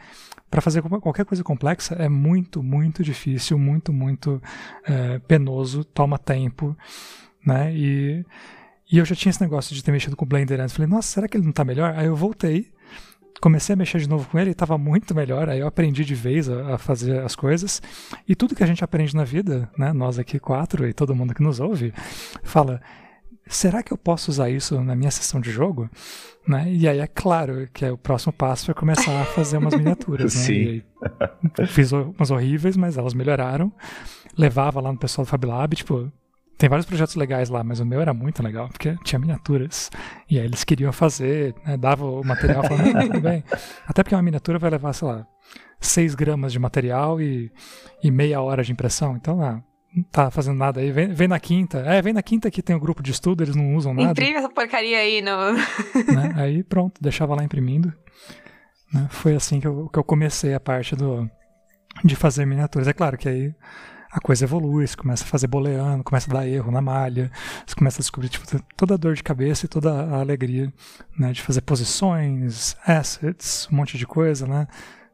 para 0.50 0.60
fazer 0.60 0.82
qualquer 0.82 1.24
coisa 1.24 1.42
complexa 1.42 1.94
é 1.94 2.08
muito, 2.08 2.62
muito 2.62 3.02
difícil, 3.02 3.58
muito, 3.58 3.92
muito 3.92 4.40
é, 4.86 5.18
penoso, 5.20 5.82
toma 5.82 6.18
tempo, 6.18 6.76
né? 7.44 7.74
E, 7.74 8.24
e 8.92 8.98
eu 8.98 9.04
já 9.04 9.14
tinha 9.14 9.30
esse 9.30 9.40
negócio 9.40 9.74
de 9.74 9.82
ter 9.82 9.90
mexido 9.92 10.14
com 10.14 10.26
o 10.26 10.28
Blender 10.28 10.60
antes. 10.60 10.74
Falei, 10.74 10.88
nossa, 10.88 11.08
será 11.08 11.26
que 11.26 11.36
ele 11.36 11.46
não 11.46 11.52
tá 11.52 11.64
melhor? 11.64 11.94
Aí 11.96 12.06
eu 12.06 12.14
voltei, 12.14 12.70
comecei 13.44 13.74
a 13.74 13.76
mexer 13.76 13.98
de 13.98 14.08
novo 14.08 14.26
com 14.30 14.38
ele 14.38 14.52
e 14.52 14.54
tava 14.54 14.78
muito 14.78 15.14
melhor. 15.14 15.50
Aí 15.50 15.60
eu 15.60 15.66
aprendi 15.66 16.02
de 16.02 16.14
vez 16.14 16.48
a, 16.48 16.76
a, 16.76 16.78
fazer 16.78 17.18
as 17.20 17.36
coisas. 17.36 17.82
E 18.26 18.34
tudo 18.34 18.54
que 18.54 18.64
a 18.64 18.66
gente 18.66 18.82
aprende 18.82 19.14
na 19.14 19.22
vida, 19.22 19.68
né? 19.76 19.92
Nós 19.92 20.18
aqui 20.18 20.40
quatro 20.40 20.88
e 20.88 20.94
todo 20.94 21.14
mundo 21.14 21.34
que 21.34 21.42
nos 21.42 21.60
ouve, 21.60 21.92
fala. 22.42 22.80
Será 23.46 23.82
que 23.82 23.92
eu 23.92 23.98
posso 23.98 24.30
usar 24.30 24.48
isso 24.48 24.80
na 24.80 24.96
minha 24.96 25.10
sessão 25.10 25.38
de 25.38 25.50
jogo? 25.50 25.90
Né? 26.48 26.72
E 26.72 26.88
aí 26.88 26.98
é 26.98 27.06
claro 27.06 27.68
que 27.74 27.84
é 27.84 27.92
o 27.92 27.98
próximo 27.98 28.32
passo 28.32 28.70
é 28.70 28.74
começar 28.74 29.20
a 29.20 29.26
fazer 29.26 29.58
umas 29.58 29.74
miniaturas. 29.74 30.34
né? 30.34 30.40
Sim. 30.40 30.82
Aí, 31.58 31.66
fiz 31.66 31.92
umas 31.92 32.30
horríveis, 32.30 32.78
mas 32.78 32.96
elas 32.96 33.12
melhoraram. 33.12 33.70
Levava 34.38 34.80
lá 34.80 34.90
no 34.90 34.98
pessoal 34.98 35.26
do 35.26 35.28
Fab 35.28 35.44
Lab, 35.44 35.76
tipo, 35.76 36.10
tem 36.56 36.68
vários 36.68 36.86
projetos 36.86 37.14
legais 37.16 37.48
lá, 37.48 37.64
mas 37.64 37.80
o 37.80 37.86
meu 37.86 38.00
era 38.00 38.14
muito 38.14 38.42
legal, 38.42 38.68
porque 38.68 38.96
tinha 39.04 39.18
miniaturas. 39.18 39.90
E 40.30 40.38
aí 40.38 40.44
eles 40.44 40.64
queriam 40.64 40.92
fazer, 40.92 41.54
né, 41.64 41.76
dava 41.76 42.04
o 42.04 42.24
material, 42.24 42.62
falando, 42.68 42.96
ah, 42.96 43.02
tudo 43.02 43.20
bem. 43.20 43.44
Até 43.86 44.02
porque 44.02 44.14
uma 44.14 44.22
miniatura 44.22 44.58
vai 44.58 44.70
levar, 44.70 44.92
sei 44.92 45.08
lá, 45.08 45.26
6 45.80 46.14
gramas 46.14 46.52
de 46.52 46.58
material 46.58 47.20
e, 47.20 47.50
e 48.02 48.10
meia 48.10 48.40
hora 48.40 48.62
de 48.62 48.72
impressão. 48.72 49.16
Então, 49.16 49.42
ah, 49.42 49.62
não 49.94 50.02
tá 50.04 50.30
fazendo 50.30 50.58
nada 50.58 50.80
aí. 50.80 50.90
Vem, 50.90 51.12
vem 51.12 51.28
na 51.28 51.40
quinta. 51.40 51.78
É, 51.78 52.00
vem 52.00 52.12
na 52.12 52.22
quinta 52.22 52.50
que 52.50 52.62
tem 52.62 52.74
o 52.74 52.78
um 52.78 52.82
grupo 52.82 53.02
de 53.02 53.10
estudo, 53.10 53.42
eles 53.42 53.56
não 53.56 53.74
usam 53.74 53.92
nada. 53.92 54.10
Imprime 54.10 54.36
essa 54.36 54.48
porcaria 54.48 54.98
aí 54.98 55.22
no. 55.22 55.52
Né? 55.52 56.34
Aí 56.36 56.62
pronto, 56.62 57.00
deixava 57.00 57.34
lá 57.34 57.44
imprimindo. 57.44 57.92
Né? 58.92 59.06
Foi 59.10 59.34
assim 59.34 59.60
que 59.60 59.66
eu, 59.66 59.88
que 59.88 59.98
eu 59.98 60.04
comecei 60.04 60.54
a 60.54 60.60
parte 60.60 60.94
do, 60.96 61.28
de 62.04 62.16
fazer 62.16 62.46
miniaturas. 62.46 62.88
É 62.88 62.92
claro 62.92 63.18
que 63.18 63.28
aí 63.28 63.54
a 64.14 64.20
coisa 64.20 64.44
evolui, 64.44 64.86
você 64.86 64.96
começa 64.96 65.24
a 65.24 65.26
fazer 65.26 65.48
boleando, 65.48 66.04
começa 66.04 66.30
a 66.30 66.34
dar 66.34 66.46
erro 66.46 66.70
na 66.70 66.80
malha, 66.80 67.32
você 67.66 67.74
começa 67.74 67.98
a 67.98 68.02
descobrir 68.02 68.28
tipo, 68.28 68.46
toda 68.76 68.94
a 68.94 68.96
dor 68.96 69.14
de 69.14 69.24
cabeça 69.24 69.66
e 69.66 69.68
toda 69.68 69.92
a 69.92 70.20
alegria 70.20 70.72
né, 71.18 71.32
de 71.32 71.42
fazer 71.42 71.62
posições, 71.62 72.76
assets, 72.86 73.68
um 73.72 73.76
monte 73.76 73.98
de 73.98 74.06
coisa, 74.06 74.46
né? 74.46 74.68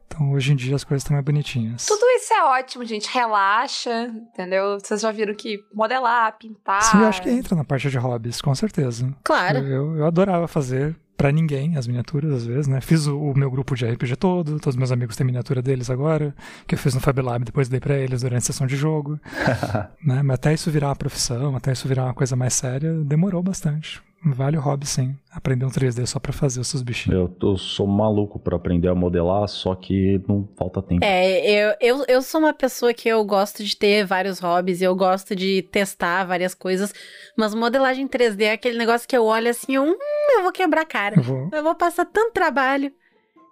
Então 0.05 0.31
hoje 0.33 0.51
em 0.51 0.55
dia 0.55 0.75
as 0.75 0.83
coisas 0.83 1.01
estão 1.01 1.15
mais 1.15 1.25
bonitinhas. 1.25 1.85
Tudo 1.85 2.05
isso 2.11 2.31
é 2.31 2.43
ótimo, 2.43 2.85
gente. 2.85 3.09
Relaxa, 3.11 4.07
entendeu? 4.07 4.77
Vocês 4.79 5.01
já 5.01 5.11
viram 5.11 5.33
que 5.33 5.57
modelar, 5.73 6.37
pintar. 6.37 6.83
Sim, 6.83 6.99
eu 6.99 7.07
acho 7.07 7.23
que 7.23 7.29
entra 7.29 7.55
na 7.55 7.63
parte 7.63 7.89
de 7.89 7.97
hobbies, 7.97 8.39
com 8.39 8.53
certeza. 8.53 9.11
Claro. 9.23 9.59
Eu, 9.59 9.65
eu, 9.65 9.97
eu 9.97 10.05
adorava 10.05 10.47
fazer 10.47 10.95
pra 11.21 11.31
ninguém 11.31 11.77
as 11.77 11.85
miniaturas, 11.85 12.33
às 12.33 12.45
vezes, 12.47 12.67
né? 12.67 12.81
Fiz 12.81 13.05
o, 13.05 13.15
o 13.15 13.37
meu 13.37 13.51
grupo 13.51 13.75
de 13.75 13.85
RPG 13.85 14.15
todo, 14.15 14.59
todos 14.59 14.75
meus 14.75 14.91
amigos 14.91 15.15
têm 15.15 15.23
miniatura 15.23 15.61
deles 15.61 15.87
agora, 15.87 16.33
que 16.65 16.73
eu 16.73 16.79
fiz 16.79 16.95
no 16.95 16.99
Fab 16.99 17.21
Lab, 17.21 17.45
depois 17.45 17.69
dei 17.69 17.79
pra 17.79 17.95
eles 17.95 18.23
durante 18.23 18.39
a 18.39 18.45
sessão 18.47 18.65
de 18.65 18.75
jogo. 18.75 19.19
né? 20.03 20.23
Mas 20.23 20.33
até 20.33 20.51
isso 20.51 20.71
virar 20.71 20.87
uma 20.87 20.95
profissão, 20.95 21.55
até 21.55 21.73
isso 21.73 21.87
virar 21.87 22.05
uma 22.05 22.15
coisa 22.15 22.35
mais 22.35 22.55
séria, 22.55 22.91
demorou 23.03 23.43
bastante. 23.43 24.01
Vale 24.23 24.55
o 24.55 24.61
hobby, 24.61 24.85
sim. 24.85 25.15
Aprender 25.31 25.65
um 25.65 25.69
3D 25.69 26.05
só 26.05 26.19
pra 26.19 26.31
fazer 26.31 26.59
os 26.59 26.67
seus 26.67 26.83
bichinhos. 26.83 27.19
Eu, 27.19 27.49
eu 27.49 27.57
sou 27.57 27.87
maluco 27.87 28.37
pra 28.37 28.55
aprender 28.55 28.87
a 28.87 28.93
modelar, 28.93 29.47
só 29.47 29.73
que 29.73 30.21
não 30.27 30.47
falta 30.55 30.79
tempo. 30.81 31.03
É, 31.03 31.41
eu, 31.49 31.75
eu, 31.81 32.05
eu 32.07 32.21
sou 32.21 32.39
uma 32.39 32.53
pessoa 32.53 32.93
que 32.93 33.09
eu 33.09 33.23
gosto 33.25 33.63
de 33.63 33.75
ter 33.75 34.05
vários 34.05 34.39
hobbies, 34.39 34.79
eu 34.81 34.95
gosto 34.95 35.35
de 35.35 35.63
testar 35.63 36.23
várias 36.23 36.53
coisas, 36.53 36.93
mas 37.35 37.55
modelagem 37.55 38.07
3D 38.07 38.41
é 38.41 38.51
aquele 38.51 38.77
negócio 38.77 39.07
que 39.07 39.17
eu 39.17 39.25
olho 39.25 39.49
assim, 39.49 39.75
eu, 39.75 39.83
hum, 39.83 39.97
eu 40.37 40.43
vou 40.43 40.51
quebrar 40.51 40.81
a 40.81 40.85
cara. 40.85 41.15
Eu 41.17 41.23
vou, 41.23 41.49
Eu 41.51 41.63
vou 41.63 41.73
passar 41.73 42.05
tanto 42.05 42.33
trabalho 42.33 42.91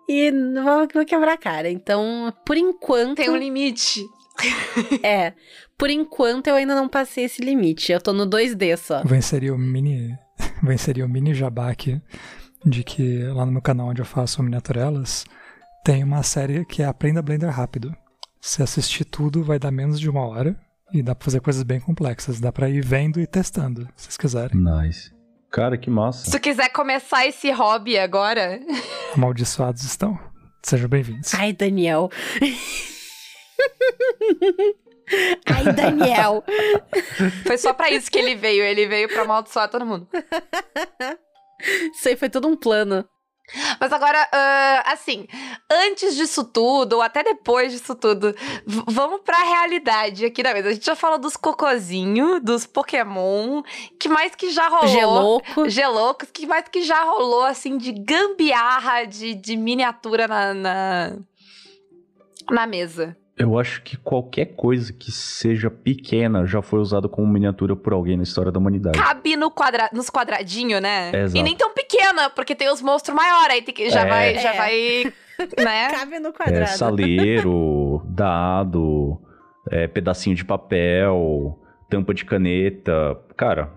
e 0.08 0.30
não 0.30 0.64
vou, 0.64 0.88
vou 0.94 1.06
quebrar 1.06 1.34
a 1.34 1.38
cara. 1.38 1.70
Então, 1.70 2.32
por 2.46 2.58
enquanto. 2.58 3.18
Tem 3.18 3.30
um 3.30 3.38
limite. 3.38 4.06
É. 5.04 5.34
Por 5.78 5.90
enquanto 5.90 6.48
eu 6.48 6.56
ainda 6.56 6.74
não 6.74 6.88
passei 6.88 7.26
esse 7.26 7.42
limite. 7.42 7.92
Eu 7.92 8.00
tô 8.00 8.14
no 8.14 8.26
2D 8.26 8.78
só. 8.78 9.04
vou 9.04 9.18
inserir 9.18 9.52
o 9.52 9.58
mini. 9.58 10.18
Vou 10.62 10.74
inserir 10.74 11.04
o 11.04 11.10
mini 11.10 11.34
jabá 11.34 11.70
aqui 11.70 12.02
de 12.66 12.84
que 12.84 13.24
lá 13.24 13.46
no 13.46 13.52
meu 13.52 13.62
canal 13.62 13.88
onde 13.88 14.02
eu 14.02 14.06
faço 14.06 14.44
miniaturelas 14.44 15.26
tem 15.84 16.04
uma 16.04 16.24
série 16.24 16.66
que 16.66 16.84
é 16.84 16.86
Aprenda 16.86 17.22
Blender 17.22 17.50
Rápido. 17.50 17.96
Se 18.42 18.62
assistir 18.62 19.06
tudo, 19.06 19.44
vai 19.44 19.58
dar 19.60 19.72
menos 19.72 20.00
de 20.00 20.10
uma 20.10 20.26
hora. 20.26 20.60
E 20.92 21.04
dá 21.04 21.14
pra 21.16 21.26
fazer 21.26 21.40
coisas 21.40 21.64
bem 21.64 21.80
complexas. 21.80 22.40
Dá 22.40 22.52
pra 22.52 22.70
ir 22.70 22.84
vendo 22.84 23.20
e 23.20 23.28
testando, 23.28 23.84
se 23.96 24.06
vocês 24.06 24.18
quiserem. 24.18 24.60
Nice. 24.60 25.12
Cara, 25.52 25.78
que 25.78 25.86
Se 25.86 25.92
massa. 25.92 26.32
tu 26.32 26.40
quiser 26.40 26.70
começar 26.70 27.26
esse 27.26 27.52
hobby 27.52 27.98
agora, 27.98 28.60
Amaldiçoados 29.16 29.84
estão. 29.84 30.20
Sejam 30.64 30.90
bem-vindos. 30.90 31.34
Ai, 31.34 31.54
Daniel. 31.54 32.10
Ai, 35.46 35.74
Daniel. 35.74 36.44
foi 37.46 37.58
só 37.58 37.74
pra 37.74 37.90
isso 37.90 38.10
que 38.12 38.20
ele 38.20 38.36
veio. 38.36 38.64
Ele 38.64 38.88
veio 38.88 39.08
pra 39.08 39.24
amaldiçoar 39.24 39.70
todo 39.70 39.86
mundo. 39.86 40.08
Isso 41.94 42.08
aí 42.08 42.16
foi 42.16 42.30
todo 42.30 42.48
um 42.48 42.56
plano. 42.56 43.08
Mas 43.80 43.92
agora, 43.92 44.28
ah, 44.32 44.84
assim, 44.86 45.28
antes 45.72 46.16
disso 46.16 46.44
tudo, 46.44 46.98
ou 46.98 47.02
até 47.02 47.24
depois 47.24 47.72
disso 47.72 47.96
tudo, 47.96 48.36
vamos 48.66 49.22
pra 49.22 49.38
realidade 49.38 50.26
aqui 50.26 50.44
da 50.44 50.54
mesa. 50.54 50.70
A 50.70 50.74
gente 50.74 50.86
já 50.86 50.96
falou 50.96 51.18
dos 51.18 51.36
cocozinhos, 51.36 52.42
dos 52.42 52.66
Pokémon, 52.66 53.64
que 54.00 54.08
mais 54.08 54.36
que 54.36 54.52
já 54.52 54.68
rolou? 54.68 54.88
Gelouco. 54.88 55.70
Geloucos, 55.70 56.30
que 56.32 56.46
mais 56.46 56.66
que 56.70 56.84
já 56.84 57.04
rolou, 57.04 57.44
assim, 57.44 57.78
de 57.78 57.92
gambiarra 57.92 59.06
de, 59.06 59.34
de 59.34 59.58
miniatura 59.58 60.28
na, 60.28 60.54
na, 60.54 61.18
na 62.52 62.68
mesa. 62.68 63.18
Eu 63.40 63.58
acho 63.58 63.82
que 63.84 63.96
qualquer 63.96 64.48
coisa 64.48 64.92
que 64.92 65.12
seja 65.14 65.72
pequena 65.72 66.46
já 66.46 66.62
foi 66.62 66.80
usada 66.80 67.08
como 67.08 67.26
miniatura 67.26 67.74
por 67.74 67.94
alguém 67.94 68.18
na 68.18 68.24
história 68.24 68.52
da 68.52 68.60
humanidade. 68.60 69.00
Cabe 69.00 69.38
no 69.38 69.50
quadra 69.50 69.90
nos 69.94 70.10
quadradinhos, 70.10 70.82
né? 70.82 71.10
Exato. 71.24 71.38
E 71.38 71.42
nem 71.44 71.56
tão 71.56 71.74
pequena, 71.74 72.30
porque 72.30 72.54
tem 72.54 72.70
os 72.70 72.82
monstros 72.82 73.16
maiores, 73.16 73.54
aí 73.56 73.62
tem 73.62 73.74
que, 73.74 73.90
já 73.90 74.02
É. 74.02 74.10
vai, 74.10 74.36
já 74.40 74.54
É. 74.54 74.58
vai, 74.58 75.14
né? 75.64 75.88
Cabe 75.90 76.20
no 76.20 76.28
É, 76.30 76.32
quadrado. 76.34 76.78
saleiro, 76.78 78.02
dado, 78.12 79.22
é, 79.72 79.88
pedacinho 79.88 80.36
de 80.36 80.44
papel, 80.44 81.58
tampa 81.90 82.14
de 82.14 82.26
caneta. 82.26 83.18
Cara, 83.38 83.72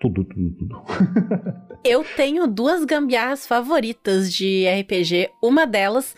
tudo, 0.00 0.22
tudo, 0.24 0.50
tudo. 0.56 0.82
Eu 1.84 2.02
tenho 2.16 2.46
duas 2.46 2.84
gambiarras 2.84 3.46
favoritas 3.46 4.32
de 4.32 4.64
RPG. 4.80 5.30
Uma 5.42 5.66
delas 5.66 6.14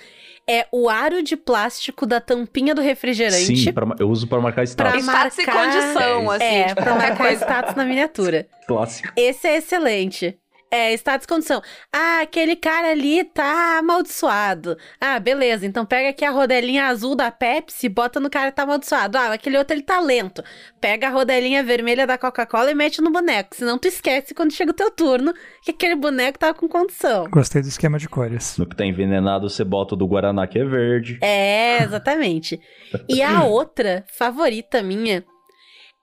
é 0.48 0.66
o 0.70 0.88
aro 0.88 1.22
de 1.22 1.37
plástico 1.37 2.06
da 2.06 2.20
tampinha 2.20 2.74
do 2.74 2.80
refrigerante. 2.80 3.56
Sim, 3.56 3.72
pra- 3.72 3.96
eu 3.98 4.09
uso 4.09 4.26
pra 4.26 4.40
marcar 4.40 4.64
Pra 4.76 4.96
status. 4.96 5.02
Status 5.04 5.38
e 5.38 5.46
marcar- 5.46 5.64
condição, 5.64 6.30
assim, 6.30 6.44
é, 6.44 6.64
tipo, 6.68 6.82
pra 6.82 6.94
marcar 6.94 7.32
status 7.32 7.74
na 7.74 7.85
miniatura. 7.85 8.46
Clássico. 8.66 9.12
Esse 9.16 9.46
é 9.48 9.56
excelente. 9.56 10.37
É, 10.77 10.93
status 10.93 11.27
condição. 11.27 11.62
Ah, 11.91 12.21
aquele 12.21 12.55
cara 12.55 12.91
ali 12.91 13.25
tá 13.25 13.79
amaldiçoado. 13.79 14.77
Ah, 15.01 15.19
beleza. 15.19 15.65
Então 15.65 15.87
pega 15.87 16.11
aqui 16.11 16.23
a 16.23 16.31
rodelinha 16.31 16.85
azul 16.85 17.15
da 17.15 17.31
Pepsi 17.31 17.87
e 17.87 17.89
bota 17.89 18.21
no 18.21 18.29
cara 18.29 18.51
que 18.51 18.57
tá 18.57 18.65
amaldiçoado. 18.65 19.17
Ah, 19.17 19.33
aquele 19.33 19.57
outro 19.57 19.75
ele 19.75 19.83
tá 19.83 19.99
lento. 20.01 20.45
Pega 20.79 21.07
a 21.07 21.11
rodelinha 21.11 21.65
vermelha 21.65 22.07
da 22.07 22.19
Coca-Cola 22.19 22.71
e 22.71 22.75
mete 22.75 23.01
no 23.01 23.11
boneco. 23.11 23.57
Senão 23.57 23.79
tu 23.79 23.89
esquece 23.89 24.35
quando 24.35 24.53
chega 24.53 24.71
o 24.71 24.75
teu 24.75 24.91
turno 24.91 25.33
que 25.62 25.71
aquele 25.71 25.97
boneco 25.97 26.39
tava 26.39 26.53
com 26.53 26.69
condição. 26.69 27.27
Gostei 27.31 27.62
do 27.62 27.69
esquema 27.69 27.99
de 27.99 28.07
cores. 28.07 28.59
No 28.59 28.67
que 28.67 28.77
tá 28.77 28.85
envenenado, 28.85 29.49
você 29.49 29.65
bota 29.65 29.95
o 29.95 29.97
do 29.97 30.07
Guaraná, 30.07 30.47
que 30.47 30.59
é 30.59 30.65
verde. 30.65 31.19
É, 31.23 31.83
exatamente. 31.83 32.61
E 33.09 33.23
a 33.23 33.45
outra 33.49 34.05
favorita 34.19 34.83
minha 34.83 35.25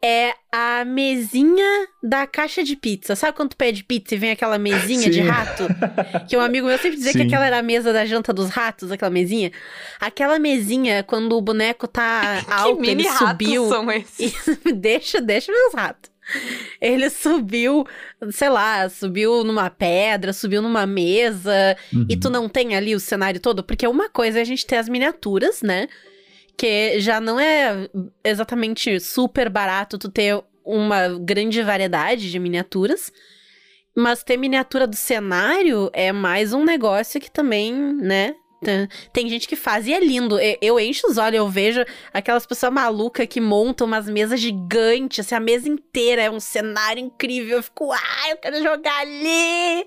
é 0.06 0.34
a 0.52 0.84
mesinha 0.84 1.88
da 2.04 2.28
caixa 2.28 2.62
de 2.62 2.76
pizza. 2.76 3.16
Sabe 3.16 3.38
quando 3.38 3.52
tu 3.52 3.56
pede 3.58 3.84
pizza 3.86 4.14
e 4.14 4.18
vem 4.18 4.32
aquela 4.32 4.58
mesinha 4.58 5.10
de 5.10 5.22
Sim. 5.22 5.28
rato? 5.30 5.64
Que 6.28 6.36
um 6.36 6.42
amigo 6.42 6.68
meu 6.68 6.78
sempre 6.78 6.98
dizia 6.98 7.14
que 7.14 7.20
Sim. 7.20 7.28
aquela 7.28 7.46
era 7.46 7.60
a 7.60 7.64
mesa 7.64 7.94
da 7.94 8.06
janta 8.06 8.34
dos 8.34 8.50
ratos, 8.50 8.92
aquela 8.92 9.10
mesinha. 9.10 9.52
Aquela 10.02 10.38
mesinha, 10.40 11.04
quando 11.04 11.38
o 11.38 11.42
boneco 11.42 11.88
tá 11.88 12.42
que 12.46 12.52
alto, 12.54 12.82
mini 12.82 13.04
ele 13.06 13.10
subiu. 13.10 13.70
são 13.70 13.90
esses? 13.92 14.34
E 14.66 14.74
deixa, 14.74 15.22
deixa 15.22 15.52
meus 15.52 15.74
ratos. 15.74 16.12
Ele 16.82 17.10
subiu, 17.10 17.86
sei 18.32 18.50
lá, 18.50 18.88
subiu 18.90 19.44
numa 19.44 19.70
pedra, 19.70 20.32
subiu 20.34 20.62
numa 20.62 20.86
mesa, 20.86 21.76
e 21.92 21.98
Uhum. 21.98 22.20
tu 22.20 22.30
não 22.30 22.48
tem 22.50 22.76
ali 22.76 22.96
o 22.96 23.00
cenário 23.00 23.40
todo, 23.40 23.64
porque 23.64 23.86
uma 23.88 24.10
coisa 24.10 24.40
é 24.40 24.42
a 24.42 24.46
gente 24.46 24.66
ter 24.66 24.78
as 24.78 24.88
miniaturas, 24.90 25.62
né? 25.62 25.88
Que 26.58 27.00
já 27.00 27.20
não 27.20 27.40
é 27.40 27.90
exatamente 28.24 29.00
super 29.00 29.50
barato 29.50 29.98
tu 29.98 30.10
ter 30.10 30.42
uma 30.64 31.10
grande 31.20 31.62
variedade 31.62 32.32
de 32.32 32.40
miniaturas. 32.40 33.12
Mas 33.96 34.24
ter 34.24 34.38
miniatura 34.38 34.88
do 34.88 34.96
cenário 34.96 35.90
é 35.94 36.12
mais 36.12 36.54
um 36.54 36.64
negócio 36.64 37.22
que 37.22 37.30
também, 37.30 37.74
né? 37.74 38.36
Tem- 38.64 38.88
Tem 39.12 39.30
gente 39.30 39.48
que 39.48 39.56
faz 39.56 39.86
e 39.88 39.94
é 39.94 40.00
lindo. 40.00 40.40
E- 40.40 40.58
Eu 40.62 40.80
encho 40.80 41.08
os 41.08 41.18
olhos, 41.18 41.36
eu 41.38 41.48
vejo 41.50 41.84
aquelas 42.14 42.46
pessoas 42.46 42.72
malucas 42.74 43.28
que 43.28 43.40
montam 43.42 43.86
umas 43.88 44.08
mesas 44.08 44.40
gigantes, 44.40 45.26
assim, 45.26 45.36
a 45.36 45.40
mesa 45.40 45.68
inteira 45.70 46.22
é 46.24 46.30
um 46.32 46.40
cenário 46.40 47.00
incrível. 47.02 47.58
Eu 47.58 47.64
fico, 47.64 47.92
ah, 47.92 48.30
eu 48.30 48.38
quero 48.38 48.62
jogar 48.62 49.00
ali! 49.02 49.86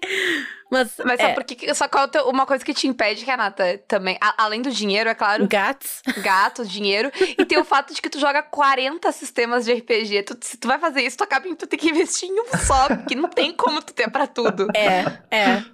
Mas, 0.68 0.94
Mas 1.04 1.20
é, 1.20 1.22
sabe 1.22 1.34
por 1.36 1.44
que? 1.44 1.72
Só 1.76 1.86
qual 1.86 2.10
é 2.12 2.22
uma 2.22 2.44
coisa 2.44 2.64
que 2.64 2.74
te 2.74 2.88
impede, 2.88 3.24
Renata, 3.24 3.78
também, 3.86 4.18
a- 4.20 4.34
além 4.44 4.60
do 4.60 4.68
dinheiro, 4.70 5.08
é 5.08 5.14
claro, 5.14 5.46
gatos. 5.46 6.02
gato, 6.18 6.64
dinheiro, 6.66 7.12
e 7.38 7.44
tem 7.44 7.56
o 7.56 7.62
fato 7.64 7.94
de 7.94 8.02
que 8.02 8.10
tu 8.10 8.18
joga 8.18 8.42
40 8.42 9.12
sistemas 9.12 9.64
de 9.64 9.72
RPG. 9.72 10.24
Tu, 10.24 10.36
se 10.40 10.56
tu 10.56 10.66
vai 10.66 10.78
fazer 10.80 11.02
isso, 11.02 11.18
tu 11.18 11.22
acaba 11.24 11.46
em 11.46 11.54
tu 11.54 11.68
ter 11.68 11.76
que 11.76 11.88
investir 11.88 12.28
em 12.28 12.40
um 12.40 12.46
só, 12.66 12.88
porque 12.88 13.14
não 13.14 13.28
tem 13.28 13.52
como 13.52 13.80
tu 13.80 13.92
ter 13.94 14.10
pra 14.10 14.26
tudo. 14.26 14.66
É, 14.74 15.04
é. 15.30 15.64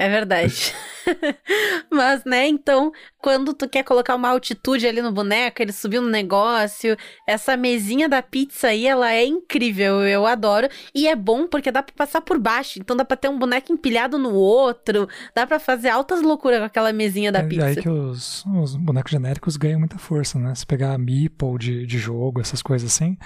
É 0.00 0.08
verdade. 0.08 0.72
Mas, 1.92 2.24
né, 2.24 2.46
então, 2.48 2.90
quando 3.18 3.52
tu 3.52 3.68
quer 3.68 3.82
colocar 3.82 4.14
uma 4.14 4.30
altitude 4.30 4.86
ali 4.86 5.02
no 5.02 5.12
boneco, 5.12 5.60
ele 5.60 5.72
subiu 5.72 6.00
no 6.00 6.08
negócio, 6.08 6.96
essa 7.26 7.54
mesinha 7.54 8.08
da 8.08 8.22
pizza 8.22 8.68
aí, 8.68 8.86
ela 8.86 9.12
é 9.12 9.26
incrível, 9.26 10.00
eu 10.06 10.26
adoro. 10.26 10.68
E 10.94 11.06
é 11.06 11.14
bom 11.14 11.46
porque 11.46 11.70
dá 11.70 11.82
pra 11.82 11.94
passar 11.94 12.22
por 12.22 12.38
baixo, 12.38 12.78
então 12.78 12.96
dá 12.96 13.04
pra 13.04 13.14
ter 13.16 13.28
um 13.28 13.38
boneco 13.38 13.70
empilhado 13.74 14.16
no 14.16 14.32
outro, 14.32 15.06
dá 15.34 15.46
pra 15.46 15.60
fazer 15.60 15.90
altas 15.90 16.22
loucuras 16.22 16.60
com 16.60 16.64
aquela 16.64 16.94
mesinha 16.94 17.30
da 17.30 17.40
É 17.40 17.42
pizza. 17.42 17.66
aí 17.66 17.76
que 17.76 17.88
os, 17.90 18.42
os 18.46 18.76
bonecos 18.76 19.12
genéricos 19.12 19.58
ganham 19.58 19.80
muita 19.80 19.98
força, 19.98 20.38
né? 20.38 20.54
Se 20.54 20.64
pegar 20.66 20.96
meeple 20.96 21.58
de, 21.58 21.86
de 21.86 21.98
jogo, 21.98 22.40
essas 22.40 22.62
coisas 22.62 22.90
assim, 22.90 23.18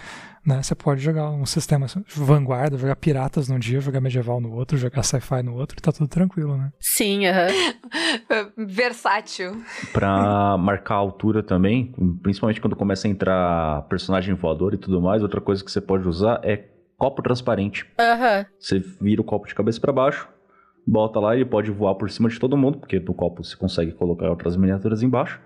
né? 0.47 0.63
Você 0.63 0.75
pode 0.75 1.01
jogar 1.01 1.31
um 1.31 1.47
sistema 1.47 1.87
vanguarda, 2.15 2.77
jogar 2.77 2.97
piratas 2.97 3.49
num 3.49 3.59
dia, 3.59 3.81
jogar 3.81 4.01
medieval 4.01 4.41
no 4.41 4.53
outro, 4.53 4.77
jogar 4.77 5.03
sci-fi 5.03 5.43
no 5.43 5.55
outro, 5.55 5.77
e 5.79 5.81
tá 5.81 5.93
tudo 5.93 6.09
tranquilo, 6.09 6.57
né? 6.57 6.73
Sim, 6.81 7.27
aham. 7.27 7.49
Versátil. 8.57 9.63
Pra 9.93 10.57
marcar 10.59 10.95
a 10.95 10.99
altura 10.99 11.43
também, 11.43 11.93
principalmente 12.23 12.61
quando 12.61 12.77
começa 12.77 13.07
a 13.07 13.11
entrar 13.11 13.83
personagem 13.89 14.35
voador 14.35 14.75
e 14.75 14.79
tudo 14.79 15.01
mais, 15.01 15.23
outra 15.23 15.41
coisa 15.41 15.65
que 15.65 15.71
você 15.71 15.81
pode 15.81 16.07
usar 16.07 16.41
é 16.43 16.57
copo 16.97 17.23
transparente. 17.23 17.87
Aham. 17.99 18.47
Você 18.59 18.79
vira 19.01 19.21
o 19.21 19.25
copo 19.25 19.47
de 19.47 19.55
cabeça 19.55 19.81
pra 19.81 19.93
baixo, 19.93 20.29
bota 20.87 21.19
lá, 21.19 21.35
ele 21.35 21.45
pode 21.45 21.71
voar 21.71 21.95
por 21.95 22.11
cima 22.11 22.29
de 22.29 22.39
todo 22.39 22.57
mundo, 22.57 22.79
porque 22.79 23.01
no 23.01 23.15
copo 23.15 23.43
você 23.43 23.57
consegue 23.57 23.93
colocar 23.93 24.29
outras 24.29 24.57
miniaturas 24.57 25.03
embaixo, 25.03 25.41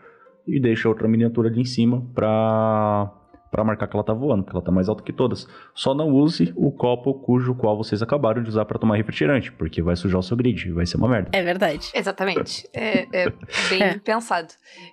e 0.47 0.59
deixa 0.59 0.89
outra 0.89 1.07
miniatura 1.07 1.49
ali 1.49 1.61
em 1.61 1.65
cima 1.65 2.03
pra, 2.15 3.13
pra 3.51 3.65
marcar 3.65 3.87
que 3.87 3.97
ela 3.97 4.05
tá 4.05 4.13
voando, 4.13 4.45
porque 4.45 4.57
ela 4.57 4.65
tá 4.65 4.71
mais 4.71 4.89
alta 4.89 5.03
que 5.03 5.13
todas. 5.13 5.47
Só 5.75 5.95
não 5.95 6.11
use 6.11 6.53
o 6.57 6.71
copo 6.71 7.15
cujo 7.15 7.55
qual 7.55 7.77
vocês 7.77 8.03
acabaram 8.03 8.43
de 8.43 8.49
usar 8.49 8.65
pra 8.65 8.79
tomar 8.79 8.97
refrigerante, 8.97 9.51
porque 9.53 9.81
vai 9.83 9.97
sujar 9.97 10.19
o 10.21 10.23
seu 10.23 10.37
grid, 10.37 10.71
vai 10.73 10.85
ser 10.87 10.97
uma 10.97 11.09
merda. 11.09 11.31
É 11.33 11.43
verdade. 11.43 11.91
Exatamente. 11.95 12.69
É, 12.75 13.07
é 13.13 13.31
bem 13.71 13.83
É. 13.83 13.99
pensado. 13.99 14.49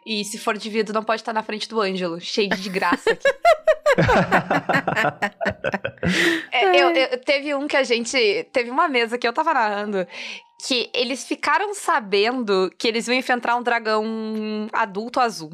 E 0.05 0.23
se 0.25 0.37
for 0.37 0.57
de 0.57 0.69
vidro, 0.69 0.93
não 0.93 1.03
pode 1.03 1.21
estar 1.21 1.33
na 1.33 1.43
frente 1.43 1.67
do 1.69 1.79
Ângelo, 1.81 2.19
cheio 2.19 2.49
de 2.49 2.69
graça 2.69 3.09
aqui. 3.11 3.27
É, 6.51 6.81
eu, 6.81 6.89
eu- 6.91 7.17
teve 7.19 7.53
um 7.55 7.67
que 7.67 7.75
a 7.77 7.83
gente. 7.83 8.17
Teve 8.51 8.69
uma 8.69 8.87
mesa 8.87 9.17
que 9.17 9.27
eu 9.27 9.33
tava 9.33 9.53
narrando 9.53 10.05
que 10.67 10.89
eles 10.93 11.25
ficaram 11.27 11.73
sabendo 11.73 12.71
que 12.77 12.87
eles 12.87 13.07
iam 13.07 13.15
enfrentar 13.17 13.55
um 13.55 13.63
dragão 13.63 14.03
adulto 14.73 15.19
azul. 15.19 15.51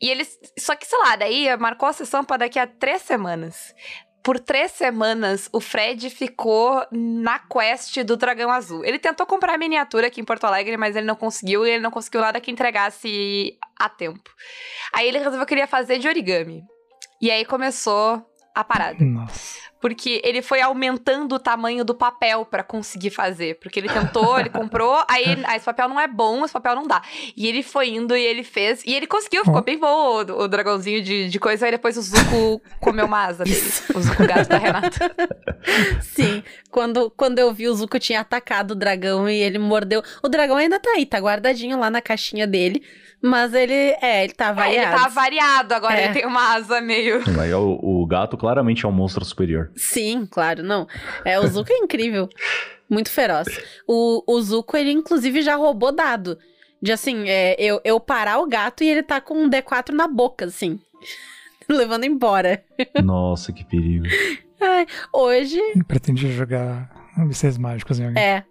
E 0.00 0.10
eles. 0.10 0.38
Só 0.58 0.74
que, 0.74 0.86
sei 0.86 0.98
lá, 0.98 1.16
daí 1.16 1.56
marcou 1.56 1.88
a 1.88 1.92
sessão 1.92 2.24
pra 2.24 2.36
daqui 2.36 2.58
a 2.58 2.66
três 2.66 3.02
semanas. 3.02 3.74
Por 4.22 4.38
três 4.38 4.70
semanas, 4.70 5.48
o 5.52 5.60
Fred 5.60 6.08
ficou 6.08 6.86
na 6.92 7.40
quest 7.40 8.04
do 8.04 8.16
dragão 8.16 8.52
azul. 8.52 8.84
Ele 8.84 8.98
tentou 8.98 9.26
comprar 9.26 9.54
a 9.54 9.58
miniatura 9.58 10.06
aqui 10.06 10.20
em 10.20 10.24
Porto 10.24 10.44
Alegre, 10.44 10.76
mas 10.76 10.94
ele 10.94 11.06
não 11.06 11.16
conseguiu 11.16 11.66
e 11.66 11.70
ele 11.70 11.82
não 11.82 11.90
conseguiu 11.90 12.20
nada 12.20 12.40
que 12.40 12.50
entregasse 12.50 13.58
a 13.76 13.88
tempo. 13.88 14.30
Aí 14.92 15.08
ele 15.08 15.18
resolveu 15.18 15.44
que 15.44 15.54
ele 15.54 15.62
ia 15.62 15.66
fazer 15.66 15.98
de 15.98 16.06
origami. 16.06 16.62
E 17.20 17.32
aí 17.32 17.44
começou 17.44 18.24
a 18.54 18.62
parada. 18.62 19.04
Nossa. 19.04 19.71
Porque 19.82 20.22
ele 20.24 20.40
foi 20.40 20.60
aumentando 20.62 21.34
o 21.34 21.38
tamanho 21.38 21.84
do 21.84 21.94
papel 21.94 22.46
pra 22.46 22.62
conseguir 22.62 23.10
fazer. 23.10 23.58
Porque 23.60 23.78
ele 23.80 23.88
tentou, 23.88 24.38
ele 24.40 24.48
comprou, 24.50 25.02
aí 25.10 25.24
ele- 25.24 25.42
ah, 25.44 25.56
esse 25.56 25.64
papel 25.66 25.88
não 25.88 26.00
é 26.00 26.06
bom, 26.08 26.44
esse 26.44 26.52
papel 26.54 26.74
não 26.76 26.86
dá. 26.86 27.02
E 27.36 27.46
ele 27.46 27.62
foi 27.62 27.90
indo 27.90 28.16
e 28.16 28.22
ele 28.24 28.44
fez. 28.44 28.82
E 28.86 28.94
ele 28.94 29.06
conseguiu, 29.06 29.44
ficou 29.44 29.58
Ó. 29.58 29.62
bem 29.62 29.76
bom 29.78 30.22
o, 30.22 30.42
o 30.44 30.48
dragãozinho 30.48 31.02
de, 31.02 31.28
de 31.28 31.38
coisa. 31.40 31.66
Aí 31.66 31.72
depois 31.72 31.96
o 31.98 32.02
Zuko 32.02 32.62
comeu 32.80 33.04
uma 33.06 33.26
asa 33.26 33.44
dele. 33.44 33.60
O 33.94 34.00
Zuko 34.00 34.24
gato 34.26 34.48
da 34.48 34.58
Renata. 34.58 35.12
Sim, 36.00 36.42
quando, 36.70 37.10
quando 37.10 37.38
eu 37.38 37.52
vi 37.52 37.68
o 37.68 37.74
Zuko 37.74 37.98
tinha 37.98 38.20
atacado 38.20 38.70
o 38.70 38.74
dragão 38.76 39.28
e 39.28 39.34
ele 39.36 39.58
mordeu. 39.58 40.02
O 40.22 40.28
dragão 40.28 40.56
ainda 40.56 40.78
tá 40.78 40.90
aí, 40.90 41.04
tá 41.04 41.18
guardadinho 41.18 41.78
lá 41.78 41.90
na 41.90 42.00
caixinha 42.00 42.46
dele. 42.46 42.82
Mas 43.24 43.54
ele, 43.54 43.72
é, 43.72 44.24
ele 44.24 44.32
tá 44.32 44.48
Aí 44.48 44.74
ele 44.74 44.84
variado. 44.84 45.02
tá 45.02 45.08
variado, 45.08 45.74
agora 45.74 45.94
É. 46.00 46.04
ele 46.06 46.14
tem 46.14 46.26
uma 46.26 46.54
asa 46.56 46.80
meio. 46.80 47.22
Aí 47.40 47.54
o, 47.54 47.78
o 47.80 48.04
gato 48.04 48.36
claramente 48.36 48.84
é 48.84 48.88
um 48.88 48.92
monstro 48.92 49.24
superior. 49.24 49.70
Sim, 49.76 50.26
claro, 50.30 50.62
não. 50.62 50.86
É, 51.24 51.38
o 51.38 51.46
Zuko 51.46 51.72
é 51.72 51.78
incrível. 51.78 52.28
Muito 52.88 53.10
feroz. 53.10 53.46
O, 53.86 54.22
o 54.26 54.40
Zuko, 54.42 54.76
ele 54.76 54.90
inclusive 54.92 55.42
já 55.42 55.56
roubou 55.56 55.92
dado. 55.92 56.38
De 56.80 56.90
assim, 56.92 57.28
é, 57.28 57.54
eu, 57.58 57.80
eu 57.84 57.98
parar 58.00 58.40
o 58.40 58.46
gato 58.46 58.82
e 58.82 58.88
ele 58.88 59.02
tá 59.02 59.20
com 59.20 59.34
um 59.34 59.48
D4 59.48 59.90
na 59.92 60.08
boca, 60.08 60.44
assim. 60.46 60.80
Levando 61.68 62.04
embora. 62.04 62.62
Nossa, 63.02 63.52
que 63.52 63.64
perigo. 63.64 64.06
Ai, 64.60 64.86
hoje, 65.12 65.58
Ele 65.58 65.84
pretendia 65.84 66.30
jogar 66.30 66.90
mísseis 67.16 67.56
mágicos 67.58 67.98
em 67.98 68.06
alguém. 68.06 68.22
é. 68.22 68.44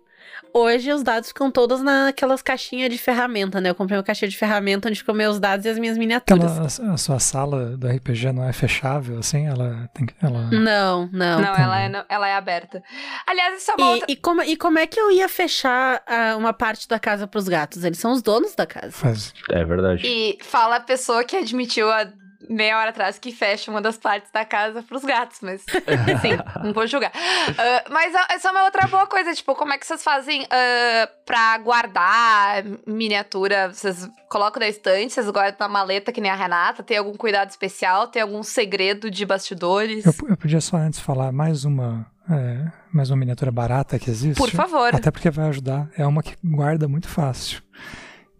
Hoje 0.53 0.91
os 0.91 1.01
dados 1.01 1.29
ficam 1.29 1.49
todos 1.49 1.81
naquelas 1.81 2.41
caixinhas 2.41 2.89
de 2.89 2.97
ferramenta, 2.97 3.61
né? 3.61 3.69
Eu 3.69 3.75
comprei 3.75 3.97
uma 3.97 4.03
caixinha 4.03 4.27
de 4.27 4.37
ferramenta 4.37 4.89
onde 4.89 4.99
ficam 4.99 5.15
meus 5.15 5.39
dados 5.39 5.65
e 5.65 5.69
as 5.69 5.79
minhas 5.79 5.97
miniaturas. 5.97 6.51
Aquela, 6.51 6.91
a, 6.91 6.93
a 6.93 6.97
sua 6.97 7.19
sala 7.19 7.77
do 7.77 7.87
RPG 7.87 8.33
não 8.33 8.43
é 8.43 8.51
fechável, 8.51 9.19
assim? 9.19 9.47
Ela 9.47 9.89
tem 9.93 10.05
que. 10.05 10.13
Ela... 10.21 10.49
Não, 10.51 11.09
não. 11.11 11.41
Não, 11.41 11.55
ela 11.55 11.81
é, 11.81 12.05
ela 12.09 12.27
é 12.27 12.35
aberta. 12.35 12.83
Aliás, 13.25 13.61
isso 13.61 13.71
é 13.71 13.75
uma 13.75 13.91
outra. 13.91 14.05
E, 14.09 14.13
e, 14.13 14.15
como, 14.17 14.41
e 14.41 14.57
como 14.57 14.77
é 14.77 14.85
que 14.85 14.99
eu 14.99 15.09
ia 15.09 15.29
fechar 15.29 16.01
ah, 16.05 16.35
uma 16.37 16.51
parte 16.51 16.87
da 16.87 16.99
casa 16.99 17.25
pros 17.25 17.47
gatos? 17.47 17.85
Eles 17.85 17.99
são 17.99 18.11
os 18.11 18.21
donos 18.21 18.53
da 18.53 18.65
casa. 18.65 18.91
Faz. 18.91 19.33
É 19.49 19.63
verdade. 19.63 20.05
E 20.05 20.37
fala 20.41 20.77
a 20.77 20.81
pessoa 20.81 21.23
que 21.23 21.37
admitiu 21.37 21.89
há 21.89 22.11
meia 22.49 22.77
hora 22.77 22.89
atrás 22.89 23.17
que 23.19 23.31
fecha 23.31 23.69
uma 23.71 23.81
das 23.81 23.97
partes 23.97 24.31
da 24.31 24.43
casa 24.45 24.83
pros 24.83 25.03
gatos, 25.03 25.39
mas 25.41 25.61
sim, 26.21 26.37
não 26.63 26.73
vou 26.73 26.87
julgar. 26.87 27.11
Ah, 27.57 27.83
mas 27.89 28.13
ah, 28.15 28.27
essa 28.31 28.49
é 28.49 28.51
uma 28.51 28.65
outra 28.65 28.87
boa 28.87 29.07
coisa, 29.07 29.33
tipo, 29.33 29.55
como 29.55 29.73
é 29.73 29.77
que 29.77 29.85
vocês 29.85 30.03
fazem 30.03 30.45
ah, 30.49 31.09
pra 31.25 31.57
guardar 31.59 32.63
miniatura? 32.85 33.69
Vocês 33.73 34.09
colocam 34.29 34.59
na 34.59 34.67
estante, 34.67 35.13
vocês 35.13 35.29
guardam 35.29 35.55
na 35.59 35.67
maleta 35.67 36.11
que 36.11 36.21
nem 36.21 36.31
a 36.31 36.35
Renata? 36.35 36.83
Tem 36.83 36.97
algum 36.97 37.13
cuidado 37.13 37.49
especial? 37.49 38.07
Tem 38.07 38.21
algum 38.21 38.43
segredo 38.43 39.09
de 39.09 39.25
bastidores? 39.25 40.05
Eu, 40.05 40.13
eu 40.29 40.37
podia 40.37 40.61
só 40.61 40.77
antes 40.77 40.99
falar 40.99 41.31
mais 41.31 41.65
uma. 41.65 42.05
é, 42.29 42.71
mais 42.91 43.09
uma 43.09 43.17
miniatura 43.17 43.51
barata 43.51 43.97
que 43.97 44.09
existe. 44.09 44.37
Por 44.37 44.49
favor. 44.49 44.93
Até 44.93 45.11
porque 45.11 45.29
vai 45.29 45.47
ajudar. 45.49 45.89
É 45.97 46.05
uma 46.05 46.21
que 46.21 46.35
guarda 46.43 46.87
muito 46.87 47.07
fácil. 47.07 47.61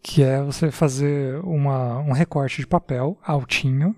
Que 0.03 0.23
é 0.23 0.41
você 0.41 0.71
fazer 0.71 1.39
uma, 1.43 1.99
um 1.99 2.11
recorte 2.11 2.59
de 2.61 2.67
papel 2.67 3.17
altinho, 3.23 3.95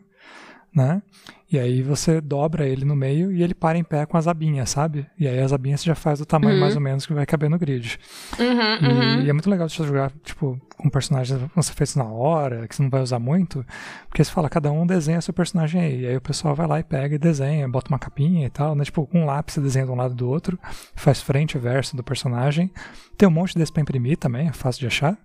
né? 0.76 1.02
E 1.50 1.60
aí 1.60 1.84
você 1.84 2.20
dobra 2.20 2.66
ele 2.68 2.84
no 2.84 2.96
meio 2.96 3.32
e 3.32 3.44
ele 3.44 3.54
para 3.54 3.78
em 3.78 3.84
pé 3.84 4.08
com 4.08 4.18
as 4.18 4.28
abinhas, 4.28 4.72
sabe? 4.72 5.06
E 5.20 5.28
aí 5.28 5.40
as 5.40 5.54
abinhas 5.54 5.82
você 5.82 5.86
já 5.86 5.94
faz 5.96 6.18
do 6.18 6.26
tamanho 6.26 6.56
Uhum. 6.56 6.60
mais 6.62 6.76
ou 6.76 6.82
menos 6.82 7.06
que 7.06 7.14
vai 7.14 7.28
caber 7.28 7.48
no 7.48 7.60
grid. 7.60 8.00
Uhum, 8.40 8.46
E, 8.82 8.92
uhum. 8.92 9.22
e 9.22 9.30
é 9.30 9.34
muito 9.34 9.48
legal 9.50 9.70
você 9.70 9.84
jogar, 9.86 10.12
tipo, 10.24 10.60
com 10.76 10.90
personagens 10.90 11.40
que 11.40 11.64
ser 11.64 11.74
feitos 11.74 11.96
na 11.96 12.06
hora, 12.06 12.68
que 12.68 12.76
você 12.76 12.82
não 12.82 12.90
vai 12.90 13.02
usar 13.04 13.20
muito, 13.20 13.64
porque 14.10 14.24
você 14.24 14.32
fala, 14.32 14.50
cada 14.50 14.72
um 14.72 14.86
desenha 14.86 15.22
seu 15.22 15.32
personagem 15.34 15.80
aí. 15.80 16.02
E 16.02 16.08
aí 16.08 16.18
o 16.18 16.22
pessoal 16.22 16.56
vai 16.56 16.66
lá 16.66 16.80
e 16.80 16.84
pega 16.84 17.14
e 17.16 17.20
desenha, 17.20 17.70
bota 17.70 17.90
uma 17.90 18.00
capinha 18.00 18.48
e 18.48 18.50
tal, 18.50 18.74
né? 18.74 18.84
Tipo, 18.84 19.06
com 19.06 19.22
um 19.22 19.26
lápis 19.26 19.54
você 19.54 19.62
desenha 19.62 19.86
de 19.86 19.92
um 19.92 19.96
lado 19.96 20.16
do 20.16 20.28
outro, 20.28 20.58
faz 20.96 21.22
frente 21.22 21.54
e 21.56 21.60
verso 21.60 21.96
do 21.96 22.04
personagem. 22.04 22.72
Tem 23.16 23.30
um 23.30 23.32
monte 23.32 23.56
desse 23.56 23.72
pra 23.72 23.82
imprimir 23.84 24.18
também, 24.18 24.48
é 24.48 24.54
fácil 24.54 24.80
de 24.82 24.88
achar. 24.88 25.16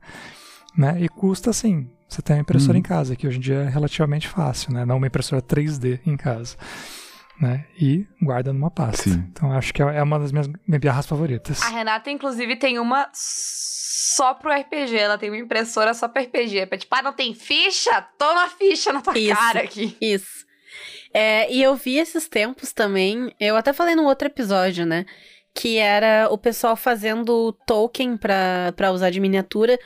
Né? 0.76 1.00
E 1.00 1.08
custa 1.08 1.50
assim. 1.50 1.90
Você 2.08 2.22
tem 2.22 2.36
uma 2.36 2.42
impressora 2.42 2.72
Uhum. 2.72 2.78
em 2.78 2.82
casa, 2.82 3.14
que 3.16 3.26
hoje 3.26 3.36
em 3.36 3.40
dia 3.40 3.56
é 3.64 3.68
relativamente 3.68 4.26
fácil, 4.28 4.72
né? 4.72 4.84
Não 4.86 4.96
uma 4.96 5.06
impressora 5.06 5.42
3D 5.42 6.00
em 6.06 6.16
casa. 6.16 6.56
Né? 7.40 7.66
E 7.78 8.06
guarda 8.20 8.52
numa 8.52 8.70
pasta. 8.70 9.04
Sim. 9.10 9.24
Então 9.30 9.52
acho 9.52 9.72
que 9.72 9.80
é 9.82 10.02
uma 10.02 10.18
das 10.18 10.32
minhas 10.32 10.48
gambiarras 10.66 11.06
favoritas. 11.06 11.62
A 11.62 11.68
Renata, 11.68 12.10
inclusive, 12.10 12.56
tem 12.56 12.78
uma 12.78 13.08
só 13.12 14.34
pro 14.34 14.50
RPG. 14.50 14.96
Ela 14.96 15.18
tem 15.18 15.30
uma 15.30 15.38
impressora 15.38 15.92
só 15.94 16.08
pro 16.08 16.22
RPG. 16.22 16.66
Pra, 16.66 16.78
tipo, 16.78 16.94
ah, 16.94 17.02
não 17.02 17.12
tem 17.12 17.34
ficha? 17.34 18.00
Toma 18.18 18.48
ficha 18.48 18.92
na 18.92 19.00
tua 19.02 19.16
Isso. 19.16 19.34
cara 19.36 19.60
aqui. 19.60 19.96
Isso. 20.00 20.46
É, 21.14 21.52
e 21.52 21.62
eu 21.62 21.74
vi 21.76 21.96
esses 21.98 22.28
tempos 22.28 22.72
também, 22.72 23.32
eu 23.40 23.56
até 23.56 23.72
falei 23.72 23.94
num 23.94 24.04
outro 24.04 24.26
episódio, 24.28 24.84
né? 24.84 25.06
Que 25.54 25.76
era 25.78 26.28
o 26.30 26.36
pessoal 26.36 26.74
fazendo 26.76 27.52
token 27.66 28.16
pra, 28.16 28.72
pra 28.76 28.90
usar 28.92 29.10
de 29.10 29.20
miniatura. 29.20 29.78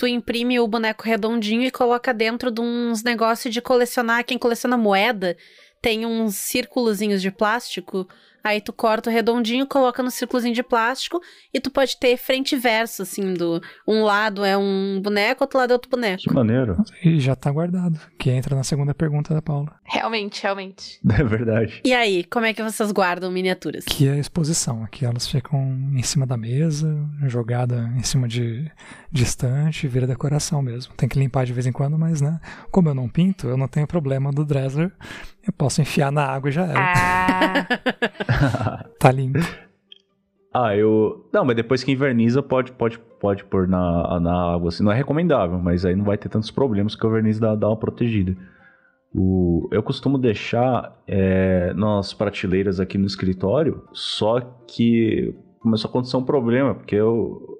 Tu 0.00 0.06
imprime 0.06 0.58
o 0.58 0.66
boneco 0.66 1.04
redondinho 1.04 1.60
e 1.60 1.70
coloca 1.70 2.14
dentro 2.14 2.50
de 2.50 2.58
uns 2.58 3.02
negócios 3.02 3.52
de 3.52 3.60
colecionar. 3.60 4.24
Quem 4.24 4.38
coleciona 4.38 4.78
moeda 4.78 5.36
tem 5.82 6.06
uns 6.06 6.36
círculozinhos 6.36 7.20
de 7.20 7.30
plástico. 7.30 8.08
Aí 8.42 8.60
tu 8.60 8.72
corta 8.72 9.10
o 9.10 9.12
redondinho, 9.12 9.66
coloca 9.66 10.02
no 10.02 10.10
círculozinho 10.10 10.54
de 10.54 10.62
plástico 10.62 11.20
e 11.52 11.60
tu 11.60 11.70
pode 11.70 11.98
ter 11.98 12.16
frente 12.16 12.54
e 12.54 12.58
verso, 12.58 13.02
assim, 13.02 13.34
do 13.34 13.60
um 13.86 14.02
lado 14.02 14.44
é 14.44 14.56
um 14.56 15.00
boneco, 15.02 15.44
outro 15.44 15.58
lado 15.58 15.70
é 15.70 15.74
outro 15.74 15.90
boneco. 15.90 16.22
Que 16.22 16.32
maneiro. 16.32 16.76
E 17.04 17.20
já 17.20 17.34
tá 17.34 17.50
guardado, 17.50 17.98
que 18.18 18.30
entra 18.30 18.56
na 18.56 18.64
segunda 18.64 18.94
pergunta 18.94 19.34
da 19.34 19.42
Paula, 19.42 19.72
Realmente, 19.84 20.42
realmente. 20.42 21.00
É 21.20 21.24
verdade. 21.24 21.80
E 21.84 21.92
aí, 21.92 22.24
como 22.24 22.46
é 22.46 22.54
que 22.54 22.62
vocês 22.62 22.90
guardam 22.92 23.30
miniaturas? 23.30 23.84
que 23.84 24.08
é 24.08 24.12
a 24.12 24.16
exposição. 24.16 24.82
Aqui 24.84 25.04
elas 25.04 25.26
ficam 25.26 25.60
em 25.94 26.02
cima 26.02 26.26
da 26.26 26.36
mesa, 26.36 26.88
jogada 27.26 27.92
em 27.96 28.02
cima 28.02 28.26
de 28.26 28.70
distante, 29.10 29.86
vira 29.88 30.06
decoração 30.06 30.62
mesmo. 30.62 30.94
Tem 30.94 31.08
que 31.08 31.18
limpar 31.18 31.44
de 31.44 31.52
vez 31.52 31.66
em 31.66 31.72
quando, 31.72 31.98
mas 31.98 32.20
né, 32.20 32.40
como 32.70 32.88
eu 32.88 32.94
não 32.94 33.08
pinto, 33.08 33.48
eu 33.48 33.56
não 33.56 33.68
tenho 33.68 33.86
problema 33.86 34.30
do 34.30 34.44
Dressler. 34.44 34.92
Eu 35.46 35.52
posso 35.52 35.80
enfiar 35.80 36.12
na 36.12 36.24
água 36.24 36.48
e 36.50 36.52
já 36.52 36.64
era. 36.64 36.92
Ah, 36.96 38.84
Tá 38.98 39.10
limpo. 39.10 39.38
Ah, 40.52 40.76
eu. 40.76 41.28
Não, 41.32 41.44
mas 41.44 41.56
depois 41.56 41.84
que 41.84 41.92
inverniza, 41.92 42.42
pode, 42.42 42.72
pode, 42.72 42.98
pode 43.20 43.44
pôr 43.44 43.68
na, 43.68 44.18
na 44.20 44.54
água. 44.54 44.68
Assim, 44.68 44.82
não 44.82 44.90
é 44.90 44.96
recomendável, 44.96 45.58
mas 45.58 45.84
aí 45.84 45.94
não 45.94 46.04
vai 46.04 46.18
ter 46.18 46.28
tantos 46.28 46.50
problemas 46.50 46.96
que 46.96 47.06
o 47.06 47.10
verniz 47.10 47.38
dá, 47.38 47.54
dá 47.54 47.68
uma 47.68 47.76
protegida. 47.76 48.36
O, 49.14 49.68
eu 49.72 49.82
costumo 49.82 50.18
deixar 50.18 51.00
é, 51.06 51.72
nas 51.74 52.12
prateleiras 52.12 52.78
aqui 52.78 52.98
no 52.98 53.06
escritório, 53.06 53.82
só 53.92 54.40
que 54.66 55.34
começou 55.60 55.88
a 55.88 55.90
acontecer 55.90 56.16
um 56.16 56.24
problema, 56.24 56.74
porque 56.74 56.94
eu, 56.94 57.58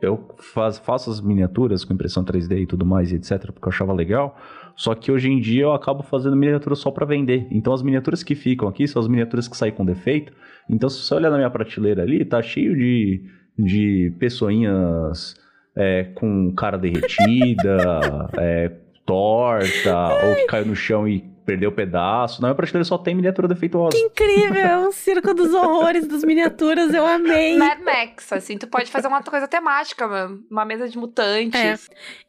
eu 0.00 0.28
faz, 0.38 0.78
faço 0.78 1.10
as 1.10 1.20
miniaturas 1.20 1.84
com 1.84 1.94
impressão 1.94 2.24
3D 2.24 2.62
e 2.62 2.66
tudo 2.66 2.86
mais, 2.86 3.10
e 3.10 3.16
etc., 3.16 3.50
porque 3.52 3.66
eu 3.66 3.72
achava 3.72 3.92
legal. 3.92 4.36
Só 4.76 4.94
que 4.94 5.10
hoje 5.10 5.30
em 5.30 5.40
dia 5.40 5.62
eu 5.62 5.72
acabo 5.72 6.02
fazendo 6.02 6.36
miniatura 6.36 6.74
só 6.74 6.90
para 6.90 7.06
vender. 7.06 7.46
Então 7.50 7.72
as 7.72 7.82
miniaturas 7.82 8.22
que 8.22 8.34
ficam 8.34 8.68
aqui 8.68 8.86
são 8.86 9.00
as 9.00 9.08
miniaturas 9.08 9.48
que 9.48 9.56
saem 9.56 9.72
com 9.72 9.84
defeito. 9.84 10.32
Então 10.68 10.88
se 10.90 11.00
você 11.02 11.14
olhar 11.14 11.30
na 11.30 11.38
minha 11.38 11.50
prateleira 11.50 12.02
ali, 12.02 12.24
tá 12.24 12.42
cheio 12.42 12.76
de, 12.76 13.24
de 13.58 14.12
pessoinhas 14.18 15.34
é, 15.74 16.04
com 16.14 16.52
cara 16.54 16.76
derretida, 16.76 18.00
é, 18.38 18.70
torta, 19.06 20.26
ou 20.26 20.34
que 20.36 20.46
caiu 20.46 20.66
no 20.66 20.76
chão 20.76 21.08
e 21.08 21.20
perdeu 21.46 21.72
pedaço. 21.72 22.42
Na 22.42 22.48
minha 22.48 22.54
prateleira 22.56 22.84
só 22.84 22.98
tem 22.98 23.14
miniatura 23.14 23.48
defeituosa. 23.48 23.96
Incrível, 23.96 24.56
é 24.56 24.78
um 24.78 24.92
circo 24.92 25.32
dos 25.32 25.54
horrores 25.54 26.06
das 26.06 26.24
miniaturas, 26.24 26.92
eu 26.92 27.06
amei. 27.06 27.56
Mad 27.56 27.80
Max, 27.80 28.32
assim, 28.32 28.58
tu 28.58 28.66
pode 28.66 28.90
fazer 28.90 29.06
uma 29.08 29.22
coisa 29.22 29.46
temática, 29.48 30.06
mano. 30.06 30.40
Uma 30.50 30.64
mesa 30.64 30.88
de 30.88 30.98
mutantes. 30.98 31.54
É. 31.58 31.76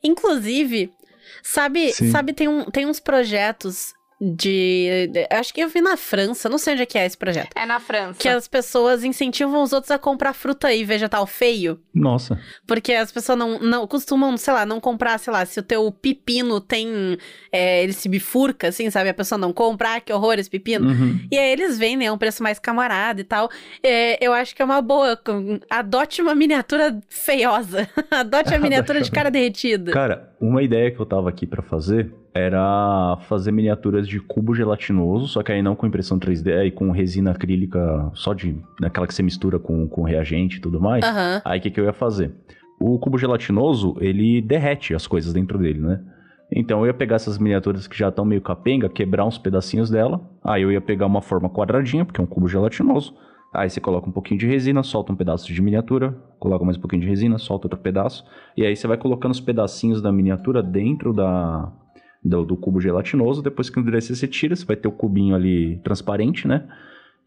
Inclusive, 0.04 0.94
sabe, 1.44 1.92
Sim. 1.94 2.12
sabe 2.12 2.34
tem, 2.34 2.48
um, 2.48 2.66
tem 2.66 2.86
uns 2.86 3.00
projetos 3.00 3.94
de, 4.20 5.10
de- 5.12 5.28
Acho 5.32 5.54
que 5.54 5.62
eu 5.62 5.70
vi 5.70 5.80
na 5.82 5.96
França, 5.96 6.50
não 6.50 6.58
sei 6.58 6.74
onde 6.74 6.82
é 6.84 6.86
que 6.86 6.98
é 6.98 7.06
esse 7.06 7.18
projeto. 7.18 7.50
É 7.56 7.66
na 7.66 7.80
França. 7.80 8.18
Que 8.20 8.28
as 8.28 8.48
pessoas 8.48 9.04
incentivam 9.04 9.62
os 9.62 9.72
outros 9.74 9.92
a 9.92 10.00
comprar 10.00 10.34
fruta 10.34 10.74
e 10.74 10.84
vegetal 10.84 11.26
feio. 11.28 11.80
Nossa. 11.94 12.40
Porque 12.66 12.94
as 12.94 13.12
pessoas 13.12 13.38
não, 13.38 13.60
não 13.60 13.86
costumam, 13.88 14.36
sei 14.38 14.54
lá, 14.54 14.66
não 14.66 14.80
comprar, 14.80 15.18
sei 15.20 15.32
lá, 15.32 15.46
se 15.46 15.60
o 15.60 15.64
teu 15.64 15.92
pepino 15.92 16.60
tem. 16.60 17.18
é, 17.52 17.84
ele 17.84 17.94
se 17.94 18.10
bifurca, 18.10 18.70
assim, 18.70 18.90
sabe? 18.90 19.10
A 19.10 19.14
pessoa 19.14 19.38
não 19.38 19.54
compra, 19.54 19.96
ah, 19.96 20.00
que 20.02 20.12
horror 20.12 20.36
esse 20.40 20.50
pepino. 20.50 20.90
Uhum. 20.90 21.20
E 21.32 21.38
aí 21.38 21.52
eles 21.52 21.78
vendem 21.78 22.08
a 22.08 22.14
um 22.14 22.18
preço 22.18 22.42
mais 22.42 22.58
camarada 22.60 23.22
e 23.22 23.24
tal. 23.24 23.50
É, 23.84 24.24
eu 24.26 24.34
acho 24.34 24.56
que 24.56 24.62
é 24.62 24.66
uma 24.66 24.82
boa. 24.82 25.20
Adote 25.70 26.22
uma 26.22 26.34
miniatura 26.34 27.00
feiosa. 27.08 27.88
Adote 28.10 28.54
a 28.54 28.58
miniatura 28.60 29.02
de 29.02 29.12
cara 29.12 29.30
derretida. 29.30 29.92
Cara, 29.92 30.34
uma 30.42 30.64
ideia 30.64 30.90
que 30.92 31.00
eu 31.00 31.06
tava 31.06 31.30
aqui 31.30 31.46
pra 31.46 31.62
fazer 31.62 32.12
era 32.38 33.18
fazer 33.28 33.52
miniaturas 33.52 34.08
de 34.08 34.20
cubo 34.20 34.54
gelatinoso, 34.54 35.28
só 35.28 35.44
que 35.44 35.52
aí 35.52 35.62
não 35.62 35.76
com 35.76 35.88
impressão 35.88 36.20
3D, 36.20 36.58
aí 36.58 36.72
com 36.72 36.92
resina 36.92 37.32
acrílica 37.32 38.12
só 38.14 38.34
de. 38.34 38.56
naquela 38.80 39.08
que 39.08 39.14
você 39.14 39.24
mistura 39.24 39.60
com, 39.60 39.88
com 39.88 40.04
reagente 40.04 40.58
e 40.58 40.62
tudo 40.62 40.80
mais. 40.80 41.04
Aham. 41.04 41.42
Aí 41.44 41.60
o 41.60 41.62
que, 41.62 41.72
que 41.72 41.80
eu 41.80 41.86
ia 41.86 41.94
fazer? 41.94 42.32
O 42.80 43.00
cubo 43.00 43.18
gelatinoso, 43.18 43.96
ele 44.00 44.42
derrete 44.42 44.94
as 44.94 45.08
coisas 45.08 45.34
dentro 45.34 45.58
dele, 45.58 45.80
né? 45.80 46.00
Então 46.52 46.82
eu 46.82 46.88
ia 46.88 46.94
pegar 46.94 47.18
essas 47.18 47.38
miniaturas 47.38 47.88
que 47.88 47.98
já 47.98 48.10
estão 48.10 48.24
meio 48.24 48.42
capenga, 48.42 48.88
quebrar 48.88 49.26
uns 49.26 49.38
pedacinhos 49.38 49.90
dela. 49.90 50.22
Aí 50.44 50.62
eu 50.62 50.72
ia 50.72 50.80
pegar 50.80 51.06
uma 51.06 51.22
forma 51.22 51.50
quadradinha, 51.50 52.06
porque 52.06 52.22
é 52.22 52.24
um 52.24 52.28
cubo 52.28 52.48
gelatinoso. 52.48 53.14
Aí 53.54 53.70
você 53.70 53.80
coloca 53.80 54.08
um 54.08 54.12
pouquinho 54.12 54.40
de 54.40 54.46
resina, 54.46 54.84
solta 54.84 55.12
um 55.12 55.16
pedaço 55.16 55.52
de 55.52 55.62
miniatura, 55.62 56.16
coloca 56.40 56.64
mais 56.64 56.78
um 56.78 56.82
pouquinho 56.82 57.02
de 57.02 57.08
resina, 57.08 57.38
solta 57.38 57.66
outro 57.66 57.80
pedaço. 57.80 58.26
E 58.56 58.66
aí 58.66 58.76
você 58.76 58.88
vai 58.88 58.98
colocando 58.98 59.32
os 59.32 59.40
pedacinhos 59.40 60.02
da 60.02 60.12
miniatura 60.12 60.62
dentro 60.62 61.14
da, 61.14 61.72
do, 62.24 62.46
do 62.46 62.58
cubo 62.58 62.80
gelatinoso. 62.80 63.42
Depois 63.42 63.70
que 63.70 63.80
endurecer, 63.80 64.16
você 64.16 64.28
tira, 64.28 64.56
você 64.56 64.66
vai 64.66 64.76
ter 64.76 64.88
o 64.88 64.92
cubinho 64.92 65.36
ali 65.36 65.80
transparente, 65.84 66.48
né? 66.48 66.68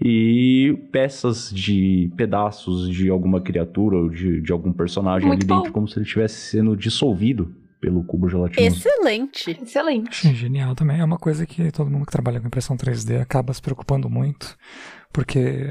E 0.03 0.79
peças 0.91 1.51
de 1.53 2.11
pedaços 2.17 2.89
de 2.89 3.11
alguma 3.11 3.41
criatura 3.41 3.99
ou 3.99 4.09
de, 4.09 4.41
de 4.41 4.51
algum 4.51 4.73
personagem 4.73 5.29
Muito 5.29 5.41
ali 5.41 5.47
bom. 5.47 5.57
dentro, 5.59 5.73
como 5.73 5.87
se 5.87 5.99
ele 5.99 6.07
estivesse 6.07 6.51
sendo 6.51 6.75
dissolvido 6.75 7.55
pelo 7.81 8.03
cubo 8.05 8.29
gelatinoso. 8.29 8.77
Excelente. 8.77 9.51
Excelente. 9.63 10.09
Achei 10.09 10.35
genial 10.35 10.75
também. 10.75 11.01
É 11.01 11.05
uma 11.05 11.19
coisa 11.19 11.47
que 11.47 11.71
todo 11.71 11.91
mundo 11.91 12.07
que 12.07 12.13
trabalha 12.13 12.41
com 12.41 12.47
impressão 12.47 12.77
3D 12.77 13.21
acaba 13.21 13.53
se 13.53 13.61
preocupando 13.61 14.09
muito, 14.09 14.57
porque 15.13 15.67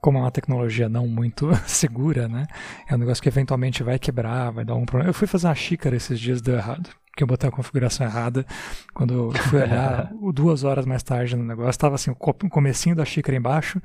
como 0.00 0.18
é 0.18 0.20
uma 0.20 0.30
tecnologia 0.30 0.88
não 0.88 1.06
muito 1.06 1.48
segura, 1.66 2.28
né? 2.28 2.46
É 2.88 2.94
um 2.94 2.98
negócio 2.98 3.22
que 3.22 3.28
eventualmente 3.28 3.82
vai 3.82 3.98
quebrar, 3.98 4.50
vai 4.50 4.64
dar 4.64 4.74
algum 4.74 4.84
problema. 4.84 5.10
Eu 5.10 5.14
fui 5.14 5.26
fazer 5.26 5.46
uma 5.46 5.54
xícara 5.54 5.96
esses 5.96 6.20
dias 6.20 6.42
deu 6.42 6.56
errado. 6.56 6.90
Porque 7.14 7.22
eu 7.22 7.28
botei 7.28 7.48
a 7.48 7.52
configuração 7.52 8.04
errada. 8.04 8.44
Quando 8.92 9.14
eu 9.14 9.32
fui 9.44 9.62
olhar, 9.62 10.10
duas 10.34 10.64
horas 10.64 10.84
mais 10.84 11.00
tarde 11.00 11.36
no 11.36 11.44
negócio, 11.44 11.70
estava 11.70 11.94
assim, 11.94 12.10
o 12.10 12.14
co- 12.16 12.34
o 12.42 12.48
comecinho 12.50 12.96
da 12.96 13.04
xícara 13.04 13.38
embaixo, 13.38 13.80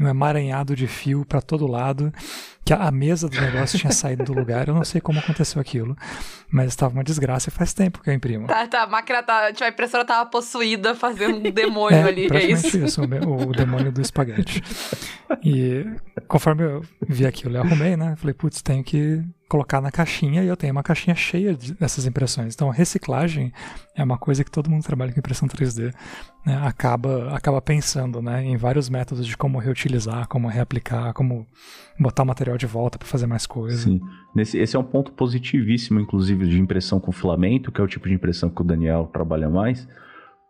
um 0.00 0.08
emaranhado 0.08 0.74
de 0.74 0.88
fio 0.88 1.24
para 1.24 1.40
todo 1.40 1.64
lado, 1.68 2.12
que 2.64 2.72
a 2.72 2.90
mesa 2.90 3.28
do 3.28 3.40
negócio 3.40 3.78
tinha 3.78 3.92
saído 3.92 4.24
do 4.24 4.32
lugar. 4.32 4.66
Eu 4.66 4.74
não 4.74 4.82
sei 4.84 5.00
como 5.00 5.20
aconteceu 5.20 5.60
aquilo, 5.62 5.96
mas 6.50 6.70
estava 6.70 6.92
uma 6.92 7.04
desgraça 7.04 7.50
e 7.50 7.52
faz 7.52 7.72
tempo 7.72 8.02
que 8.02 8.10
eu 8.10 8.14
imprimo. 8.14 8.48
Tá, 8.48 8.66
tá, 8.66 8.82
a 8.82 8.86
máquina 8.88 9.22
tá. 9.22 9.52
Tipo, 9.52 9.62
a 9.62 9.68
impressora 9.68 10.04
tava 10.04 10.28
possuída 10.28 10.92
fazendo 10.92 11.36
um 11.36 11.52
demônio 11.52 11.98
É, 11.98 12.02
ali. 12.02 12.26
É 12.32 12.44
isso. 12.50 12.76
isso, 12.84 13.00
o, 13.00 13.48
o 13.50 13.52
demônio 13.52 13.92
do 13.92 14.00
espaguete. 14.00 14.60
E 15.44 15.86
conforme 16.26 16.64
eu 16.64 16.82
vi 17.08 17.26
aquilo, 17.26 17.56
eu 17.58 17.62
arrumei, 17.62 17.96
né? 17.96 18.16
Falei, 18.16 18.34
putz, 18.34 18.60
tenho 18.60 18.82
que 18.82 19.22
colocar 19.52 19.82
na 19.82 19.90
caixinha 19.90 20.42
e 20.42 20.46
eu 20.48 20.56
tenho 20.56 20.72
uma 20.72 20.82
caixinha 20.82 21.14
cheia 21.14 21.54
de- 21.54 21.74
dessas 21.74 22.06
impressões. 22.06 22.54
Então, 22.54 22.70
reciclagem 22.70 23.52
é 23.94 24.02
uma 24.02 24.16
coisa 24.16 24.42
que 24.42 24.50
todo 24.50 24.70
mundo 24.70 24.80
que 24.80 24.86
trabalha 24.86 25.12
com 25.12 25.20
impressão 25.20 25.46
3D 25.46 25.92
né, 26.46 26.58
acaba, 26.64 27.36
acaba 27.36 27.60
pensando 27.60 28.22
né, 28.22 28.42
em 28.42 28.56
vários 28.56 28.88
métodos 28.88 29.26
de 29.26 29.36
como 29.36 29.58
reutilizar, 29.58 30.26
como 30.26 30.48
reaplicar, 30.48 31.12
como 31.12 31.46
botar 32.00 32.22
o 32.22 32.26
material 32.26 32.56
de 32.56 32.64
volta 32.66 32.98
para 32.98 33.06
fazer 33.06 33.26
mais 33.26 33.46
coisa. 33.46 33.76
Sim. 33.76 34.00
Nesse, 34.34 34.56
esse 34.56 34.74
é 34.74 34.78
um 34.78 34.84
ponto 34.84 35.12
positivíssimo, 35.12 36.00
inclusive, 36.00 36.48
de 36.48 36.58
impressão 36.58 36.98
com 36.98 37.12
filamento, 37.12 37.70
que 37.70 37.78
é 37.78 37.84
o 37.84 37.86
tipo 37.86 38.08
de 38.08 38.14
impressão 38.14 38.48
que 38.48 38.62
o 38.62 38.64
Daniel 38.64 39.10
trabalha 39.12 39.50
mais. 39.50 39.86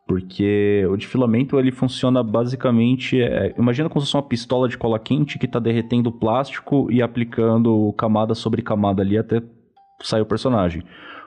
Porque 0.07 0.85
o 0.91 0.97
de 0.97 1.07
filamento 1.07 1.59
ele 1.59 1.71
funciona 1.73 2.23
basicamente. 2.23 3.21
é, 3.21 3.55
imagina 3.59 3.89
como 3.89 4.01
se 4.01 4.07
fosse 4.07 4.17
uma 4.17 4.29
pistola 4.29 4.69
de 4.69 4.77
cola 4.77 4.99
quente 4.99 5.39
que 5.39 5.47
está 5.47 5.59
derretendo 5.59 6.11
o 6.11 6.13
plástico 6.13 6.91
e 6.91 7.01
aplicando 7.01 7.93
camada 7.97 8.35
sobre 8.35 8.63
camada 8.63 9.01
ali 9.03 9.17
até 9.17 9.41
sair 10.03 10.21
o 10.21 10.27
personagem. 10.27 10.83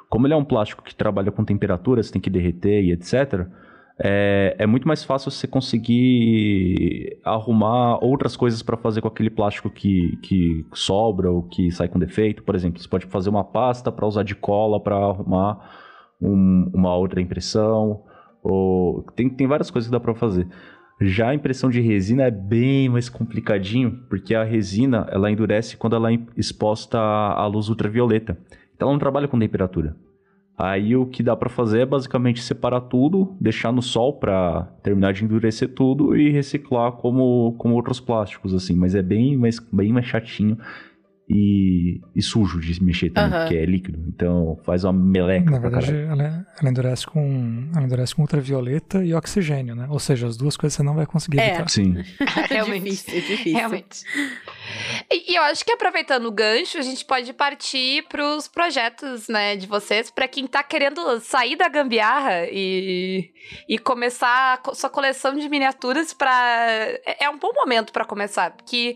Como 0.09 0.28
ele 0.28 0.34
é 0.34 0.38
um 0.38 0.43
plástico 0.45 0.84
que 0.84 0.93
trabalha 0.93 1.32
com 1.32 1.43
temperatura, 1.43 2.03
você 2.03 2.11
tem 2.11 2.21
que 2.21 2.30
derreter 2.30 2.84
e 2.84 2.91
etc. 2.91 3.47
É, 3.97 4.55
é 4.59 4.67
muito 4.67 4.88
mais 4.88 5.03
fácil 5.05 5.32
você 5.32 5.47
conseguir 5.47 7.17
arrumar 7.23 8.03
outras 8.03 8.36
coisas 8.36 8.61
para 8.61 8.78
fazer 8.78 9.01
com 9.01 9.07
aquele 9.07 9.30
plástico 9.30 9.69
que, 9.69 10.17
que 10.21 10.65
sobra 10.73 11.32
ou 11.32 11.43
que 11.43 11.71
sai 11.71 11.88
com 11.88 11.97
defeito. 11.97 12.43
Por 12.43 12.55
exemplo, 12.55 12.80
você 12.80 12.88
pode 12.89 13.05
fazer 13.07 13.30
uma 13.30 13.43
pasta 13.43 13.91
para 13.91 14.05
usar 14.05 14.23
de 14.23 14.36
cola 14.36 14.80
para 14.82 14.95
arrumar 14.97 15.59
um- 16.21 16.69
uma 16.73 16.93
outra 16.95 17.21
impressão. 17.21 18.03
Ou 18.48 19.02
tem, 19.16 19.28
tem 19.28 19.48
várias 19.48 19.72
coisas 19.72 19.88
que 19.88 19.91
dá 19.91 20.00
para 20.00 20.14
fazer. 20.14 20.48
Já 21.02 21.30
a 21.30 21.36
impressão 21.36 21.68
de 21.68 21.82
resina 21.82 22.24
é 22.24 22.32
bem 22.32 22.88
mais 22.88 23.10
complicadinho, 23.10 24.04
porque 24.08 24.36
a 24.36 24.43
resina 24.43 25.08
ela 25.10 25.32
endurece 25.32 25.76
quando 25.76 25.96
ela 25.96 26.14
é 26.14 26.20
exposta 26.38 27.00
à 27.00 27.46
luz 27.48 27.70
ultravioleta. 27.70 28.38
Então 28.76 28.88
ela 28.88 28.93
não 28.93 29.00
trabalha 29.00 29.28
com 29.28 29.39
temperatura. 29.39 29.96
Aí 30.56 30.96
o 30.96 31.08
que 31.08 31.24
dá 31.24 31.36
pra 31.36 31.50
fazer 31.50 31.82
é 31.82 31.86
basicamente 31.86 32.41
separar 32.41 32.82
tudo, 32.82 33.36
deixar 33.41 33.74
no 33.74 33.82
sol 33.82 34.14
pra 34.14 34.72
terminar 34.84 35.12
de 35.12 35.26
endurecer 35.26 35.74
tudo 35.74 36.16
e 36.16 36.30
reciclar 36.30 36.93
como, 36.93 37.56
como 37.58 37.74
outros 37.74 38.00
plásticos 38.00 38.54
assim, 38.54 38.76
mas 38.76 38.93
é 38.93 39.02
bem 39.02 39.36
mais, 39.36 39.60
bem 39.60 39.91
mais 39.91 40.06
chatinho 40.06 40.58
e, 41.28 41.99
e 42.15 42.21
sujo 42.21 42.59
de 42.59 42.84
mexer 42.84 43.09
também, 43.09 43.32
Aham. 43.34 43.41
porque 43.45 43.55
é 43.57 43.65
líquido. 43.65 43.99
Então 44.07 44.59
faz 44.63 44.84
uma 44.84 44.93
meleca 44.93 45.49
Na 45.49 45.59
pra 45.59 45.69
verdade, 45.69 45.95
ela, 45.97 46.45
ela 46.59 46.69
endurece 46.69 47.07
com 47.07 47.69
ela 47.76 47.84
endurece 47.84 48.13
com 48.15 48.21
ultravioleta 48.21 49.03
e 49.03 49.13
oxigênio, 49.13 49.76
né? 49.76 49.88
Ou 49.89 49.99
seja, 49.99 50.28
as 50.28 50.38
duas 50.38 50.55
coisas 50.55 50.76
você 50.78 50.84
não 50.84 50.93
vai 50.95 51.05
conseguir 51.05 51.39
É. 51.39 51.47
evitar. 51.49 51.69
Sim. 51.69 51.95
Realmente. 52.49 52.84
difícil, 52.84 53.21
difícil. 53.21 53.53
Realmente. 53.57 54.03
E, 55.11 55.32
e 55.32 55.36
eu 55.36 55.43
acho 55.43 55.65
que 55.65 55.71
aproveitando 55.71 56.26
o 56.26 56.32
gancho, 56.32 56.78
a 56.78 56.82
gente 56.82 57.03
pode 57.05 57.32
partir 57.34 58.03
para 58.07 58.36
os 58.36 58.47
projetos, 58.47 59.28
né, 59.28 59.55
de 59.55 59.65
vocês, 59.67 60.11
para 60.11 60.28
quem 60.28 60.45
tá 60.47 60.63
querendo 60.63 61.19
sair 61.21 61.55
da 61.55 61.67
gambiarra 61.67 62.45
e, 62.51 63.32
e 63.67 63.78
começar 63.80 64.53
a 64.53 64.57
co- 64.57 64.76
sua 64.76 64.89
coleção 64.89 65.36
de 65.36 65.47
miniaturas 65.49 66.13
para 66.13 66.32
é, 67.05 67.26
é 67.26 67.30
um 67.30 67.38
bom 67.39 67.51
momento 67.53 67.91
para 67.91 68.05
começar, 68.05 68.51
porque 68.51 68.95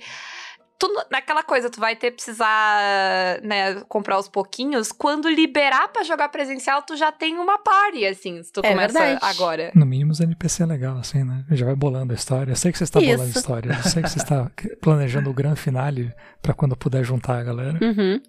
tu, 0.79 0.87
naquela 1.11 1.43
coisa, 1.43 1.69
tu 1.69 1.79
vai 1.79 1.93
ter 1.95 2.11
precisar, 2.11 3.41
né, 3.43 3.81
comprar 3.89 4.15
aos 4.15 4.29
pouquinhos, 4.29 4.93
quando 4.93 5.29
liberar 5.29 5.89
para 5.89 6.03
jogar 6.03 6.29
presencial, 6.29 6.81
tu 6.81 6.95
já 6.95 7.11
tem 7.11 7.37
uma 7.37 7.59
party, 7.59 8.05
assim, 8.05 8.41
se 8.41 8.51
tu 8.51 8.61
É 8.63 8.69
começa 8.69 8.97
verdade. 8.99 9.19
agora. 9.21 9.71
No 9.75 9.85
mínimo, 9.85 10.13
os 10.13 10.21
NPC 10.21 10.63
é 10.63 10.65
legal, 10.65 10.97
assim, 10.97 11.23
né? 11.23 11.43
Já 11.51 11.65
vai 11.65 11.75
bolando 11.75 12.13
a 12.13 12.15
história. 12.15 12.53
Eu 12.53 12.55
sei 12.55 12.71
que 12.71 12.77
você 12.77 12.85
está 12.85 12.99
bolando 13.01 13.23
a 13.23 13.27
Isso. 13.27 13.39
história. 13.39 13.69
Eu 13.71 13.89
sei 13.89 14.01
que 14.01 14.09
você 14.09 14.19
está 14.19 14.49
planejando 14.81 15.29
o 15.29 15.33
grande 15.33 15.59
finale 15.59 16.13
pra 16.41 16.53
quando 16.53 16.75
puder 16.77 17.03
juntar 17.03 17.39
a 17.39 17.43
galera. 17.43 17.77
Uhum. 17.83 18.21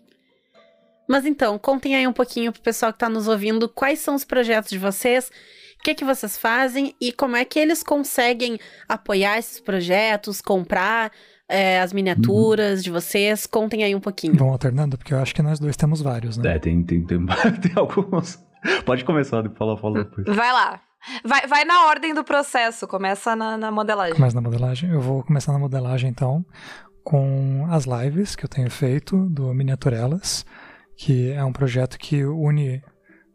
Mas 1.09 1.25
então, 1.27 1.59
contem 1.59 1.95
aí 1.97 2.07
um 2.07 2.13
pouquinho 2.13 2.53
pro 2.53 2.63
pessoal 2.63 2.93
que 2.93 2.99
tá 2.99 3.09
nos 3.09 3.29
ouvindo 3.29 3.69
quais 3.69 4.01
são 4.01 4.15
os 4.15 4.25
projetos 4.25 4.71
de 4.71 4.79
vocês, 4.79 5.31
o 5.79 5.83
que 5.83 5.95
que 5.95 6.05
vocês 6.05 6.37
fazem 6.37 6.95
e 7.01 7.13
como 7.13 7.37
é 7.37 7.45
que 7.45 7.59
eles 7.59 7.83
conseguem 7.83 8.59
apoiar 8.89 9.39
esses 9.39 9.59
projetos, 9.61 10.41
comprar 10.41 11.11
é, 11.51 11.81
as 11.81 11.93
miniaturas 11.93 12.83
de 12.83 12.91
vocês. 12.91 13.47
Contem 13.47 13.83
aí 13.85 13.95
um 13.95 14.01
pouquinho. 14.01 14.35
Vão 14.35 14.51
alternando, 14.51 14.97
porque 14.97 15.13
eu 15.13 15.19
acho 15.19 15.35
que 15.35 15.43
nós 15.43 15.59
dois 15.59 15.77
temos 15.77 16.01
vários, 16.01 16.39
né? 16.39 16.57
É, 16.57 16.59
tem, 16.59 16.83
tem, 16.83 17.05
tem, 17.05 17.27
tem 17.61 17.73
alguns. 17.75 18.39
Pode 18.85 19.05
começar, 19.05 19.43
fala, 19.51 19.77
fala 19.77 20.05
depois. 20.05 20.27
Vai 20.35 20.53
lá. 20.53 20.81
Vai, 21.25 21.47
vai 21.47 21.65
na 21.65 21.87
ordem 21.87 22.15
do 22.15 22.23
processo, 22.23 22.87
começa 22.87 23.35
na, 23.35 23.57
na 23.57 23.71
modelagem. 23.71 24.15
Começa 24.15 24.35
na 24.35 24.43
modelagem. 24.43 24.91
Eu 24.91 25.01
vou 25.01 25.25
começar 25.25 25.53
na 25.53 25.59
modelagem, 25.59 26.11
então, 26.11 26.45
com 27.03 27.67
as 27.71 27.85
lives 27.85 28.37
que 28.37 28.45
eu 28.45 28.49
tenho 28.49 28.71
feito 28.71 29.17
do 29.31 29.53
Miniaturelas, 29.55 30.45
que 30.97 31.33
é 31.33 31.43
um 31.43 31.53
projeto 31.53 31.99
que 31.99 32.23
une 32.25 32.83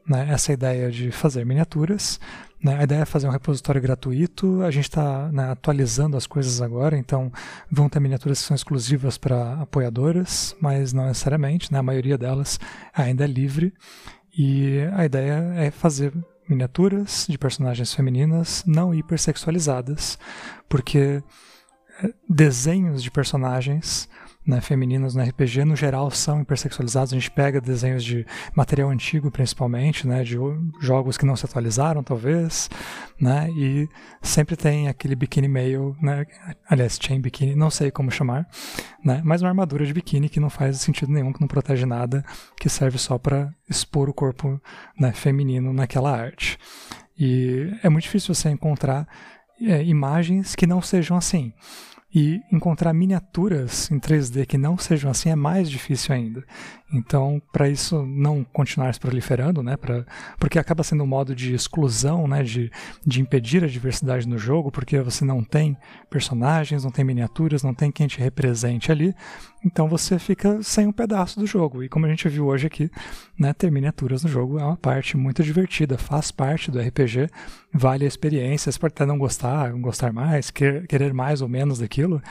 né, 0.07 0.27
essa 0.29 0.53
ideia 0.53 0.91
de 0.91 1.11
fazer 1.11 1.45
miniaturas. 1.45 2.19
Né, 2.65 2.79
a 2.79 2.83
ideia 2.83 3.01
é 3.01 3.05
fazer 3.05 3.27
um 3.27 3.31
repositório 3.31 3.79
gratuito. 3.79 4.63
A 4.63 4.71
gente 4.71 4.85
está 4.85 5.29
atualizando 5.51 6.17
as 6.17 6.25
coisas 6.25 6.63
agora, 6.63 6.97
então 6.97 7.31
vão 7.69 7.87
ter 7.87 7.99
miniaturas 7.99 8.41
que 8.41 8.47
são 8.47 8.55
exclusivas 8.55 9.19
para 9.19 9.61
apoiadoras, 9.61 10.55
mas 10.59 10.91
não 10.91 11.05
necessariamente. 11.05 11.71
né, 11.71 11.77
a 11.77 11.83
maioria 11.83 12.17
delas 12.17 12.59
ainda 12.91 13.23
é 13.23 13.27
livre. 13.27 13.71
E 14.35 14.79
a 14.93 15.05
ideia 15.05 15.53
é 15.57 15.69
fazer 15.69 16.11
miniaturas 16.49 17.27
de 17.29 17.37
personagens 17.37 17.93
femininas 17.93 18.63
não 18.65 18.95
hipersexualizadas, 18.95 20.17
porque 20.67 21.21
eh, 22.01 22.13
desenhos 22.27 23.03
de 23.03 23.11
personagens 23.11 24.09
né, 24.45 24.61
femininos 24.61 25.15
no 25.15 25.23
RPG, 25.23 25.65
no 25.65 25.75
geral, 25.75 26.11
são 26.11 26.41
hipersexualizados. 26.41 27.11
A 27.11 27.15
gente 27.15 27.31
pega 27.31 27.59
desenhos 27.59 28.03
de 28.03 28.25
material 28.53 28.89
antigo, 28.89 29.31
principalmente, 29.31 30.07
né, 30.07 30.23
de 30.23 30.37
jogos 30.79 31.17
que 31.17 31.25
não 31.25 31.35
se 31.35 31.45
atualizaram, 31.45 32.03
talvez, 32.03 32.69
né, 33.19 33.49
e 33.51 33.89
sempre 34.21 34.55
tem 34.55 34.87
aquele 34.87 35.15
biquíni 35.15 35.47
meio, 35.47 35.95
né, 36.01 36.25
aliás, 36.69 36.99
chain 37.01 37.19
biquíni, 37.19 37.55
não 37.55 37.69
sei 37.69 37.89
como 37.89 38.11
chamar, 38.11 38.47
né, 39.03 39.21
mas 39.25 39.41
uma 39.41 39.49
armadura 39.49 39.85
de 39.85 39.93
biquíni 39.93 40.29
que 40.29 40.39
não 40.39 40.49
faz 40.49 40.79
sentido 40.79 41.11
nenhum, 41.11 41.33
que 41.33 41.41
não 41.41 41.47
protege 41.47 41.85
nada, 41.85 42.23
que 42.59 42.69
serve 42.69 42.97
só 42.97 43.17
para 43.17 43.51
expor 43.69 44.09
o 44.09 44.13
corpo 44.13 44.61
né, 44.99 45.11
feminino 45.11 45.73
naquela 45.73 46.15
arte. 46.15 46.59
E 47.17 47.71
é 47.81 47.89
muito 47.89 48.03
difícil 48.03 48.35
você 48.35 48.49
encontrar 48.49 49.07
é, 49.61 49.83
imagens 49.83 50.53
que 50.53 50.67
não 50.67 50.81
sejam 50.81 51.15
assim. 51.15 51.53
E 52.17 52.41
encontrar 52.49 52.93
miniaturas 52.93 53.91
em 53.91 53.99
3D 53.99 54.45
que 54.45 54.57
não 54.57 54.77
sejam 54.77 55.11
assim 55.11 55.29
é 55.29 55.35
mais 55.35 55.69
difícil 55.69 56.15
ainda. 56.15 56.45
Então, 56.93 57.41
para 57.51 57.67
isso 57.67 58.05
não 58.05 58.41
continuar 58.41 58.93
se 58.93 58.99
proliferando, 59.01 59.61
né, 59.61 59.75
pra, 59.75 60.05
porque 60.39 60.57
acaba 60.57 60.81
sendo 60.81 61.03
um 61.03 61.07
modo 61.07 61.35
de 61.35 61.53
exclusão, 61.53 62.25
né, 62.25 62.41
de, 62.41 62.71
de 63.05 63.19
impedir 63.19 63.65
a 63.65 63.67
diversidade 63.67 64.25
no 64.25 64.37
jogo, 64.37 64.71
porque 64.71 65.01
você 65.01 65.25
não 65.25 65.43
tem 65.43 65.75
personagens, 66.09 66.85
não 66.85 66.91
tem 66.91 67.03
miniaturas, 67.03 67.63
não 67.63 67.73
tem 67.73 67.91
quem 67.91 68.07
te 68.07 68.19
represente 68.19 68.93
ali, 68.93 69.13
então 69.65 69.89
você 69.89 70.19
fica 70.19 70.61
sem 70.61 70.85
um 70.85 70.91
pedaço 70.91 71.39
do 71.39 71.47
jogo. 71.47 71.83
E 71.83 71.89
como 71.89 72.05
a 72.05 72.09
gente 72.09 72.29
viu 72.29 72.45
hoje 72.45 72.67
aqui, 72.67 72.91
né, 73.37 73.51
ter 73.51 73.71
miniaturas 73.71 74.23
no 74.23 74.29
jogo 74.29 74.59
é 74.59 74.63
uma 74.63 74.77
parte 74.77 75.17
muito 75.17 75.41
divertida, 75.41 75.97
faz 75.97 76.31
parte 76.31 76.69
do 76.69 76.79
RPG, 76.79 77.27
vale 77.73 78.05
a 78.05 78.07
experiência, 78.07 78.71
você 78.71 78.77
pode 78.77 78.93
até 78.93 79.05
não 79.05 79.17
gostar, 79.17 79.71
não 79.71 79.81
gostar 79.81 80.13
mais, 80.13 80.51
querer 80.51 81.13
mais 81.13 81.41
ou 81.41 81.49
menos 81.49 81.79
daquilo, 81.79 82.21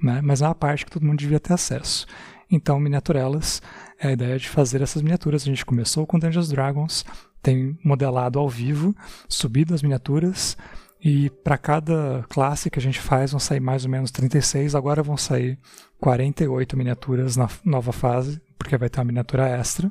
né, 0.00 0.20
mas 0.22 0.42
é 0.42 0.46
uma 0.46 0.54
parte 0.54 0.84
que 0.84 0.90
todo 0.92 1.04
mundo 1.04 1.18
devia 1.18 1.40
ter 1.40 1.54
acesso. 1.54 2.06
Então, 2.48 2.78
Miniaturelas 2.78 3.60
é 3.98 4.08
a 4.08 4.12
ideia 4.12 4.38
de 4.38 4.48
fazer 4.48 4.80
essas 4.80 5.02
miniaturas. 5.02 5.42
A 5.42 5.46
gente 5.46 5.66
começou 5.66 6.06
com 6.06 6.16
Dungeons 6.16 6.48
Dragons, 6.48 7.04
tem 7.42 7.76
modelado 7.84 8.38
ao 8.38 8.48
vivo, 8.48 8.94
subido 9.28 9.74
as 9.74 9.82
miniaturas, 9.82 10.56
e 11.08 11.30
para 11.30 11.56
cada 11.56 12.24
classe 12.28 12.68
que 12.68 12.80
a 12.80 12.82
gente 12.82 12.98
faz 12.98 13.30
vão 13.30 13.38
sair 13.38 13.60
mais 13.60 13.84
ou 13.84 13.90
menos 13.92 14.10
36, 14.10 14.74
agora 14.74 15.04
vão 15.04 15.16
sair 15.16 15.56
48 16.00 16.76
miniaturas 16.76 17.36
na 17.36 17.48
nova 17.64 17.92
fase, 17.92 18.42
porque 18.58 18.76
vai 18.76 18.88
ter 18.88 18.98
uma 18.98 19.04
miniatura 19.04 19.46
extra. 19.48 19.88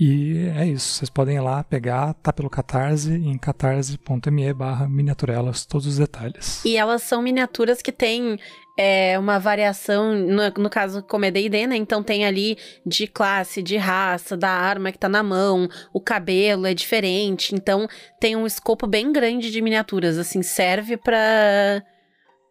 E 0.00 0.48
é 0.56 0.66
isso, 0.66 0.94
vocês 0.94 1.10
podem 1.10 1.36
ir 1.36 1.40
lá 1.40 1.62
pegar, 1.62 2.14
tá 2.14 2.32
pelo 2.32 2.48
Catarse, 2.48 3.12
em 3.12 3.36
catarse.me 3.36 4.54
barra 4.54 4.88
miniaturelas, 4.88 5.66
todos 5.66 5.86
os 5.86 5.98
detalhes. 5.98 6.64
E 6.64 6.74
elas 6.74 7.02
são 7.02 7.20
miniaturas 7.20 7.82
que 7.82 7.92
têm 7.92 8.38
é, 8.80 9.18
uma 9.18 9.40
variação, 9.40 10.14
no, 10.14 10.48
no 10.56 10.70
caso 10.70 11.02
como 11.02 11.24
é 11.24 11.32
D&D, 11.32 11.66
né, 11.66 11.74
então 11.74 12.00
tem 12.00 12.24
ali 12.24 12.56
de 12.86 13.08
classe, 13.08 13.60
de 13.60 13.76
raça, 13.76 14.36
da 14.36 14.48
arma 14.48 14.92
que 14.92 14.98
tá 14.98 15.08
na 15.08 15.20
mão, 15.20 15.68
o 15.92 16.00
cabelo 16.00 16.64
é 16.64 16.72
diferente, 16.72 17.56
então 17.56 17.88
tem 18.20 18.36
um 18.36 18.46
escopo 18.46 18.86
bem 18.86 19.10
grande 19.10 19.50
de 19.50 19.60
miniaturas, 19.60 20.16
assim, 20.16 20.42
serve 20.44 20.96
para 20.96 21.82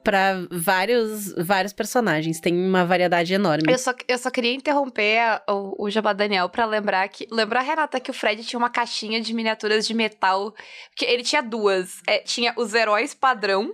para 0.03 0.47
vários, 0.49 1.33
vários 1.33 1.73
personagens. 1.73 2.39
Tem 2.39 2.53
uma 2.53 2.85
variedade 2.85 3.33
enorme. 3.33 3.69
Eu 3.69 3.77
só, 3.77 3.93
eu 4.07 4.17
só 4.17 4.31
queria 4.31 4.53
interromper 4.53 5.41
o, 5.49 5.83
o 5.83 5.89
Jabá 5.89 6.13
Daniel 6.13 6.47
para 6.47 6.63
lembrar 6.63 7.09
que. 7.09 7.27
Lembrar, 7.29 7.59
Renata, 7.59 7.99
que 7.99 8.09
o 8.09 8.13
Fred 8.13 8.41
tinha 8.45 8.57
uma 8.57 8.69
caixinha 8.69 9.19
de 9.19 9.33
miniaturas 9.33 9.85
de 9.85 9.93
metal. 9.93 10.55
que 10.95 11.03
ele 11.03 11.23
tinha 11.23 11.43
duas. 11.43 12.01
É, 12.07 12.19
tinha 12.19 12.53
os 12.55 12.73
heróis 12.73 13.13
padrão 13.13 13.73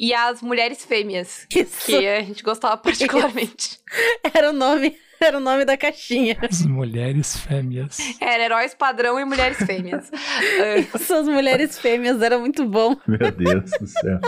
e 0.00 0.14
as 0.14 0.40
mulheres 0.40 0.82
fêmeas. 0.82 1.46
Isso. 1.54 1.84
Que 1.84 2.08
a 2.08 2.22
gente 2.22 2.42
gostava 2.42 2.74
particularmente. 2.80 3.78
Era 4.34 4.48
o 4.48 4.52
nome 4.54 4.96
Era 5.22 5.36
o 5.36 5.40
nome 5.40 5.66
da 5.66 5.76
caixinha. 5.76 6.38
As 6.40 6.64
mulheres 6.64 7.36
fêmeas. 7.36 7.98
Era 8.18 8.42
heróis 8.42 8.72
padrão 8.72 9.20
e 9.20 9.24
mulheres 9.26 9.58
fêmeas. 9.58 10.10
Essas 10.94 11.28
mulheres 11.28 11.78
fêmeas 11.78 12.22
era 12.22 12.38
muito 12.38 12.64
bom. 12.64 12.96
Meu 13.06 13.30
Deus 13.30 13.70
do 13.78 13.86
céu. 13.86 14.18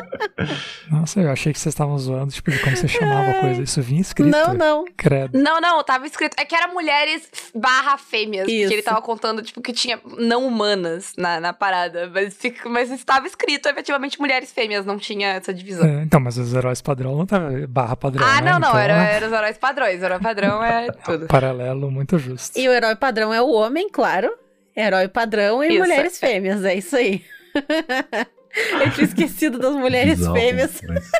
Nossa, 0.91 1.21
eu 1.21 1.31
achei 1.31 1.51
que 1.51 1.59
vocês 1.59 1.73
estavam 1.73 1.97
zoando, 1.97 2.31
tipo, 2.31 2.51
de 2.51 2.59
como 2.59 2.77
você 2.77 2.87
chamava 2.87 3.31
a 3.31 3.41
coisa. 3.41 3.63
Isso 3.63 3.81
vinha 3.81 4.03
escrito. 4.03 4.31
Não, 4.31 4.53
não. 4.53 4.85
Credo. 4.95 5.39
Não, 5.39 5.63
não, 5.63 5.83
tava 5.83 6.07
escrito. 6.07 6.37
É 6.39 6.45
que 6.45 6.55
era 6.55 6.69
mulheres 6.69 7.27
barra 7.55 7.97
fêmeas. 7.97 8.47
Isso. 8.47 8.69
Que 8.69 8.75
ele 8.75 8.83
tava 8.83 9.01
contando, 9.01 9.41
tipo, 9.41 9.63
que 9.63 9.73
tinha 9.73 9.99
não 10.19 10.47
humanas 10.47 11.15
na, 11.17 11.41
na 11.41 11.55
parada. 11.55 12.11
Mas, 12.13 12.39
mas 12.67 12.91
estava 12.91 13.27
escrito, 13.27 13.67
efetivamente, 13.67 14.21
mulheres 14.21 14.53
fêmeas, 14.53 14.85
não 14.85 14.99
tinha 14.99 15.29
essa 15.29 15.55
divisão. 15.55 15.87
É, 15.87 16.03
então, 16.03 16.21
mas 16.21 16.37
os 16.37 16.53
heróis 16.53 16.83
padrão 16.83 17.17
não 17.17 17.25
tava 17.25 17.67
barra 17.67 17.97
padrão. 17.97 18.27
Ah, 18.27 18.43
né? 18.43 18.53
não, 18.53 18.61
não. 18.61 18.69
Então, 18.69 18.79
era, 18.79 19.03
era 19.05 19.27
os 19.27 19.33
heróis 19.33 19.57
padrões. 19.57 20.03
O 20.03 20.05
herói 20.05 20.19
padrão 20.19 20.63
é 20.63 20.82
tudo. 20.91 21.27
Paralelo 21.27 21.91
muito 21.91 22.19
justo. 22.19 22.59
E 22.59 22.69
o 22.69 22.73
herói 22.73 22.97
padrão 22.97 23.33
é 23.33 23.41
o 23.41 23.51
homem, 23.51 23.89
claro. 23.89 24.33
Herói 24.77 25.09
padrão 25.09 25.63
e 25.63 25.69
isso. 25.69 25.79
mulheres 25.79 26.19
fêmeas, 26.19 26.65
é 26.65 26.75
isso 26.75 26.97
aí. 26.97 27.25
Eu 28.81 28.91
tinha 28.93 29.05
esquecido 29.05 29.59
das 29.59 29.75
mulheres 29.75 30.21
Exato, 30.21 30.35
fêmeas. 30.35 30.81
Mas... 30.87 31.11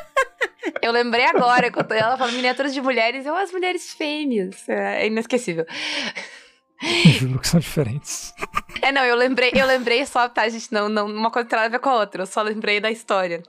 Eu 0.81 0.91
lembrei 0.91 1.25
agora, 1.25 1.71
quando 1.71 1.91
ela 1.93 2.17
falou 2.17 2.33
miniaturas 2.33 2.73
de 2.73 2.81
mulheres, 2.81 3.25
eu 3.25 3.35
as 3.35 3.51
mulheres 3.51 3.91
fêmeas. 3.93 4.67
É 4.69 5.07
inesquecível. 5.07 5.65
Juro 7.17 7.39
que 7.39 7.47
são 7.47 7.59
diferentes. 7.59 8.33
É, 8.81 8.91
não, 8.91 9.03
eu 9.03 9.15
lembrei, 9.15 9.51
eu 9.55 9.65
lembrei 9.65 10.05
só, 10.05 10.27
tá, 10.29 10.47
gente? 10.49 10.71
Não, 10.71 10.89
não, 10.89 11.07
uma 11.07 11.31
coisa 11.31 11.47
tem 11.47 11.57
nada 11.57 11.67
a 11.67 11.71
ver 11.71 11.79
com 11.79 11.89
a 11.89 11.99
outra. 11.99 12.23
Eu 12.23 12.27
só 12.27 12.41
lembrei 12.41 12.79
da 12.79 12.91
história. 12.91 13.41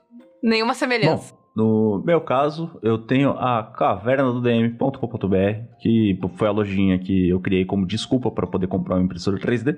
Nenhuma 0.43 0.75
semelhança. 0.75 1.35
Bom, 1.35 1.44
no 1.55 2.03
meu 2.05 2.21
caso, 2.21 2.79
eu 2.83 2.99
tenho 2.99 3.31
a 3.31 3.63
caverna 3.63 4.33
do 4.33 4.41
DM.com.br, 4.41 5.77
que 5.81 6.19
foi 6.37 6.49
a 6.49 6.51
lojinha 6.51 6.99
que 6.99 7.29
eu 7.29 7.39
criei 7.41 7.65
como 7.65 7.87
desculpa 7.87 8.31
para 8.31 8.47
poder 8.47 8.67
comprar 8.67 8.97
uma 8.97 9.05
impressora 9.05 9.39
3D. 9.39 9.77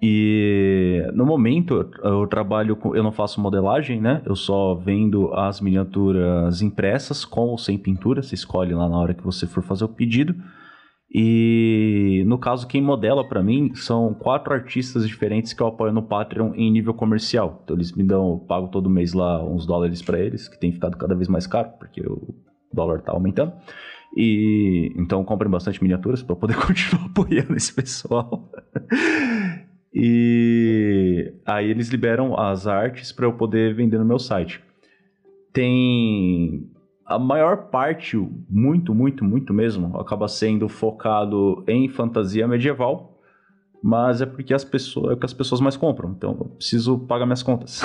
E 0.00 1.02
no 1.12 1.26
momento 1.26 1.90
eu 2.04 2.26
trabalho 2.28 2.76
com. 2.76 2.94
Eu 2.94 3.02
não 3.02 3.10
faço 3.10 3.40
modelagem, 3.40 4.00
né? 4.00 4.22
Eu 4.24 4.36
só 4.36 4.74
vendo 4.74 5.34
as 5.34 5.60
miniaturas 5.60 6.62
impressas 6.62 7.24
com 7.24 7.48
ou 7.48 7.58
sem 7.58 7.76
pintura. 7.76 8.22
Você 8.22 8.36
escolhe 8.36 8.72
lá 8.72 8.88
na 8.88 8.96
hora 8.96 9.12
que 9.12 9.24
você 9.24 9.46
for 9.46 9.62
fazer 9.62 9.84
o 9.84 9.88
pedido. 9.88 10.36
E 11.10 12.22
no 12.26 12.38
caso, 12.38 12.66
quem 12.66 12.82
modela 12.82 13.26
para 13.26 13.42
mim 13.42 13.74
são 13.74 14.12
quatro 14.12 14.52
artistas 14.52 15.08
diferentes 15.08 15.54
que 15.54 15.62
eu 15.62 15.66
apoio 15.66 15.92
no 15.92 16.02
Patreon 16.02 16.52
em 16.54 16.70
nível 16.70 16.92
comercial. 16.92 17.60
Então 17.64 17.76
eles 17.76 17.92
me 17.92 18.04
dão, 18.04 18.32
eu 18.32 18.38
pago 18.38 18.68
todo 18.68 18.90
mês 18.90 19.14
lá 19.14 19.42
uns 19.42 19.64
dólares 19.64 20.02
para 20.02 20.18
eles, 20.18 20.48
que 20.48 20.60
tem 20.60 20.70
ficado 20.70 20.98
cada 20.98 21.14
vez 21.14 21.26
mais 21.26 21.46
caro, 21.46 21.70
porque 21.78 22.02
o 22.02 22.34
dólar 22.72 23.00
tá 23.00 23.12
aumentando. 23.12 23.52
E 24.14 24.92
então 24.96 25.24
comprem 25.24 25.50
bastante 25.50 25.82
miniaturas 25.82 26.22
para 26.22 26.36
poder 26.36 26.56
continuar 26.60 27.06
apoiando 27.06 27.56
esse 27.56 27.72
pessoal. 27.72 28.50
e 29.94 31.32
aí 31.46 31.70
eles 31.70 31.88
liberam 31.88 32.38
as 32.38 32.66
artes 32.66 33.12
para 33.12 33.24
eu 33.24 33.32
poder 33.32 33.74
vender 33.74 33.98
no 33.98 34.04
meu 34.04 34.18
site. 34.18 34.62
Tem 35.54 36.70
a 37.08 37.18
maior 37.18 37.70
parte, 37.70 38.18
muito, 38.50 38.94
muito, 38.94 39.24
muito 39.24 39.54
mesmo, 39.54 39.98
acaba 39.98 40.28
sendo 40.28 40.68
focado 40.68 41.64
em 41.66 41.88
fantasia 41.88 42.46
medieval, 42.46 43.18
mas 43.82 44.20
é 44.20 44.26
porque 44.26 44.52
as 44.52 44.62
pessoas, 44.62 45.12
é 45.12 45.14
o 45.14 45.16
que 45.16 45.24
as 45.24 45.32
pessoas 45.32 45.58
mais 45.58 45.74
compram, 45.74 46.10
então 46.10 46.36
eu 46.38 46.44
preciso 46.50 46.98
pagar 46.98 47.24
minhas 47.24 47.42
contas. 47.42 47.80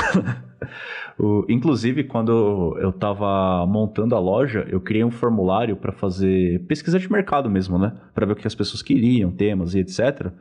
o, 1.18 1.46
inclusive, 1.48 2.04
quando 2.04 2.78
eu 2.82 2.90
estava 2.90 3.66
montando 3.66 4.14
a 4.14 4.20
loja, 4.20 4.68
eu 4.70 4.82
criei 4.82 5.06
um 5.06 5.12
formulário 5.12 5.78
para 5.78 5.94
fazer 5.94 6.66
pesquisa 6.66 7.00
de 7.00 7.10
mercado 7.10 7.50
mesmo, 7.50 7.80
né? 7.80 7.94
Para 8.14 8.26
ver 8.26 8.34
o 8.34 8.36
que 8.36 8.46
as 8.46 8.56
pessoas 8.56 8.82
queriam, 8.82 9.32
temas 9.32 9.74
e 9.74 9.80
etc. 9.80 10.28
Uh, 10.28 10.34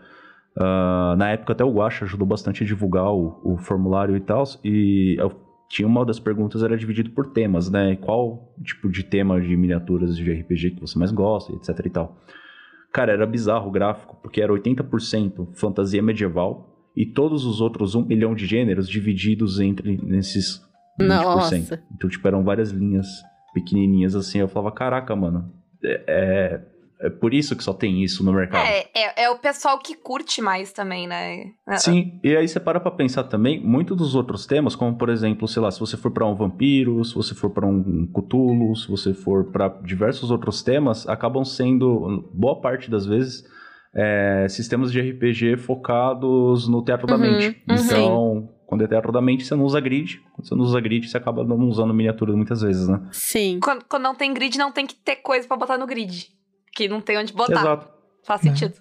ah, 0.56 1.14
na 1.16 1.30
época 1.30 1.52
até 1.52 1.64
o 1.64 1.72
Guacha 1.72 2.04
ajudou 2.04 2.26
bastante 2.26 2.64
a 2.64 2.66
divulgar 2.66 3.12
o, 3.12 3.40
o 3.44 3.58
formulário 3.58 4.16
e 4.16 4.20
tal, 4.20 4.42
e 4.64 5.14
eu 5.20 5.30
tinha 5.72 5.88
uma 5.88 6.04
das 6.04 6.20
perguntas 6.20 6.62
era 6.62 6.76
dividido 6.76 7.08
por 7.12 7.28
temas, 7.28 7.70
né? 7.70 7.96
Qual 7.96 8.54
tipo 8.62 8.90
de 8.90 9.02
tema 9.02 9.40
de 9.40 9.56
miniaturas 9.56 10.14
de 10.14 10.30
RPG 10.30 10.72
que 10.72 10.80
você 10.82 10.98
mais 10.98 11.10
gosta, 11.10 11.50
etc 11.54 11.86
e 11.86 11.90
tal. 11.90 12.18
Cara, 12.92 13.10
era 13.10 13.26
bizarro 13.26 13.68
o 13.68 13.72
gráfico, 13.72 14.18
porque 14.20 14.42
era 14.42 14.52
80% 14.52 15.48
fantasia 15.54 16.02
medieval 16.02 16.90
e 16.94 17.06
todos 17.06 17.46
os 17.46 17.62
outros 17.62 17.94
um 17.94 18.04
milhão 18.04 18.34
de 18.34 18.44
gêneros 18.44 18.86
divididos 18.86 19.60
entre 19.60 19.98
nesses 20.04 20.60
20%. 21.00 21.06
Nossa. 21.06 21.82
Então, 21.90 22.10
tipo, 22.10 22.28
eram 22.28 22.44
várias 22.44 22.70
linhas 22.70 23.06
pequenininhas 23.54 24.14
assim. 24.14 24.40
Eu 24.40 24.48
falava, 24.48 24.72
caraca, 24.72 25.16
mano, 25.16 25.50
é, 25.82 26.60
é 27.02 27.06
é 27.06 27.10
por 27.10 27.34
isso 27.34 27.56
que 27.56 27.64
só 27.64 27.72
tem 27.72 28.02
isso 28.02 28.24
no 28.24 28.32
mercado. 28.32 28.64
É, 28.64 28.86
é, 28.94 29.24
é, 29.24 29.30
o 29.30 29.38
pessoal 29.38 29.78
que 29.78 29.96
curte 29.96 30.40
mais 30.40 30.72
também, 30.72 31.08
né? 31.08 31.46
É, 31.68 31.76
Sim, 31.76 32.20
e 32.22 32.36
aí 32.36 32.46
você 32.46 32.60
para 32.60 32.78
pra 32.78 32.92
pensar 32.92 33.24
também, 33.24 33.60
muitos 33.60 33.96
dos 33.96 34.14
outros 34.14 34.46
temas, 34.46 34.76
como 34.76 34.96
por 34.96 35.08
exemplo, 35.08 35.48
sei 35.48 35.60
lá, 35.60 35.70
se 35.70 35.80
você 35.80 35.96
for 35.96 36.12
para 36.12 36.24
um 36.24 36.36
vampiro, 36.36 37.04
se 37.04 37.14
você 37.14 37.34
for 37.34 37.50
para 37.50 37.66
um 37.66 38.06
Cthulhu, 38.06 38.76
se 38.76 38.88
você 38.88 39.12
for 39.12 39.50
para 39.50 39.68
diversos 39.82 40.30
outros 40.30 40.62
temas, 40.62 41.08
acabam 41.08 41.44
sendo, 41.44 42.30
boa 42.32 42.60
parte 42.60 42.88
das 42.88 43.04
vezes, 43.04 43.44
é, 43.94 44.46
sistemas 44.48 44.92
de 44.92 45.00
RPG 45.00 45.56
focados 45.56 46.68
no 46.68 46.84
teatro 46.84 47.10
uhum, 47.10 47.18
da 47.18 47.26
mente. 47.26 47.62
Uhum. 47.68 47.76
Então, 47.76 48.48
Quando 48.64 48.84
é 48.84 48.88
teatro 48.88 49.12
da 49.12 49.20
mente, 49.20 49.44
você 49.44 49.54
não 49.54 49.64
usa 49.64 49.80
grid. 49.80 50.20
Quando 50.34 50.48
você 50.48 50.54
não 50.54 50.62
usa 50.62 50.80
grid, 50.80 51.06
você 51.06 51.16
acaba 51.16 51.44
não 51.44 51.58
usando 51.68 51.92
miniatura 51.92 52.34
muitas 52.34 52.62
vezes, 52.62 52.88
né? 52.88 53.06
Sim. 53.10 53.58
Quando, 53.60 53.84
quando 53.84 54.02
não 54.02 54.14
tem 54.14 54.32
grid, 54.32 54.56
não 54.56 54.72
tem 54.72 54.86
que 54.86 54.94
ter 54.94 55.16
coisa 55.16 55.46
pra 55.46 55.58
botar 55.58 55.76
no 55.76 55.86
grid. 55.86 56.28
Que 56.74 56.88
não 56.88 57.00
tem 57.00 57.18
onde 57.18 57.32
botar. 57.32 57.60
Exato. 57.60 57.88
Faz 58.24 58.40
É. 58.40 58.44
sentido. 58.44 58.74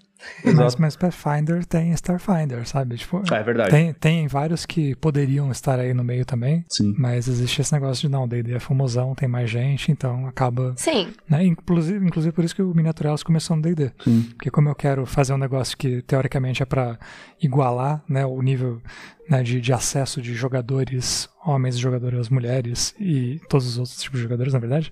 Mas, 0.46 0.54
Exato. 0.54 0.76
mas 0.80 0.96
Pathfinder 0.96 1.66
tem 1.66 1.92
Starfinder, 1.94 2.68
sabe? 2.68 2.96
Tipo, 2.96 3.24
É 3.34 3.42
verdade. 3.42 3.72
tem, 3.72 3.92
tem 3.92 4.28
vários 4.28 4.68
que 4.68 4.94
poderiam 4.98 5.50
estar 5.50 5.80
aí 5.80 5.96
no 5.96 6.04
meio 6.04 6.24
também, 6.24 6.64
Sim. 6.70 6.94
mas 6.96 7.28
existe 7.28 7.60
esse 7.60 7.74
negócio 7.74 8.02
de 8.02 8.10
não, 8.10 8.28
D&D 8.28 8.54
é 8.54 8.60
famosão, 8.60 9.16
tem 9.16 9.28
mais 9.28 9.50
gente, 9.50 9.92
então 9.92 10.28
acaba... 10.28 10.76
Sim. 10.78 11.12
Né? 11.28 11.44
Inclusive, 11.46 12.06
inclusive 12.06 12.36
por 12.36 12.46
isso 12.46 12.54
que 12.56 12.62
o 12.62 12.72
Miniaturalis 12.72 13.24
começou 13.24 13.56
no 13.56 13.64
D&D. 13.64 13.90
Porque 14.36 14.52
como 14.52 14.70
eu 14.70 14.76
quero 14.76 15.08
fazer 15.08 15.34
um 15.34 15.40
negócio 15.40 15.76
que 15.76 16.04
teoricamente 16.04 16.62
é 16.62 16.68
pra 16.68 17.00
igualar 17.42 18.04
né, 18.08 18.24
o 18.24 18.40
nível 18.44 18.80
né, 19.28 19.42
de, 19.42 19.60
de 19.60 19.74
acesso 19.74 20.22
de 20.22 20.36
jogadores 20.36 21.28
homens, 21.44 21.80
jogadoras 21.80 22.30
mulheres 22.30 22.94
e 23.00 23.42
todos 23.50 23.66
os 23.66 23.78
outros 23.80 24.00
tipos 24.00 24.20
de 24.20 24.24
jogadores, 24.24 24.54
na 24.54 24.60
verdade, 24.60 24.92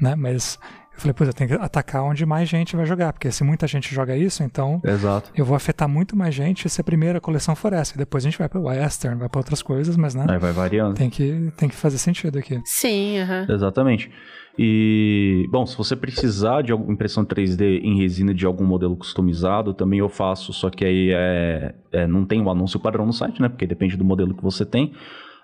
né? 0.00 0.14
Mas 0.14 0.58
eu 0.94 1.00
falei, 1.00 1.14
pois 1.14 1.28
eu 1.28 1.34
tenho 1.34 1.48
que 1.48 1.56
atacar 1.56 2.02
onde 2.02 2.26
mais 2.26 2.48
gente 2.48 2.76
vai 2.76 2.84
jogar, 2.84 3.12
porque 3.12 3.30
se 3.30 3.42
muita 3.42 3.66
gente 3.66 3.94
joga 3.94 4.16
isso, 4.16 4.42
então 4.42 4.80
Exato. 4.84 5.30
eu 5.34 5.44
vou 5.44 5.56
afetar 5.56 5.88
muito 5.88 6.16
mais 6.16 6.34
gente 6.34 6.68
se 6.68 6.80
a 6.80 6.84
primeira 6.84 7.20
coleção 7.20 7.54
for 7.56 7.72
essa. 7.72 7.94
E 7.94 7.98
depois 7.98 8.24
a 8.24 8.28
gente 8.28 8.38
vai 8.38 8.48
para 8.48 8.60
Western, 8.60 9.18
vai 9.18 9.28
para 9.28 9.38
outras 9.38 9.62
coisas, 9.62 9.96
mas 9.96 10.14
né, 10.14 10.26
Aí 10.28 10.38
vai 10.38 10.52
variando. 10.52 10.94
tem, 10.94 11.08
que, 11.08 11.52
tem 11.56 11.68
que 11.68 11.74
fazer 11.76 11.98
sentido 11.98 12.38
aqui. 12.38 12.60
Sim, 12.64 13.18
aham. 13.20 13.46
Exatamente. 13.48 14.10
E, 14.58 15.48
bom, 15.50 15.64
se 15.64 15.74
você 15.74 15.96
precisar 15.96 16.62
de 16.62 16.72
alguma 16.72 16.92
impressão 16.92 17.24
3D 17.24 17.80
em 17.82 17.98
resina 17.98 18.34
de 18.34 18.44
algum 18.44 18.66
modelo 18.66 18.94
customizado, 18.96 19.72
também 19.72 20.00
eu 20.00 20.08
faço, 20.08 20.52
só 20.52 20.68
que 20.68 20.84
aí 20.84 21.10
é, 21.12 21.74
é, 21.92 22.06
não 22.06 22.26
tem 22.26 22.42
um 22.42 22.50
anúncio 22.50 22.78
padrão 22.78 23.06
no 23.06 23.12
site, 23.12 23.40
né? 23.40 23.48
Porque 23.48 23.66
depende 23.66 23.96
do 23.96 24.04
modelo 24.04 24.34
que 24.34 24.42
você 24.42 24.66
tem. 24.66 24.92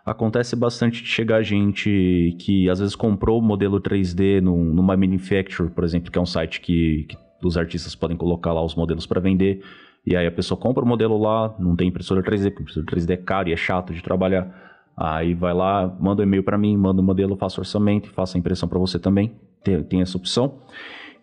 Acontece 0.07 0.55
bastante 0.55 1.03
de 1.03 1.09
chegar 1.09 1.43
gente 1.43 2.37
que 2.39 2.71
às 2.71 2.79
vezes 2.79 2.95
comprou 2.95 3.41
o 3.41 3.43
modelo 3.43 3.81
3D 3.81 4.41
num, 4.41 4.73
numa 4.73 4.97
Manufacture, 4.97 5.69
por 5.69 5.83
exemplo, 5.83 6.13
que 6.13 6.17
é 6.17 6.23
um 6.23 6.27
site 6.27 6.61
que, 6.61 7.09
que 7.09 7.19
os 7.43 7.59
artistas 7.59 7.97
podem 7.97 8.17
colocar 8.17 8.53
lá 8.53 8.65
os 8.65 8.77
modelos 8.77 9.05
para 9.05 9.21
vender. 9.21 9.65
E 10.07 10.15
aí 10.15 10.25
a 10.25 10.31
pessoa 10.31 10.57
compra 10.57 10.85
o 10.85 10.87
modelo 10.87 11.19
lá, 11.19 11.53
não 11.59 11.75
tem 11.75 11.89
impressora 11.89 12.23
3D, 12.23 12.51
porque 12.51 12.63
impressora 12.63 12.87
3D 12.87 13.11
é 13.11 13.17
caro 13.17 13.49
e 13.49 13.53
é 13.53 13.57
chato 13.57 13.93
de 13.93 14.01
trabalhar. 14.01 14.49
Aí 14.97 15.35
vai 15.35 15.53
lá, 15.53 15.93
manda 15.99 16.23
um 16.23 16.25
e-mail 16.25 16.45
para 16.45 16.57
mim, 16.57 16.77
manda 16.77 17.03
o 17.03 17.05
modelo, 17.05 17.37
faço 17.37 17.61
orçamento 17.61 18.09
faço 18.11 18.37
a 18.37 18.39
impressão 18.39 18.69
para 18.69 18.79
você 18.79 19.01
também. 19.01 19.35
Tem, 19.65 19.83
tem 19.83 20.03
essa 20.03 20.17
opção. 20.17 20.61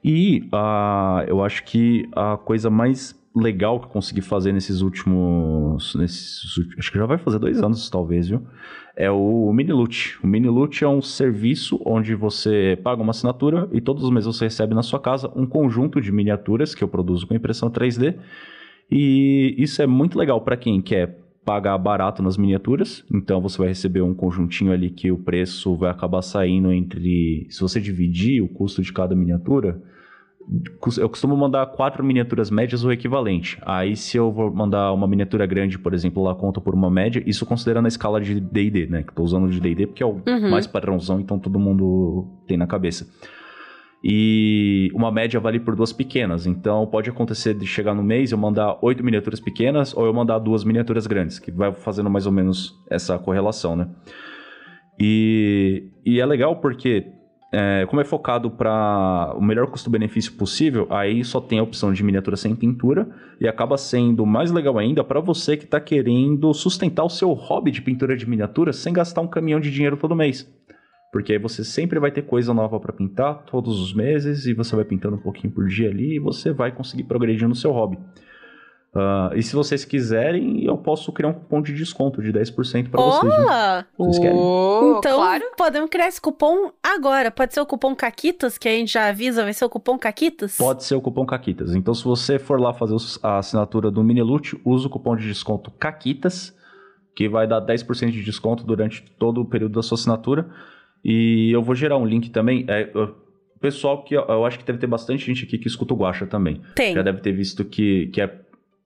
E 0.03 0.45
ah, 0.51 1.23
eu 1.25 1.41
acho 1.41 1.63
que 1.63 2.05
a 2.13 2.35
coisa 2.35 2.69
mais 2.69 3.15
legal 3.35 3.79
que 3.79 3.85
eu 3.85 3.89
consegui 3.89 4.21
fazer 4.21 4.51
nesses 4.51 4.81
últimos, 4.81 5.95
nesses, 5.95 6.43
acho 6.77 6.91
que 6.91 6.97
já 6.97 7.05
vai 7.05 7.17
fazer 7.17 7.39
dois 7.39 7.61
anos 7.61 7.89
talvez, 7.89 8.27
viu? 8.27 8.45
É 8.95 9.09
o 9.09 9.51
Miniloot. 9.51 10.19
O 10.23 10.27
Miniloot 10.27 10.83
é 10.83 10.87
um 10.87 11.01
serviço 11.01 11.81
onde 11.83 12.13
você 12.13 12.77
paga 12.83 13.01
uma 13.01 13.09
assinatura 13.09 13.67
e 13.71 13.81
todos 13.81 14.03
os 14.03 14.11
meses 14.11 14.27
você 14.27 14.45
recebe 14.45 14.75
na 14.75 14.83
sua 14.83 14.99
casa 14.99 15.31
um 15.35 15.47
conjunto 15.47 15.99
de 15.99 16.11
miniaturas 16.11 16.75
que 16.75 16.83
eu 16.83 16.87
produzo 16.87 17.25
com 17.25 17.33
impressão 17.33 17.71
3D. 17.71 18.15
E 18.91 19.55
isso 19.57 19.81
é 19.81 19.87
muito 19.87 20.17
legal 20.17 20.41
para 20.41 20.55
quem 20.55 20.79
quer 20.79 21.17
pagar 21.43 21.77
barato 21.79 22.21
nas 22.21 22.37
miniaturas. 22.37 23.03
Então 23.11 23.41
você 23.41 23.57
vai 23.57 23.67
receber 23.69 24.01
um 24.01 24.13
conjuntinho 24.13 24.71
ali 24.71 24.91
que 24.91 25.11
o 25.11 25.17
preço 25.17 25.75
vai 25.75 25.89
acabar 25.89 26.21
saindo 26.21 26.71
entre. 26.71 27.47
Se 27.49 27.61
você 27.61 27.81
dividir 27.81 28.43
o 28.43 28.47
custo 28.47 28.81
de 28.83 28.93
cada 28.93 29.15
miniatura, 29.15 29.81
eu 30.97 31.09
costumo 31.09 31.35
mandar 31.37 31.65
quatro 31.67 32.03
miniaturas 32.03 32.49
médias 32.51 32.83
ou 32.83 32.91
equivalente. 32.91 33.57
Aí, 33.65 33.95
se 33.95 34.17
eu 34.17 34.31
vou 34.31 34.53
mandar 34.53 34.91
uma 34.93 35.07
miniatura 35.07 35.45
grande, 35.45 35.79
por 35.79 35.93
exemplo, 35.93 36.21
lá 36.21 36.35
conta 36.35 36.59
por 36.59 36.73
uma 36.75 36.89
média, 36.91 37.23
isso 37.25 37.45
considerando 37.45 37.85
a 37.85 37.87
escala 37.87 38.19
de 38.19 38.39
DD, 38.39 38.87
né? 38.87 39.03
Que 39.03 39.13
tô 39.13 39.23
usando 39.23 39.49
de 39.49 39.59
DD 39.59 39.87
porque 39.87 40.03
é 40.03 40.05
o 40.05 40.21
Uhum. 40.27 40.49
mais 40.51 40.67
padrãozão, 40.67 41.19
então 41.19 41.39
todo 41.39 41.57
mundo 41.57 42.27
tem 42.47 42.57
na 42.57 42.67
cabeça. 42.67 43.07
E 44.05 44.91
uma 44.93 45.09
média 45.09 45.39
vale 45.39 45.61
por 45.61 45.77
duas 45.77 45.93
pequenas. 45.93 46.45
Então 46.45 46.85
pode 46.87 47.09
acontecer 47.09 47.53
de 47.53 47.65
chegar 47.65 47.93
no 47.93 48.03
mês 48.03 48.33
eu 48.33 48.37
mandar 48.37 48.77
oito 48.81 49.01
miniaturas 49.03 49.39
pequenas 49.39 49.95
ou 49.95 50.05
eu 50.05 50.13
mandar 50.13 50.39
duas 50.39 50.65
miniaturas 50.65 51.07
grandes, 51.07 51.39
que 51.39 51.49
vai 51.51 51.71
fazendo 51.73 52.09
mais 52.09 52.25
ou 52.25 52.31
menos 52.33 52.73
essa 52.91 53.17
correlação, 53.17 53.77
né? 53.77 53.87
E, 54.99 55.89
e 56.05 56.19
é 56.19 56.25
legal 56.25 56.57
porque, 56.57 57.05
é, 57.55 57.85
como 57.85 58.01
é 58.01 58.03
focado 58.03 58.49
para 58.49 59.31
o 59.37 59.41
melhor 59.41 59.67
custo-benefício 59.67 60.33
possível, 60.33 60.87
aí 60.89 61.23
só 61.23 61.39
tem 61.39 61.59
a 61.59 61.63
opção 61.63 61.93
de 61.93 62.03
miniatura 62.03 62.35
sem 62.35 62.55
pintura 62.55 63.07
e 63.39 63.47
acaba 63.47 63.77
sendo 63.77 64.25
mais 64.25 64.49
legal 64.49 64.79
ainda 64.79 65.03
para 65.03 65.19
você 65.19 65.55
que 65.55 65.65
está 65.65 65.79
querendo 65.79 66.51
sustentar 66.51 67.03
o 67.03 67.09
seu 67.09 67.31
hobby 67.33 67.69
de 67.69 67.79
pintura 67.79 68.17
de 68.17 68.27
miniatura 68.27 68.73
sem 68.73 68.91
gastar 68.91 69.21
um 69.21 69.27
caminhão 69.27 69.59
de 69.59 69.69
dinheiro 69.69 69.95
todo 69.97 70.15
mês. 70.15 70.51
Porque 71.11 71.33
aí 71.33 71.37
você 71.37 71.63
sempre 71.63 71.99
vai 71.99 72.09
ter 72.09 72.23
coisa 72.23 72.55
nova 72.55 72.79
para 72.79 72.91
pintar 72.91 73.43
todos 73.45 73.79
os 73.79 73.93
meses 73.93 74.47
e 74.47 74.53
você 74.55 74.75
vai 74.75 74.83
pintando 74.83 75.17
um 75.17 75.21
pouquinho 75.21 75.53
por 75.53 75.67
dia 75.67 75.91
ali 75.91 76.15
e 76.15 76.19
você 76.19 76.51
vai 76.51 76.71
conseguir 76.71 77.03
progredir 77.03 77.47
no 77.47 77.53
seu 77.53 77.71
hobby. 77.71 77.99
Ah, 78.95 79.31
e 79.33 79.41
se 79.41 79.55
vocês 79.55 79.83
quiserem, 79.83 80.63
eu 80.63 80.77
posso 80.77 81.11
criar 81.11 81.29
um 81.29 81.33
cupom 81.33 81.61
de 81.61 81.73
desconto 81.73 82.21
de 82.21 82.31
10% 82.31 82.89
para 82.89 83.01
vocês. 83.01 83.33
Olá! 83.33 83.85
Vocês 83.97 84.19
querem? 84.19 84.37
Oh, 84.37 84.95
Então, 84.99 85.17
claro. 85.17 85.43
podemos 85.57 85.89
criar 85.89 86.07
esse 86.07 86.21
cupom 86.21 86.71
agora. 86.83 87.31
Pode 87.31 87.55
ser 87.55 87.61
o 87.61 87.65
cupom 87.65 87.95
Caquitas, 87.95 88.57
que 88.57 88.67
a 88.69 88.71
gente 88.71 88.93
já 88.93 89.07
avisa, 89.09 89.43
vai 89.43 89.53
ser 89.53 89.65
o 89.65 89.69
cupom 89.69 89.97
Caquitas? 89.97 90.57
Pode 90.57 90.83
ser 90.83 90.93
o 90.93 91.01
cupom 91.01 91.25
Caquitas. 91.25 91.73
Então, 91.73 91.93
se 91.93 92.03
você 92.03 92.37
for 92.37 92.59
lá 92.59 92.71
fazer 92.71 92.95
a 93.23 93.39
assinatura 93.39 93.89
do 93.89 94.03
Miniloot, 94.03 94.59
usa 94.63 94.85
o 94.85 94.89
cupom 94.91 95.15
de 95.15 95.25
desconto 95.25 95.71
Caquitas, 95.71 96.55
que 97.15 97.27
vai 97.27 97.47
dar 97.47 97.61
10% 97.61 98.11
de 98.11 98.23
desconto 98.23 98.63
durante 98.63 99.01
todo 99.17 99.41
o 99.41 99.45
período 99.45 99.73
da 99.73 99.81
sua 99.81 99.95
assinatura. 99.95 100.47
E 101.03 101.49
eu 101.51 101.63
vou 101.63 101.73
gerar 101.73 101.97
um 101.97 102.05
link 102.05 102.29
também. 102.29 102.63
É, 102.69 102.91
pessoal 103.63 104.03
que 104.03 104.13
eu, 104.13 104.25
eu 104.27 104.45
acho 104.45 104.59
que 104.59 104.65
deve 104.65 104.77
ter 104.77 104.87
bastante 104.87 105.25
gente 105.25 105.45
aqui 105.45 105.57
que 105.57 105.67
escuta 105.67 105.93
o 105.93 105.97
Guacha 105.97 106.27
também. 106.27 106.61
Tem. 106.75 106.93
Já 106.93 107.01
deve 107.01 107.21
ter 107.21 107.31
visto 107.31 107.63
que, 107.63 108.07
que 108.07 108.19
é, 108.19 108.27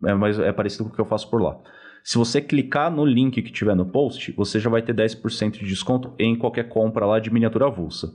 é, 0.06 0.14
mais, 0.14 0.38
é 0.40 0.52
parecido 0.52 0.86
com 0.86 0.90
o 0.92 0.94
que 0.94 1.02
eu 1.02 1.06
faço 1.06 1.30
por 1.30 1.42
lá. 1.42 1.58
Se 2.04 2.18
você 2.18 2.40
clicar 2.42 2.90
no 2.90 3.06
link 3.06 3.42
que 3.42 3.52
tiver 3.52 3.76
no 3.76 3.86
post, 3.86 4.32
você 4.32 4.60
já 4.60 4.70
vai 4.70 4.82
ter 4.82 4.96
10% 4.96 5.52
de 5.60 5.66
desconto 5.66 6.14
em 6.18 6.38
qualquer 6.38 6.70
compra 6.70 7.06
lá 7.06 7.20
de 7.20 7.32
miniatura 7.32 7.68
avulsa. 7.68 8.14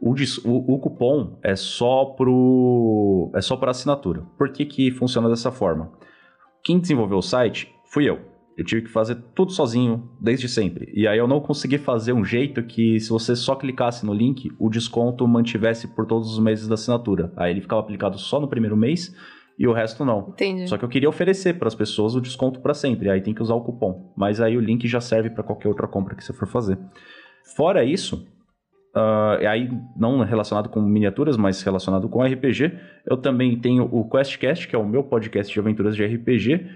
O, 0.00 0.12
o- 0.44 0.74
o 0.74 0.78
cupom 0.78 1.38
é 1.42 1.54
só 1.54 2.06
pro 2.06 3.30
é 3.34 3.40
só 3.40 3.56
para 3.56 3.70
assinatura. 3.70 4.22
Por 4.36 4.50
que, 4.50 4.64
que 4.64 4.90
funciona 4.90 5.28
dessa 5.28 5.50
forma? 5.50 5.92
Quem 6.62 6.78
desenvolveu 6.78 7.18
o 7.18 7.22
site 7.22 7.70
fui 7.92 8.08
eu. 8.08 8.18
Eu 8.56 8.64
tive 8.64 8.82
que 8.82 8.88
fazer 8.90 9.16
tudo 9.34 9.50
sozinho 9.50 10.08
desde 10.20 10.48
sempre. 10.48 10.90
E 10.94 11.08
aí 11.08 11.18
eu 11.18 11.26
não 11.26 11.40
consegui 11.40 11.76
fazer 11.76 12.12
um 12.12 12.24
jeito 12.24 12.62
que 12.62 13.00
se 13.00 13.10
você 13.10 13.34
só 13.34 13.56
clicasse 13.56 14.06
no 14.06 14.14
link, 14.14 14.48
o 14.60 14.70
desconto 14.70 15.26
mantivesse 15.26 15.88
por 15.88 16.06
todos 16.06 16.32
os 16.32 16.38
meses 16.38 16.68
da 16.68 16.74
assinatura. 16.74 17.32
Aí 17.36 17.50
ele 17.50 17.60
ficava 17.60 17.80
aplicado 17.80 18.16
só 18.18 18.38
no 18.40 18.46
primeiro 18.48 18.76
mês 18.76 19.12
e 19.58 19.66
o 19.68 19.72
resto 19.72 20.04
não. 20.04 20.30
Entendi. 20.30 20.66
Só 20.68 20.76
que 20.76 20.84
eu 20.84 20.88
queria 20.88 21.08
oferecer 21.08 21.54
para 21.58 21.68
as 21.68 21.74
pessoas 21.74 22.14
o 22.14 22.20
desconto 22.20 22.60
para 22.60 22.74
sempre, 22.74 23.08
aí 23.10 23.20
tem 23.20 23.34
que 23.34 23.42
usar 23.42 23.54
o 23.54 23.60
cupom. 23.62 24.12
Mas 24.16 24.40
aí 24.40 24.56
o 24.56 24.60
link 24.60 24.86
já 24.88 25.00
serve 25.00 25.30
para 25.30 25.42
qualquer 25.44 25.68
outra 25.68 25.86
compra 25.86 26.14
que 26.14 26.24
você 26.24 26.32
for 26.32 26.48
fazer. 26.48 26.78
Fora 27.56 27.84
isso, 27.84 28.26
e 29.40 29.46
aí 29.46 29.68
não 29.96 30.20
relacionado 30.20 30.68
com 30.68 30.80
miniaturas, 30.80 31.36
mas 31.36 31.60
relacionado 31.62 32.08
com 32.08 32.22
RPG, 32.22 32.72
eu 33.06 33.16
também 33.16 33.58
tenho 33.58 33.88
o 33.90 34.08
QuestCast, 34.08 34.68
que 34.68 34.76
é 34.76 34.78
o 34.78 34.86
meu 34.86 35.02
podcast 35.02 35.52
de 35.52 35.58
aventuras 35.60 35.96
de 35.96 36.04
RPG. 36.04 36.66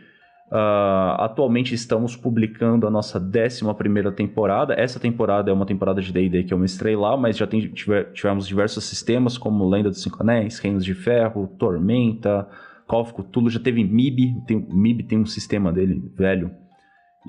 Ah, 0.50 1.26
atualmente 1.26 1.74
estamos 1.74 2.16
publicando 2.16 2.86
a 2.86 2.90
nossa 2.90 3.18
11 3.20 4.10
temporada. 4.16 4.72
Essa 4.74 4.98
temporada 4.98 5.50
é 5.50 5.54
uma 5.54 5.66
temporada 5.66 6.00
de 6.00 6.10
DD 6.12 6.44
que 6.44 6.54
eu 6.54 6.58
mestrei 6.58 6.96
lá, 6.96 7.16
mas 7.18 7.36
já 7.36 7.46
tem- 7.46 7.70
tivemos 8.14 8.48
diversos 8.48 8.84
sistemas, 8.84 9.36
como 9.36 9.68
Lenda 9.68 9.90
dos 9.90 10.02
Cinco 10.02 10.22
Anéis, 10.22 10.58
Reinos 10.58 10.84
de 10.84 10.94
Ferro, 10.94 11.46
Tormenta, 11.58 12.48
Call 12.88 13.02
of 13.02 13.12
Cthulhu, 13.12 13.50
já 13.50 13.60
teve 13.60 13.84
MIB. 13.84 14.42
Tem, 14.46 14.66
MIB 14.68 15.04
tem 15.04 15.18
um 15.18 15.26
sistema 15.26 15.70
dele, 15.70 16.02
velho. 16.16 16.50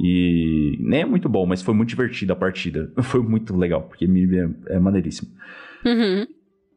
E 0.02 0.78
nem 0.80 1.02
é 1.02 1.06
muito 1.06 1.28
bom, 1.28 1.46
mas 1.46 1.62
foi 1.62 1.74
muito 1.74 1.90
divertida 1.90 2.32
a 2.34 2.36
partida. 2.36 2.92
Foi 3.04 3.22
muito 3.22 3.56
legal, 3.56 3.82
porque 3.82 4.08
MIB 4.08 4.38
é, 4.38 4.76
é 4.76 4.80
maneiríssimo. 4.80 5.30
Uhum. 5.86 6.26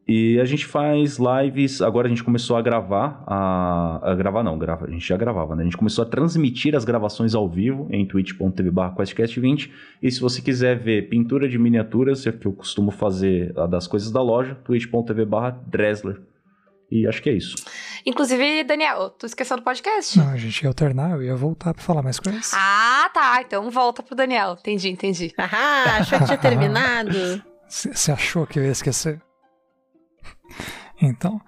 E 0.05 0.37
a 0.41 0.43
gente 0.43 0.65
faz 0.65 1.17
lives. 1.17 1.81
Agora 1.81 2.07
a 2.07 2.09
gente 2.09 2.23
começou 2.23 2.57
a 2.57 2.61
gravar. 2.61 3.23
A, 3.25 4.11
a 4.11 4.15
gravar 4.15 4.43
não, 4.43 4.57
grava, 4.57 4.85
a 4.87 4.89
gente 4.89 5.07
já 5.07 5.15
gravava, 5.15 5.55
né? 5.55 5.61
A 5.61 5.63
gente 5.63 5.77
começou 5.77 6.03
a 6.03 6.05
transmitir 6.05 6.75
as 6.75 6.83
gravações 6.83 7.33
ao 7.33 7.47
vivo 7.47 7.87
em 7.89 8.05
twitch.tv/questcast20. 8.05 9.71
E 10.01 10.11
se 10.11 10.19
você 10.19 10.41
quiser 10.41 10.77
ver 10.77 11.07
pintura 11.07 11.47
de 11.47 11.57
miniaturas, 11.57 12.27
é 12.27 12.33
que 12.33 12.45
eu 12.45 12.51
costumo 12.51 12.91
fazer 12.91 13.57
a 13.57 13.65
das 13.65 13.87
coisas 13.87 14.11
da 14.11 14.21
loja, 14.21 14.55
twitch.tv/dresler. 14.65 16.32
E 16.91 17.07
acho 17.07 17.21
que 17.21 17.29
é 17.29 17.33
isso. 17.33 17.55
Inclusive, 18.05 18.63
Daniel, 18.63 19.09
tu 19.09 19.25
esqueceu 19.25 19.57
do 19.57 19.63
podcast? 19.63 20.17
Não, 20.17 20.29
a 20.29 20.37
gente 20.37 20.61
ia 20.61 20.67
alternar, 20.67 21.11
eu 21.11 21.23
ia 21.23 21.35
voltar 21.35 21.73
pra 21.73 21.83
falar 21.83 22.03
mais 22.03 22.19
coisas. 22.19 22.51
Ah, 22.53 23.09
tá. 23.13 23.41
Então 23.41 23.69
volta 23.71 24.03
pro 24.03 24.15
Daniel. 24.15 24.57
Entendi, 24.59 24.89
entendi. 24.89 25.33
Ah, 25.39 25.97
achou 25.97 26.19
que 26.19 26.25
tinha 26.25 26.37
terminado? 26.39 27.43
Você 27.67 28.11
achou 28.11 28.45
que 28.45 28.59
eu 28.59 28.63
ia 28.63 28.71
esquecer? 28.71 29.21
Então, 31.01 31.41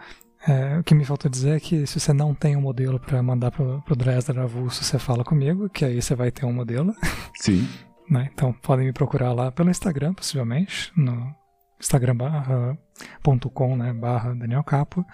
é, 0.47 0.77
o 0.77 0.83
que 0.83 0.93
me 0.93 1.05
faltou 1.05 1.29
dizer 1.29 1.57
é 1.57 1.59
que 1.59 1.87
se 1.87 1.99
você 1.99 2.13
não 2.13 2.33
tem 2.33 2.55
um 2.55 2.61
modelo 2.61 2.99
para 2.99 3.21
mandar 3.21 3.51
pro, 3.51 3.81
pro 3.81 3.95
Dresler 3.95 4.39
avulso, 4.39 4.83
você 4.83 4.99
fala 4.99 5.23
comigo, 5.23 5.69
que 5.69 5.83
aí 5.83 6.01
você 6.01 6.13
vai 6.15 6.31
ter 6.31 6.45
um 6.45 6.53
modelo. 6.53 6.93
Sim. 7.35 7.67
Né? 8.07 8.29
Então 8.31 8.53
podem 8.53 8.85
me 8.85 8.93
procurar 8.93 9.33
lá 9.33 9.51
pelo 9.51 9.71
Instagram, 9.71 10.13
possivelmente, 10.13 10.91
no 10.95 11.33
instagram.com 12.95 13.75
né, 13.75 13.93
barra 13.93 14.33
Daniel 14.33 14.63
Capo. 14.63 15.05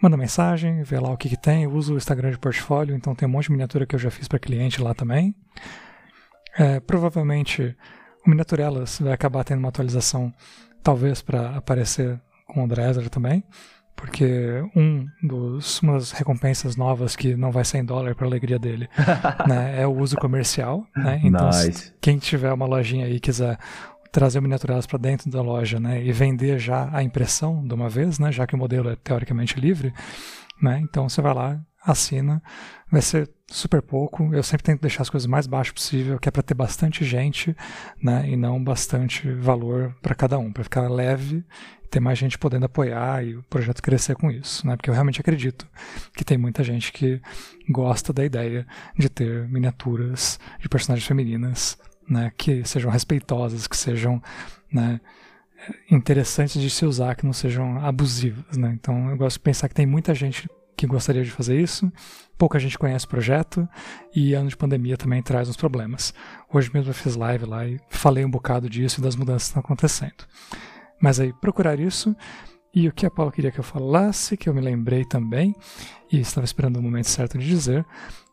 Manda 0.00 0.16
mensagem, 0.16 0.82
vê 0.82 0.98
lá 0.98 1.10
o 1.10 1.16
que, 1.16 1.28
que 1.28 1.36
tem. 1.36 1.64
Eu 1.64 1.72
uso 1.72 1.94
o 1.94 1.96
Instagram 1.96 2.30
de 2.30 2.38
portfólio, 2.38 2.94
então 2.94 3.14
tem 3.14 3.28
um 3.28 3.32
monte 3.32 3.44
de 3.44 3.52
miniatura 3.52 3.86
que 3.86 3.94
eu 3.94 3.98
já 3.98 4.10
fiz 4.10 4.26
para 4.26 4.38
cliente 4.38 4.82
lá 4.82 4.94
também. 4.94 5.34
É, 6.58 6.80
provavelmente 6.80 7.76
o 8.26 8.30
Miniaturelas 8.30 8.98
vai 9.00 9.12
acabar 9.12 9.44
tendo 9.44 9.60
uma 9.60 9.68
atualização, 9.68 10.32
talvez 10.82 11.22
para 11.22 11.56
aparecer 11.56 12.20
com 12.46 12.64
o 12.64 12.68
Dresler 12.68 13.08
também, 13.08 13.44
porque 13.94 14.62
um 14.74 15.06
dos, 15.22 15.80
uma 15.82 15.94
das 15.94 16.10
recompensas 16.10 16.74
novas 16.74 17.14
que 17.14 17.36
não 17.36 17.52
vai 17.52 17.64
ser 17.64 17.78
em 17.78 17.84
dólar 17.84 18.14
para 18.14 18.26
alegria 18.26 18.58
dele 18.58 18.88
né, 19.46 19.80
é 19.80 19.86
o 19.86 19.96
uso 19.96 20.16
comercial. 20.16 20.86
Né? 20.96 21.20
Então, 21.22 21.46
Nice. 21.48 21.92
quem 22.00 22.18
tiver 22.18 22.52
uma 22.52 22.66
lojinha 22.66 23.06
aí 23.06 23.16
e 23.16 23.20
quiser 23.20 23.58
trazer 24.12 24.38
o 24.38 24.42
Miniaturelas 24.42 24.86
para 24.86 24.98
dentro 24.98 25.30
da 25.30 25.42
loja 25.42 25.78
né, 25.78 26.02
e 26.02 26.12
vender 26.12 26.58
já 26.58 26.90
a 26.92 27.02
impressão 27.02 27.66
de 27.66 27.74
uma 27.74 27.88
vez, 27.88 28.18
né, 28.18 28.32
já 28.32 28.46
que 28.46 28.54
o 28.54 28.58
modelo 28.58 28.90
é 28.90 28.96
teoricamente 28.96 29.58
livre, 29.58 29.92
né, 30.60 30.80
então 30.82 31.08
você 31.08 31.22
vai 31.22 31.34
lá, 31.34 31.60
assina, 31.82 32.42
vai 32.90 33.00
ser 33.00 33.30
super 33.46 33.80
pouco. 33.80 34.34
Eu 34.34 34.42
sempre 34.42 34.64
tento 34.64 34.82
deixar 34.82 35.02
as 35.02 35.10
coisas 35.10 35.26
mais 35.26 35.46
baixo 35.46 35.72
possível, 35.72 36.18
que 36.18 36.28
é 36.28 36.32
para 36.32 36.42
ter 36.42 36.54
bastante 36.54 37.04
gente, 37.04 37.56
né, 38.02 38.28
e 38.28 38.36
não 38.36 38.62
bastante 38.62 39.30
valor 39.32 39.94
para 40.02 40.14
cada 40.14 40.38
um, 40.38 40.52
para 40.52 40.64
ficar 40.64 40.88
leve, 40.88 41.44
ter 41.90 42.00
mais 42.00 42.18
gente 42.18 42.38
podendo 42.38 42.66
apoiar 42.66 43.24
e 43.24 43.36
o 43.36 43.42
projeto 43.44 43.82
crescer 43.82 44.14
com 44.14 44.30
isso, 44.30 44.64
né? 44.64 44.76
Porque 44.76 44.88
eu 44.88 44.94
realmente 44.94 45.20
acredito 45.20 45.66
que 46.16 46.24
tem 46.24 46.38
muita 46.38 46.62
gente 46.62 46.92
que 46.92 47.20
gosta 47.68 48.12
da 48.12 48.24
ideia 48.24 48.64
de 48.96 49.08
ter 49.08 49.48
miniaturas 49.48 50.38
de 50.60 50.68
personagens 50.68 51.06
femininas, 51.06 51.76
né, 52.10 52.32
que 52.36 52.64
sejam 52.64 52.90
respeitosas, 52.90 53.68
que 53.68 53.76
sejam, 53.76 54.20
né, 54.70 55.00
interessantes 55.90 56.60
de 56.60 56.68
se 56.68 56.84
usar, 56.84 57.14
que 57.14 57.24
não 57.24 57.32
sejam 57.32 57.78
abusivas, 57.84 58.56
né? 58.56 58.72
Então 58.74 59.10
eu 59.10 59.16
gosto 59.16 59.36
de 59.36 59.42
pensar 59.42 59.68
que 59.68 59.74
tem 59.74 59.86
muita 59.86 60.14
gente 60.14 60.48
que 60.76 60.86
gostaria 60.86 61.22
de 61.22 61.30
fazer 61.30 61.60
isso, 61.60 61.92
pouca 62.38 62.58
gente 62.58 62.78
conhece 62.78 63.04
o 63.04 63.08
projeto 63.08 63.68
e 64.16 64.32
ano 64.32 64.48
de 64.48 64.56
pandemia 64.56 64.96
também 64.96 65.22
traz 65.22 65.48
uns 65.48 65.56
problemas. 65.56 66.14
Hoje 66.52 66.70
mesmo 66.72 66.90
eu 66.90 66.94
fiz 66.94 67.14
live 67.14 67.44
lá 67.44 67.66
e 67.66 67.78
falei 67.90 68.24
um 68.24 68.30
bocado 68.30 68.68
disso 68.68 68.98
e 68.98 69.02
das 69.02 69.14
mudanças 69.14 69.42
que 69.42 69.48
estão 69.50 69.60
acontecendo. 69.60 70.26
Mas 70.98 71.20
aí 71.20 71.34
procurar 71.34 71.78
isso 71.78 72.16
e 72.74 72.88
o 72.88 72.92
que 72.92 73.04
a 73.04 73.10
Paula 73.10 73.30
queria 73.30 73.50
que 73.50 73.60
eu 73.60 73.64
falasse, 73.64 74.38
que 74.38 74.48
eu 74.48 74.54
me 74.54 74.60
lembrei 74.60 75.04
também 75.04 75.54
e 76.10 76.18
estava 76.18 76.46
esperando 76.46 76.78
o 76.78 76.82
momento 76.82 77.08
certo 77.08 77.36
de 77.36 77.46
dizer, 77.46 77.84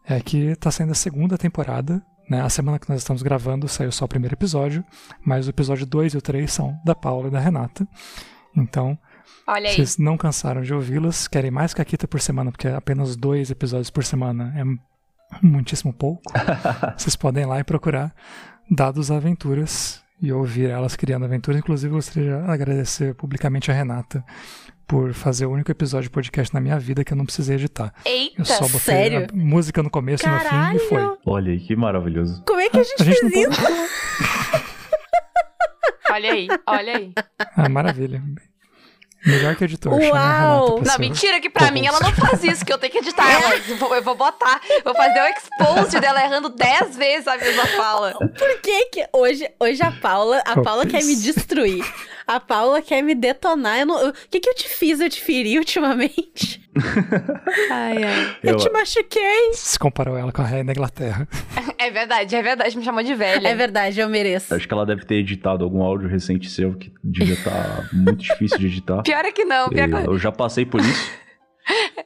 é 0.06 0.20
que 0.22 0.38
está 0.38 0.72
saindo 0.72 0.92
a 0.92 0.96
segunda 0.96 1.38
temporada 1.38 2.02
né? 2.30 2.42
A 2.42 2.50
semana 2.50 2.80
que 2.80 2.90
nós 2.90 3.00
estamos 3.00 3.22
gravando 3.22 3.68
saiu 3.68 3.92
só 3.92 4.06
o 4.06 4.08
primeiro 4.08 4.36
episódio, 4.36 4.84
mas 5.26 5.48
o 5.48 5.50
episódio 5.50 5.86
2 5.86 6.14
e 6.14 6.18
o 6.18 6.22
3 6.22 6.52
são 6.52 6.78
da 6.86 6.94
Paula 6.96 7.28
e 7.28 7.32
da 7.32 7.40
Renata. 7.40 7.88
Então, 8.56 8.98
Olha 9.48 9.70
aí. 9.70 9.76
vocês 9.76 9.98
não 9.98 10.18
cansaram 10.18 10.62
de 10.62 10.74
ouvi-las, 10.74 11.28
querem 11.28 11.52
mais 11.52 11.74
caquita 11.74 12.08
por 12.08 12.20
semana, 12.20 12.52
porque 12.52 12.68
apenas 12.68 13.16
dois 13.16 13.50
episódios 13.50 13.90
por 13.90 14.04
semana 14.04 14.54
é 14.58 14.64
muitíssimo 15.42 15.94
pouco. 15.94 16.22
vocês 16.98 17.16
podem 17.16 17.44
ir 17.44 17.48
lá 17.48 17.60
e 17.60 17.64
procurar 17.64 18.14
Dados 18.70 19.12
Aventuras 19.12 20.02
e 20.22 20.32
ouvir 20.32 20.70
elas 20.70 20.96
criando 20.96 21.26
aventuras. 21.26 21.60
Inclusive, 21.60 21.94
gostaria 21.94 22.42
de 22.42 22.52
agradecer 22.52 23.14
publicamente 23.16 23.72
a 23.72 23.74
Renata 23.74 24.24
por 24.88 25.14
fazer 25.14 25.46
o 25.46 25.52
único 25.52 25.70
episódio 25.70 26.04
de 26.04 26.10
podcast 26.10 26.54
na 26.54 26.62
minha 26.62 26.80
vida 26.80 27.04
que 27.04 27.12
eu 27.12 27.18
não 27.18 27.26
precisei 27.26 27.56
editar. 27.58 27.94
Eita, 28.06 28.42
Eu 28.42 28.46
só 28.46 28.62
botei 28.64 28.80
sério? 28.80 29.28
a 29.32 29.36
música 29.36 29.84
no 29.84 29.90
começo 29.90 30.26
e 30.26 30.30
no 30.30 30.40
fim 30.40 30.76
e 30.76 30.80
foi. 30.80 30.98
Caralho! 30.98 31.18
Olha 31.26 31.52
aí, 31.52 31.60
que 31.60 31.76
maravilhoso. 31.76 32.42
Como 32.48 32.60
é 32.62 32.70
que 32.70 32.80
a 32.80 32.84
gente, 32.84 33.02
A 33.02 33.06
gente 33.06 33.20
fez 33.20 33.34
não 33.34 33.52
isso? 33.52 33.62
pode... 33.62 34.64
olha 36.12 36.32
aí, 36.32 36.48
olha 36.66 36.98
aí. 36.98 37.14
Ah, 37.56 37.70
maravilha. 37.70 38.22
Melhor 39.26 39.56
que 39.58 39.64
editor. 39.66 39.92
Uau! 39.92 40.82
Não, 40.86 41.00
mentira, 41.00 41.42
que 41.42 41.50
pra 41.50 41.70
mim 41.70 41.86
ela 41.86 42.00
não 42.00 42.14
faz 42.14 42.42
isso, 42.46 42.64
que 42.66 42.72
eu 42.72 42.78
tenho 42.78 42.94
que 42.94 43.00
editar 43.00 43.30
ela. 43.30 43.56
Eu 43.58 43.76
vou, 43.76 43.94
eu 43.94 44.02
vou 44.02 44.16
botar, 44.16 44.62
vou 44.86 44.96
fazer 44.96 45.20
o 45.20 45.26
expose 45.26 46.00
dela 46.00 46.24
errando 46.24 46.48
10 46.50 46.96
vezes 46.96 47.28
a 47.28 47.36
mesma 47.36 47.66
fala. 47.66 48.14
Por 48.14 48.62
que 48.62 48.86
que 48.86 49.06
hoje, 49.12 49.50
hoje 49.60 49.82
a 49.84 49.92
Paula, 49.92 50.42
a 50.46 50.54
Oh, 50.58 50.62
Paula 50.62 50.86
quer 50.86 51.04
me 51.04 51.14
destruir? 51.16 51.84
A 52.28 52.40
Paula 52.42 52.82
quer 52.82 53.02
me 53.02 53.16
detonar. 53.16 53.86
Não- 53.86 54.10
O 54.10 54.14
que 54.30 54.40
que 54.42 54.50
eu 54.50 54.54
te 54.54 54.68
fiz? 54.68 55.00
Eu 55.00 55.10
te 55.10 55.22
feri 55.22 55.58
ultimamente? 55.58 56.62
Ai, 57.72 58.04
ai. 58.04 58.38
Eu, 58.44 58.52
Eu- 58.52 58.58
te 58.58 58.70
machuquei. 58.70 59.54
Se 59.54 59.80
comparou 59.80 60.16
ela 60.18 60.32
com 60.32 60.42
a 60.42 60.46
rainha 60.46 60.66
da 60.66 60.74
Inglaterra. 60.74 61.28
É 61.78 61.90
verdade, 61.90 62.36
é 62.36 62.42
verdade, 62.42 62.78
me 62.78 62.84
chamou 62.84 63.02
de 63.02 63.16
velha. 63.16 63.48
É 63.48 63.56
verdade, 63.56 64.00
eu 64.00 64.08
mereço. 64.10 64.54
Acho 64.54 64.68
que 64.68 64.74
ela 64.74 64.86
deve 64.86 65.06
ter 65.06 65.16
editado 65.16 65.64
algum 65.64 65.82
áudio 65.82 66.08
recente 66.08 66.50
seu 66.50 66.74
que 66.76 66.92
devia 67.04 67.34
estar 67.34 67.90
muito 67.94 68.20
difícil 68.22 68.60
de 68.60 68.68
editar. 68.68 69.02
Pior 69.08 69.26
é 69.26 69.32
que 69.32 69.46
não, 69.46 69.70
pior 69.70 69.88
que 69.90 70.08
Eu 70.10 70.20
já 70.20 70.32
passei 70.32 70.66
por 70.66 70.82
isso 70.82 71.12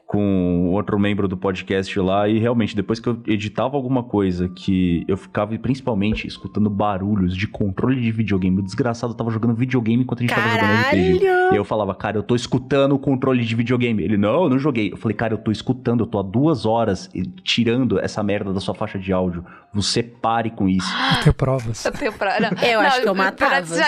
com 0.07 0.69
outro 0.71 0.99
membro 0.99 1.27
do 1.27 1.37
podcast 1.37 1.97
lá 1.99 2.27
e 2.27 2.37
realmente 2.39 2.75
depois 2.75 2.99
que 2.99 3.07
eu 3.07 3.21
editava 3.27 3.77
alguma 3.77 4.03
coisa 4.03 4.49
que 4.49 5.05
eu 5.07 5.15
ficava 5.15 5.57
principalmente 5.57 6.27
escutando 6.27 6.69
barulhos 6.69 7.35
de 7.35 7.47
controle 7.47 8.01
de 8.01 8.11
videogame, 8.11 8.59
o 8.59 8.61
desgraçado 8.63 9.13
tava 9.13 9.31
jogando 9.31 9.53
videogame 9.53 10.03
enquanto 10.03 10.19
a 10.19 10.21
gente 10.23 10.35
tava 10.35 10.49
jogando 10.49 10.81
RPG. 10.81 11.19
Caralho! 11.19 11.53
E 11.53 11.55
eu 11.55 11.63
falava, 11.63 11.93
cara, 11.95 12.17
eu 12.17 12.23
tô 12.23 12.35
escutando 12.35 12.93
o 12.95 12.99
controle 12.99 13.43
de 13.43 13.55
videogame. 13.55 14.03
Ele, 14.03 14.17
não, 14.17 14.43
eu 14.43 14.49
não 14.49 14.59
joguei. 14.59 14.91
Eu 14.91 14.97
falei, 14.97 15.15
cara, 15.15 15.33
eu 15.33 15.37
tô 15.37 15.51
escutando, 15.51 16.01
eu 16.03 16.07
tô 16.07 16.19
há 16.19 16.23
duas 16.23 16.65
horas 16.65 17.09
tirando 17.43 17.99
essa 17.99 18.23
merda 18.23 18.53
da 18.53 18.59
sua 18.59 18.73
faixa 18.73 18.97
de 18.99 19.11
áudio. 19.13 19.45
Você 19.73 20.03
pare 20.03 20.49
com 20.49 20.67
isso. 20.67 20.87
Eu 21.17 21.23
tenho 21.23 21.33
provas. 21.33 21.85
Eu 21.85 21.91
tenho 21.91 22.11
não. 22.11 22.67
Eu 22.67 22.81
Não, 22.81 22.87
acho 22.87 23.01
que 23.01 23.07
eu 23.07 23.15
matava. 23.15 23.65
já, 23.65 23.87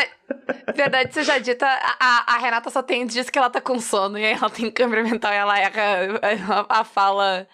verdade, 0.76 1.14
você 1.14 1.24
já 1.24 1.38
dita. 1.40 1.66
A, 1.68 2.36
a- 2.36 2.38
Renata 2.38 2.70
só 2.70 2.82
tem 2.82 3.06
dias 3.06 3.30
que 3.30 3.38
ela 3.38 3.50
tá 3.50 3.62
com 3.62 3.80
sono 3.80 4.18
e 4.18 4.26
aí 4.26 4.34
ela 4.34 4.50
tem 4.50 4.70
câmera 4.72 5.04
mental 5.04 5.32
e 5.32 5.36
ela 5.36 5.60
erra 5.60 5.82
a, 6.70 6.80
a 6.80 6.84
fala. 6.84 7.48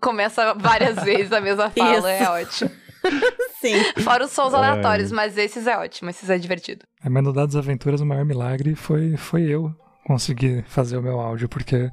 Começa 0.00 0.54
várias 0.54 0.96
vezes 1.04 1.32
a 1.32 1.40
mesma 1.40 1.70
fala, 1.70 1.96
Isso. 1.98 2.06
é 2.06 2.30
ótimo. 2.30 2.70
Sim. 3.60 3.74
Fora 4.02 4.24
os 4.24 4.30
sons 4.32 4.52
aleatórios, 4.54 5.12
mas 5.12 5.36
esses 5.38 5.66
é 5.66 5.76
ótimo, 5.76 6.10
esses 6.10 6.28
é 6.28 6.38
divertido. 6.38 6.84
A 7.02 7.08
Mas 7.10 7.22
no 7.22 7.32
Dados 7.32 7.56
Aventuras, 7.56 8.00
o 8.00 8.06
maior 8.06 8.24
milagre 8.24 8.74
foi, 8.74 9.16
foi 9.16 9.42
eu 9.42 9.74
conseguir 10.04 10.64
fazer 10.68 10.96
o 10.96 11.02
meu 11.02 11.18
áudio, 11.20 11.48
porque 11.48 11.90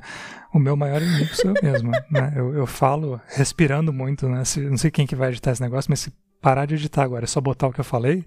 o 0.54 0.60
meu 0.60 0.76
maior 0.76 1.02
inimigo 1.02 1.34
sou 1.36 1.52
eu 1.56 1.64
mesmo. 1.64 1.92
né? 2.12 2.34
eu, 2.36 2.54
eu 2.54 2.66
falo 2.68 3.20
respirando 3.28 3.92
muito, 3.94 4.28
né? 4.28 4.44
Se, 4.46 4.60
não 4.62 4.78
sei 4.78 4.90
quem 4.92 5.06
que 5.08 5.16
vai 5.16 5.30
editar 5.30 5.52
esse 5.52 5.62
negócio, 5.62 5.90
mas 5.90 6.00
se 6.00 6.14
parar 6.42 6.66
de 6.66 6.76
editar 6.76 7.04
agora, 7.04 7.24
é 7.26 7.28
só 7.28 7.40
botar 7.40 7.68
o 7.68 7.74
que 7.74 7.80
eu 7.80 7.86
falei, 7.86 8.26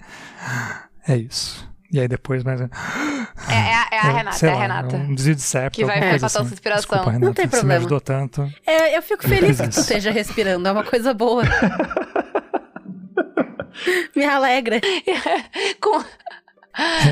é 1.06 1.16
isso. 1.16 1.68
E 1.94 2.00
aí 2.00 2.08
depois 2.08 2.42
mais. 2.42 2.60
É, 2.60 2.64
é 3.48 3.74
a- 3.74 3.88
é 3.92 3.98
a 3.98 4.02
Renata, 4.10 4.46
é 4.46 4.50
a 4.50 4.54
lá, 4.54 4.60
Renata. 4.60 4.96
Um 4.96 5.14
desvio 5.14 5.36
de 5.36 5.42
septo, 5.42 5.76
Que 5.78 5.84
vai 5.84 6.00
coisa 6.10 6.26
assim. 6.26 6.38
sua 6.38 6.44
inspiração. 6.52 6.80
Desculpa, 6.80 7.04
Renata, 7.12 7.24
Não 7.26 7.32
tem 7.32 7.44
Você 7.44 7.46
me 7.56 7.60
problema. 7.60 7.78
ajudou 7.78 8.00
tanto. 8.00 8.52
É, 8.66 8.96
eu 8.98 9.02
fico 9.02 9.22
feliz 9.28 9.60
que 9.60 9.68
tu 9.68 9.78
esteja 9.78 10.10
respirando, 10.10 10.66
é 10.66 10.72
uma 10.72 10.82
coisa 10.82 11.14
boa. 11.14 11.44
Me 14.16 14.24
alegra. 14.24 14.80
Com- 15.80 16.04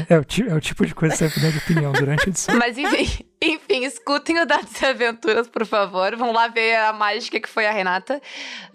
É, 0.09 0.19
o, 0.19 0.25
ti- 0.25 0.49
é 0.49 0.53
o 0.55 0.61
tipo 0.61 0.85
de 0.85 0.93
coisa 0.95 1.15
que 1.15 1.19
você 1.19 1.29
vai 1.29 1.37
mudar 1.39 1.51
de 1.53 1.59
opinião 1.59 1.93
durante 1.93 2.25
a 2.27 2.29
edição. 2.31 2.57
Mas 2.57 2.77
enfim, 2.77 3.25
enfim, 3.41 3.85
escutem 3.85 4.41
o 4.41 4.47
Dados 4.47 4.81
e 4.83 4.87
Aventuras, 4.87 5.47
por 5.47 5.65
favor. 5.65 6.17
Vão 6.17 6.33
lá 6.33 6.49
ver 6.49 6.75
a 6.77 6.93
mágica 6.93 7.39
que 7.39 7.49
foi 7.49 7.67
a 7.67 7.71
Renata 7.73 8.21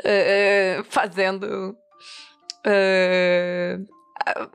eh, 0.03 0.81
fazendo 0.89 1.75
eh, 2.65 3.77
a- 4.25 4.47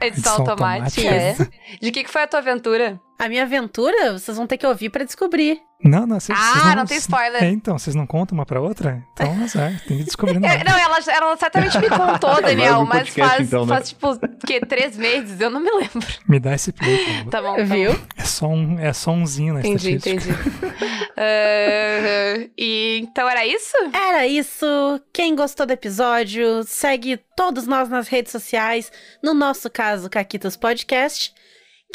edição, 0.00 0.06
Edição 0.06 0.32
automática. 0.40 1.08
automática. 1.08 1.52
é. 1.74 1.76
De 1.80 1.90
que, 1.90 2.04
que 2.04 2.10
foi 2.10 2.22
a 2.22 2.26
tua 2.26 2.40
aventura? 2.40 3.00
A 3.18 3.28
minha 3.28 3.42
aventura, 3.42 4.12
vocês 4.12 4.36
vão 4.36 4.46
ter 4.46 4.58
que 4.58 4.66
ouvir 4.66 4.90
pra 4.90 5.04
descobrir. 5.04 5.60
Não, 5.84 6.06
não, 6.06 6.18
vocês, 6.18 6.36
Ah, 6.40 6.52
vocês 6.60 6.74
não 6.74 6.86
tem 6.86 6.96
spoiler. 6.98 7.44
É, 7.44 7.50
então, 7.50 7.78
vocês 7.78 7.94
não 7.94 8.06
contam 8.06 8.36
uma 8.36 8.46
pra 8.46 8.60
outra? 8.60 9.04
Então, 9.12 9.42
azar, 9.44 9.72
tem 9.86 9.98
que 9.98 10.04
descobrir 10.04 10.36
É, 10.36 10.40
nada. 10.40 10.64
não, 10.64 10.78
ela, 10.78 10.98
ela 11.08 11.36
certamente 11.36 11.78
me 11.78 11.88
contou, 11.88 12.40
Daniel, 12.40 12.84
mas 12.86 13.08
podcast, 13.08 13.36
faz, 13.36 13.46
então, 13.48 13.66
né? 13.66 13.74
faz 13.74 13.88
tipo, 13.90 14.18
que, 14.46 14.60
três 14.60 14.96
meses? 14.96 15.38
Eu 15.40 15.50
não 15.50 15.60
me 15.60 15.70
lembro. 15.70 16.06
Me 16.26 16.40
dá 16.40 16.54
esse 16.54 16.72
play. 16.72 17.24
Tá 17.30 17.42
bom, 17.42 17.56
tá 17.56 17.62
Viu? 17.64 17.92
bom. 17.92 17.98
É 18.16 18.24
só 18.24 18.46
um, 18.48 18.78
é 18.78 18.92
só 18.92 19.10
umzinho 19.12 19.54
na 19.54 19.60
Entendi, 19.60 19.96
estatística. 19.96 20.32
entendi. 20.32 20.76
Eh, 21.18 22.50
e 22.58 22.98
então 23.02 23.26
era 23.26 23.46
isso? 23.46 23.74
Era 23.92 24.26
isso. 24.26 24.66
Quem 25.12 25.34
gostou 25.34 25.64
do 25.64 25.72
episódio, 25.72 26.62
segue 26.64 27.18
todos 27.34 27.66
nós 27.66 27.88
nas 27.88 28.06
redes 28.06 28.30
sociais. 28.30 28.92
No 29.22 29.32
nosso 29.32 29.70
caso, 29.70 30.10
Caquitas 30.10 30.56
Podcast. 30.58 31.32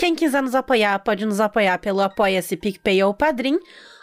Quem 0.01 0.15
quiser 0.15 0.41
nos 0.41 0.55
apoiar, 0.55 0.97
pode 0.97 1.27
nos 1.27 1.39
apoiar 1.39 1.77
pelo 1.77 2.01
Apoia-se 2.01 2.57
PicPay 2.57 3.03
ou 3.03 3.13
Padrim. 3.13 3.59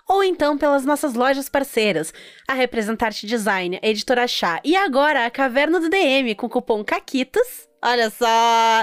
Ou 0.09 0.23
então 0.23 0.57
pelas 0.57 0.85
nossas 0.85 1.15
lojas 1.15 1.49
parceiras, 1.49 2.15
a 2.47 2.55
Representarte 2.55 3.27
Design, 3.27 3.81
a 3.83 3.89
Editora 3.89 4.29
Chá 4.29 4.61
e 4.65 4.77
agora 4.77 5.27
a 5.27 5.31
Caverna 5.31 5.81
do 5.81 5.91
DM 5.91 6.37
com 6.37 6.47
o 6.47 6.49
cupom 6.49 6.85
CAQUITAS. 6.85 7.69
Olha 7.85 8.11
só! 8.11 8.27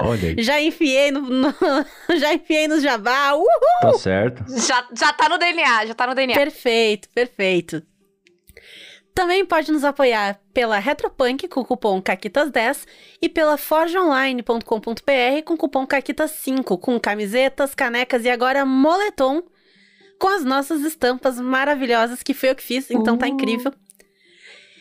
Olha 0.04 0.34
Já 0.42 0.60
enfiei 0.60 1.10
no, 1.10 1.22
no- 1.22 1.54
já 2.20 2.34
enfiei 2.34 2.68
no 2.68 2.78
jabá. 2.80 3.32
Uhul! 3.32 3.48
tá 3.80 3.94
certo. 3.94 4.44
Já, 4.48 4.86
já 4.94 5.10
tá 5.14 5.26
no 5.30 5.38
DNA, 5.38 5.86
já 5.86 5.94
tá 5.94 6.06
no 6.06 6.14
DNA. 6.14 6.34
Perfeito, 6.34 7.08
perfeito. 7.14 7.82
Também 9.16 9.46
pode 9.46 9.72
nos 9.72 9.82
apoiar 9.82 10.38
pela 10.52 10.78
Retropunk 10.78 11.48
com 11.48 11.60
o 11.60 11.64
cupom 11.64 12.02
CAQUITAS10 12.02 12.86
e 13.22 13.30
pela 13.30 13.56
forgeonline.com.br 13.56 15.42
com 15.42 15.54
o 15.54 15.56
cupom 15.56 15.86
CAQUITAS5 15.86 16.78
com 16.78 17.00
camisetas, 17.00 17.74
canecas 17.74 18.26
e 18.26 18.28
agora 18.28 18.66
moletom 18.66 19.42
com 20.18 20.28
as 20.28 20.44
nossas 20.44 20.82
estampas 20.82 21.40
maravilhosas 21.40 22.22
que 22.22 22.34
foi 22.34 22.50
eu 22.50 22.54
que 22.54 22.62
fiz, 22.62 22.90
então 22.90 23.16
tá 23.16 23.24
Uh. 23.24 23.30
incrível. 23.30 23.72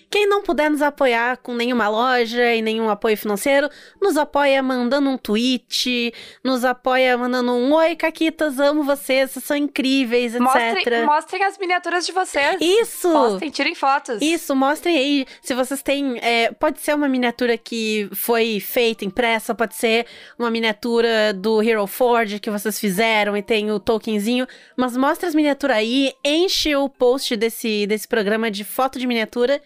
Quem 0.10 0.28
não 0.28 0.42
puder 0.42 0.70
nos 0.70 0.82
apoiar 0.82 1.38
com 1.38 1.54
nenhuma 1.54 1.88
loja 1.90 2.54
e 2.54 2.62
nenhum 2.62 2.90
apoio 2.90 3.18
financeiro, 3.18 3.70
nos 4.02 4.18
apoia 4.18 4.62
mandando 4.64 5.10
um 5.10 5.18
tweet, 5.18 6.14
nos 6.44 6.64
apoia 6.64 7.18
mandando 7.18 7.52
um 7.54 7.74
Oi, 7.74 7.96
Caquitas, 7.96 8.60
amo 8.60 8.84
vocês, 8.84 9.32
vocês 9.32 9.46
são 9.46 9.58
incríveis, 9.58 10.34
etc. 10.34 10.42
Mostrem, 10.44 11.06
mostrem 11.06 11.44
as 11.44 11.58
miniaturas 11.58 12.06
de 12.06 12.12
vocês. 12.12 12.58
Isso! 12.62 13.12
Postem, 13.12 13.50
tirem 13.50 13.76
fotos. 13.76 14.22
Isso, 14.22 14.56
mostrem 14.56 14.98
aí 14.98 15.26
se 15.42 15.54
vocês 15.54 15.82
têm. 15.82 16.18
é, 16.22 16.52
pode 16.52 16.80
ser 16.80 16.96
uma 16.96 17.08
miniatura 17.08 17.58
que 17.58 18.10
foi 18.14 18.60
feita, 18.60 19.06
impressa, 19.06 19.54
pode 19.54 19.76
ser 19.76 20.06
uma 20.38 20.50
miniatura 20.50 21.34
do 21.34 21.62
Hero 21.62 21.86
Forge 21.88 22.40
que 22.40 22.50
vocês 22.50 22.80
fizeram 22.80 23.36
e 23.36 23.42
tem 23.42 23.72
o 23.72 23.80
tokenzinho. 23.80 24.48
Mas 24.76 24.96
mostra 24.96 25.28
as 25.28 25.36
miniaturas 25.36 25.78
aí, 25.78 26.14
enche 26.24 26.76
o 26.76 26.88
post 26.88 27.36
desse, 27.36 27.86
desse 27.88 28.08
programa 28.08 28.50
de 28.50 28.64
foto 28.64 29.00
de 29.00 29.08
miniatura. 29.08 29.62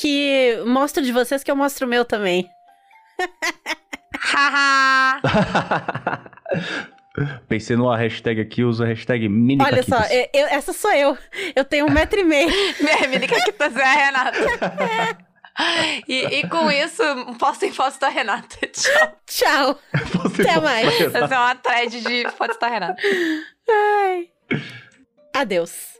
Que 0.00 0.62
mostro 0.64 1.02
de 1.02 1.10
vocês 1.12 1.42
que 1.42 1.50
eu 1.50 1.56
mostro 1.56 1.86
o 1.86 1.88
meu 1.88 2.04
também. 2.04 2.48
Pensei 7.48 7.76
numa 7.76 7.96
hashtag 7.96 8.40
aqui, 8.40 8.62
uso 8.62 8.84
a 8.84 8.86
hashtag 8.86 9.28
mini 9.28 9.60
Olha 9.62 9.82
só, 9.82 9.96
caquitas. 9.96 10.28
eu- 10.32 10.40
eu- 10.42 10.46
essa 10.48 10.72
sou 10.72 10.92
eu. 10.92 11.18
Eu 11.56 11.64
tenho 11.64 11.86
um 11.86 11.90
metro 11.90 12.20
e 12.20 12.24
meio. 12.24 12.48
Minha 12.80 13.06
mini 13.10 13.26
caquitas 13.26 13.74
é 13.76 13.82
a 13.82 13.92
Renata. 13.92 14.38
e, 16.06 16.14
e 16.38 16.48
com 16.48 16.70
isso, 16.70 17.02
postem 17.38 17.72
fotos 17.72 17.98
da 17.98 18.08
Renata. 18.08 18.56
Tchau. 18.68 19.18
Tchau. 19.26 19.78
Até 19.92 20.60
mais. 20.60 20.86
vai- 21.10 21.22
Essa 21.24 21.34
é 21.34 21.38
uma 21.38 21.54
thread 21.56 22.00
de 22.00 22.30
fotos 22.30 22.56
da 22.58 22.68
Renata. 22.68 23.02
Ai. 23.68 24.28
Adeus. 25.34 25.97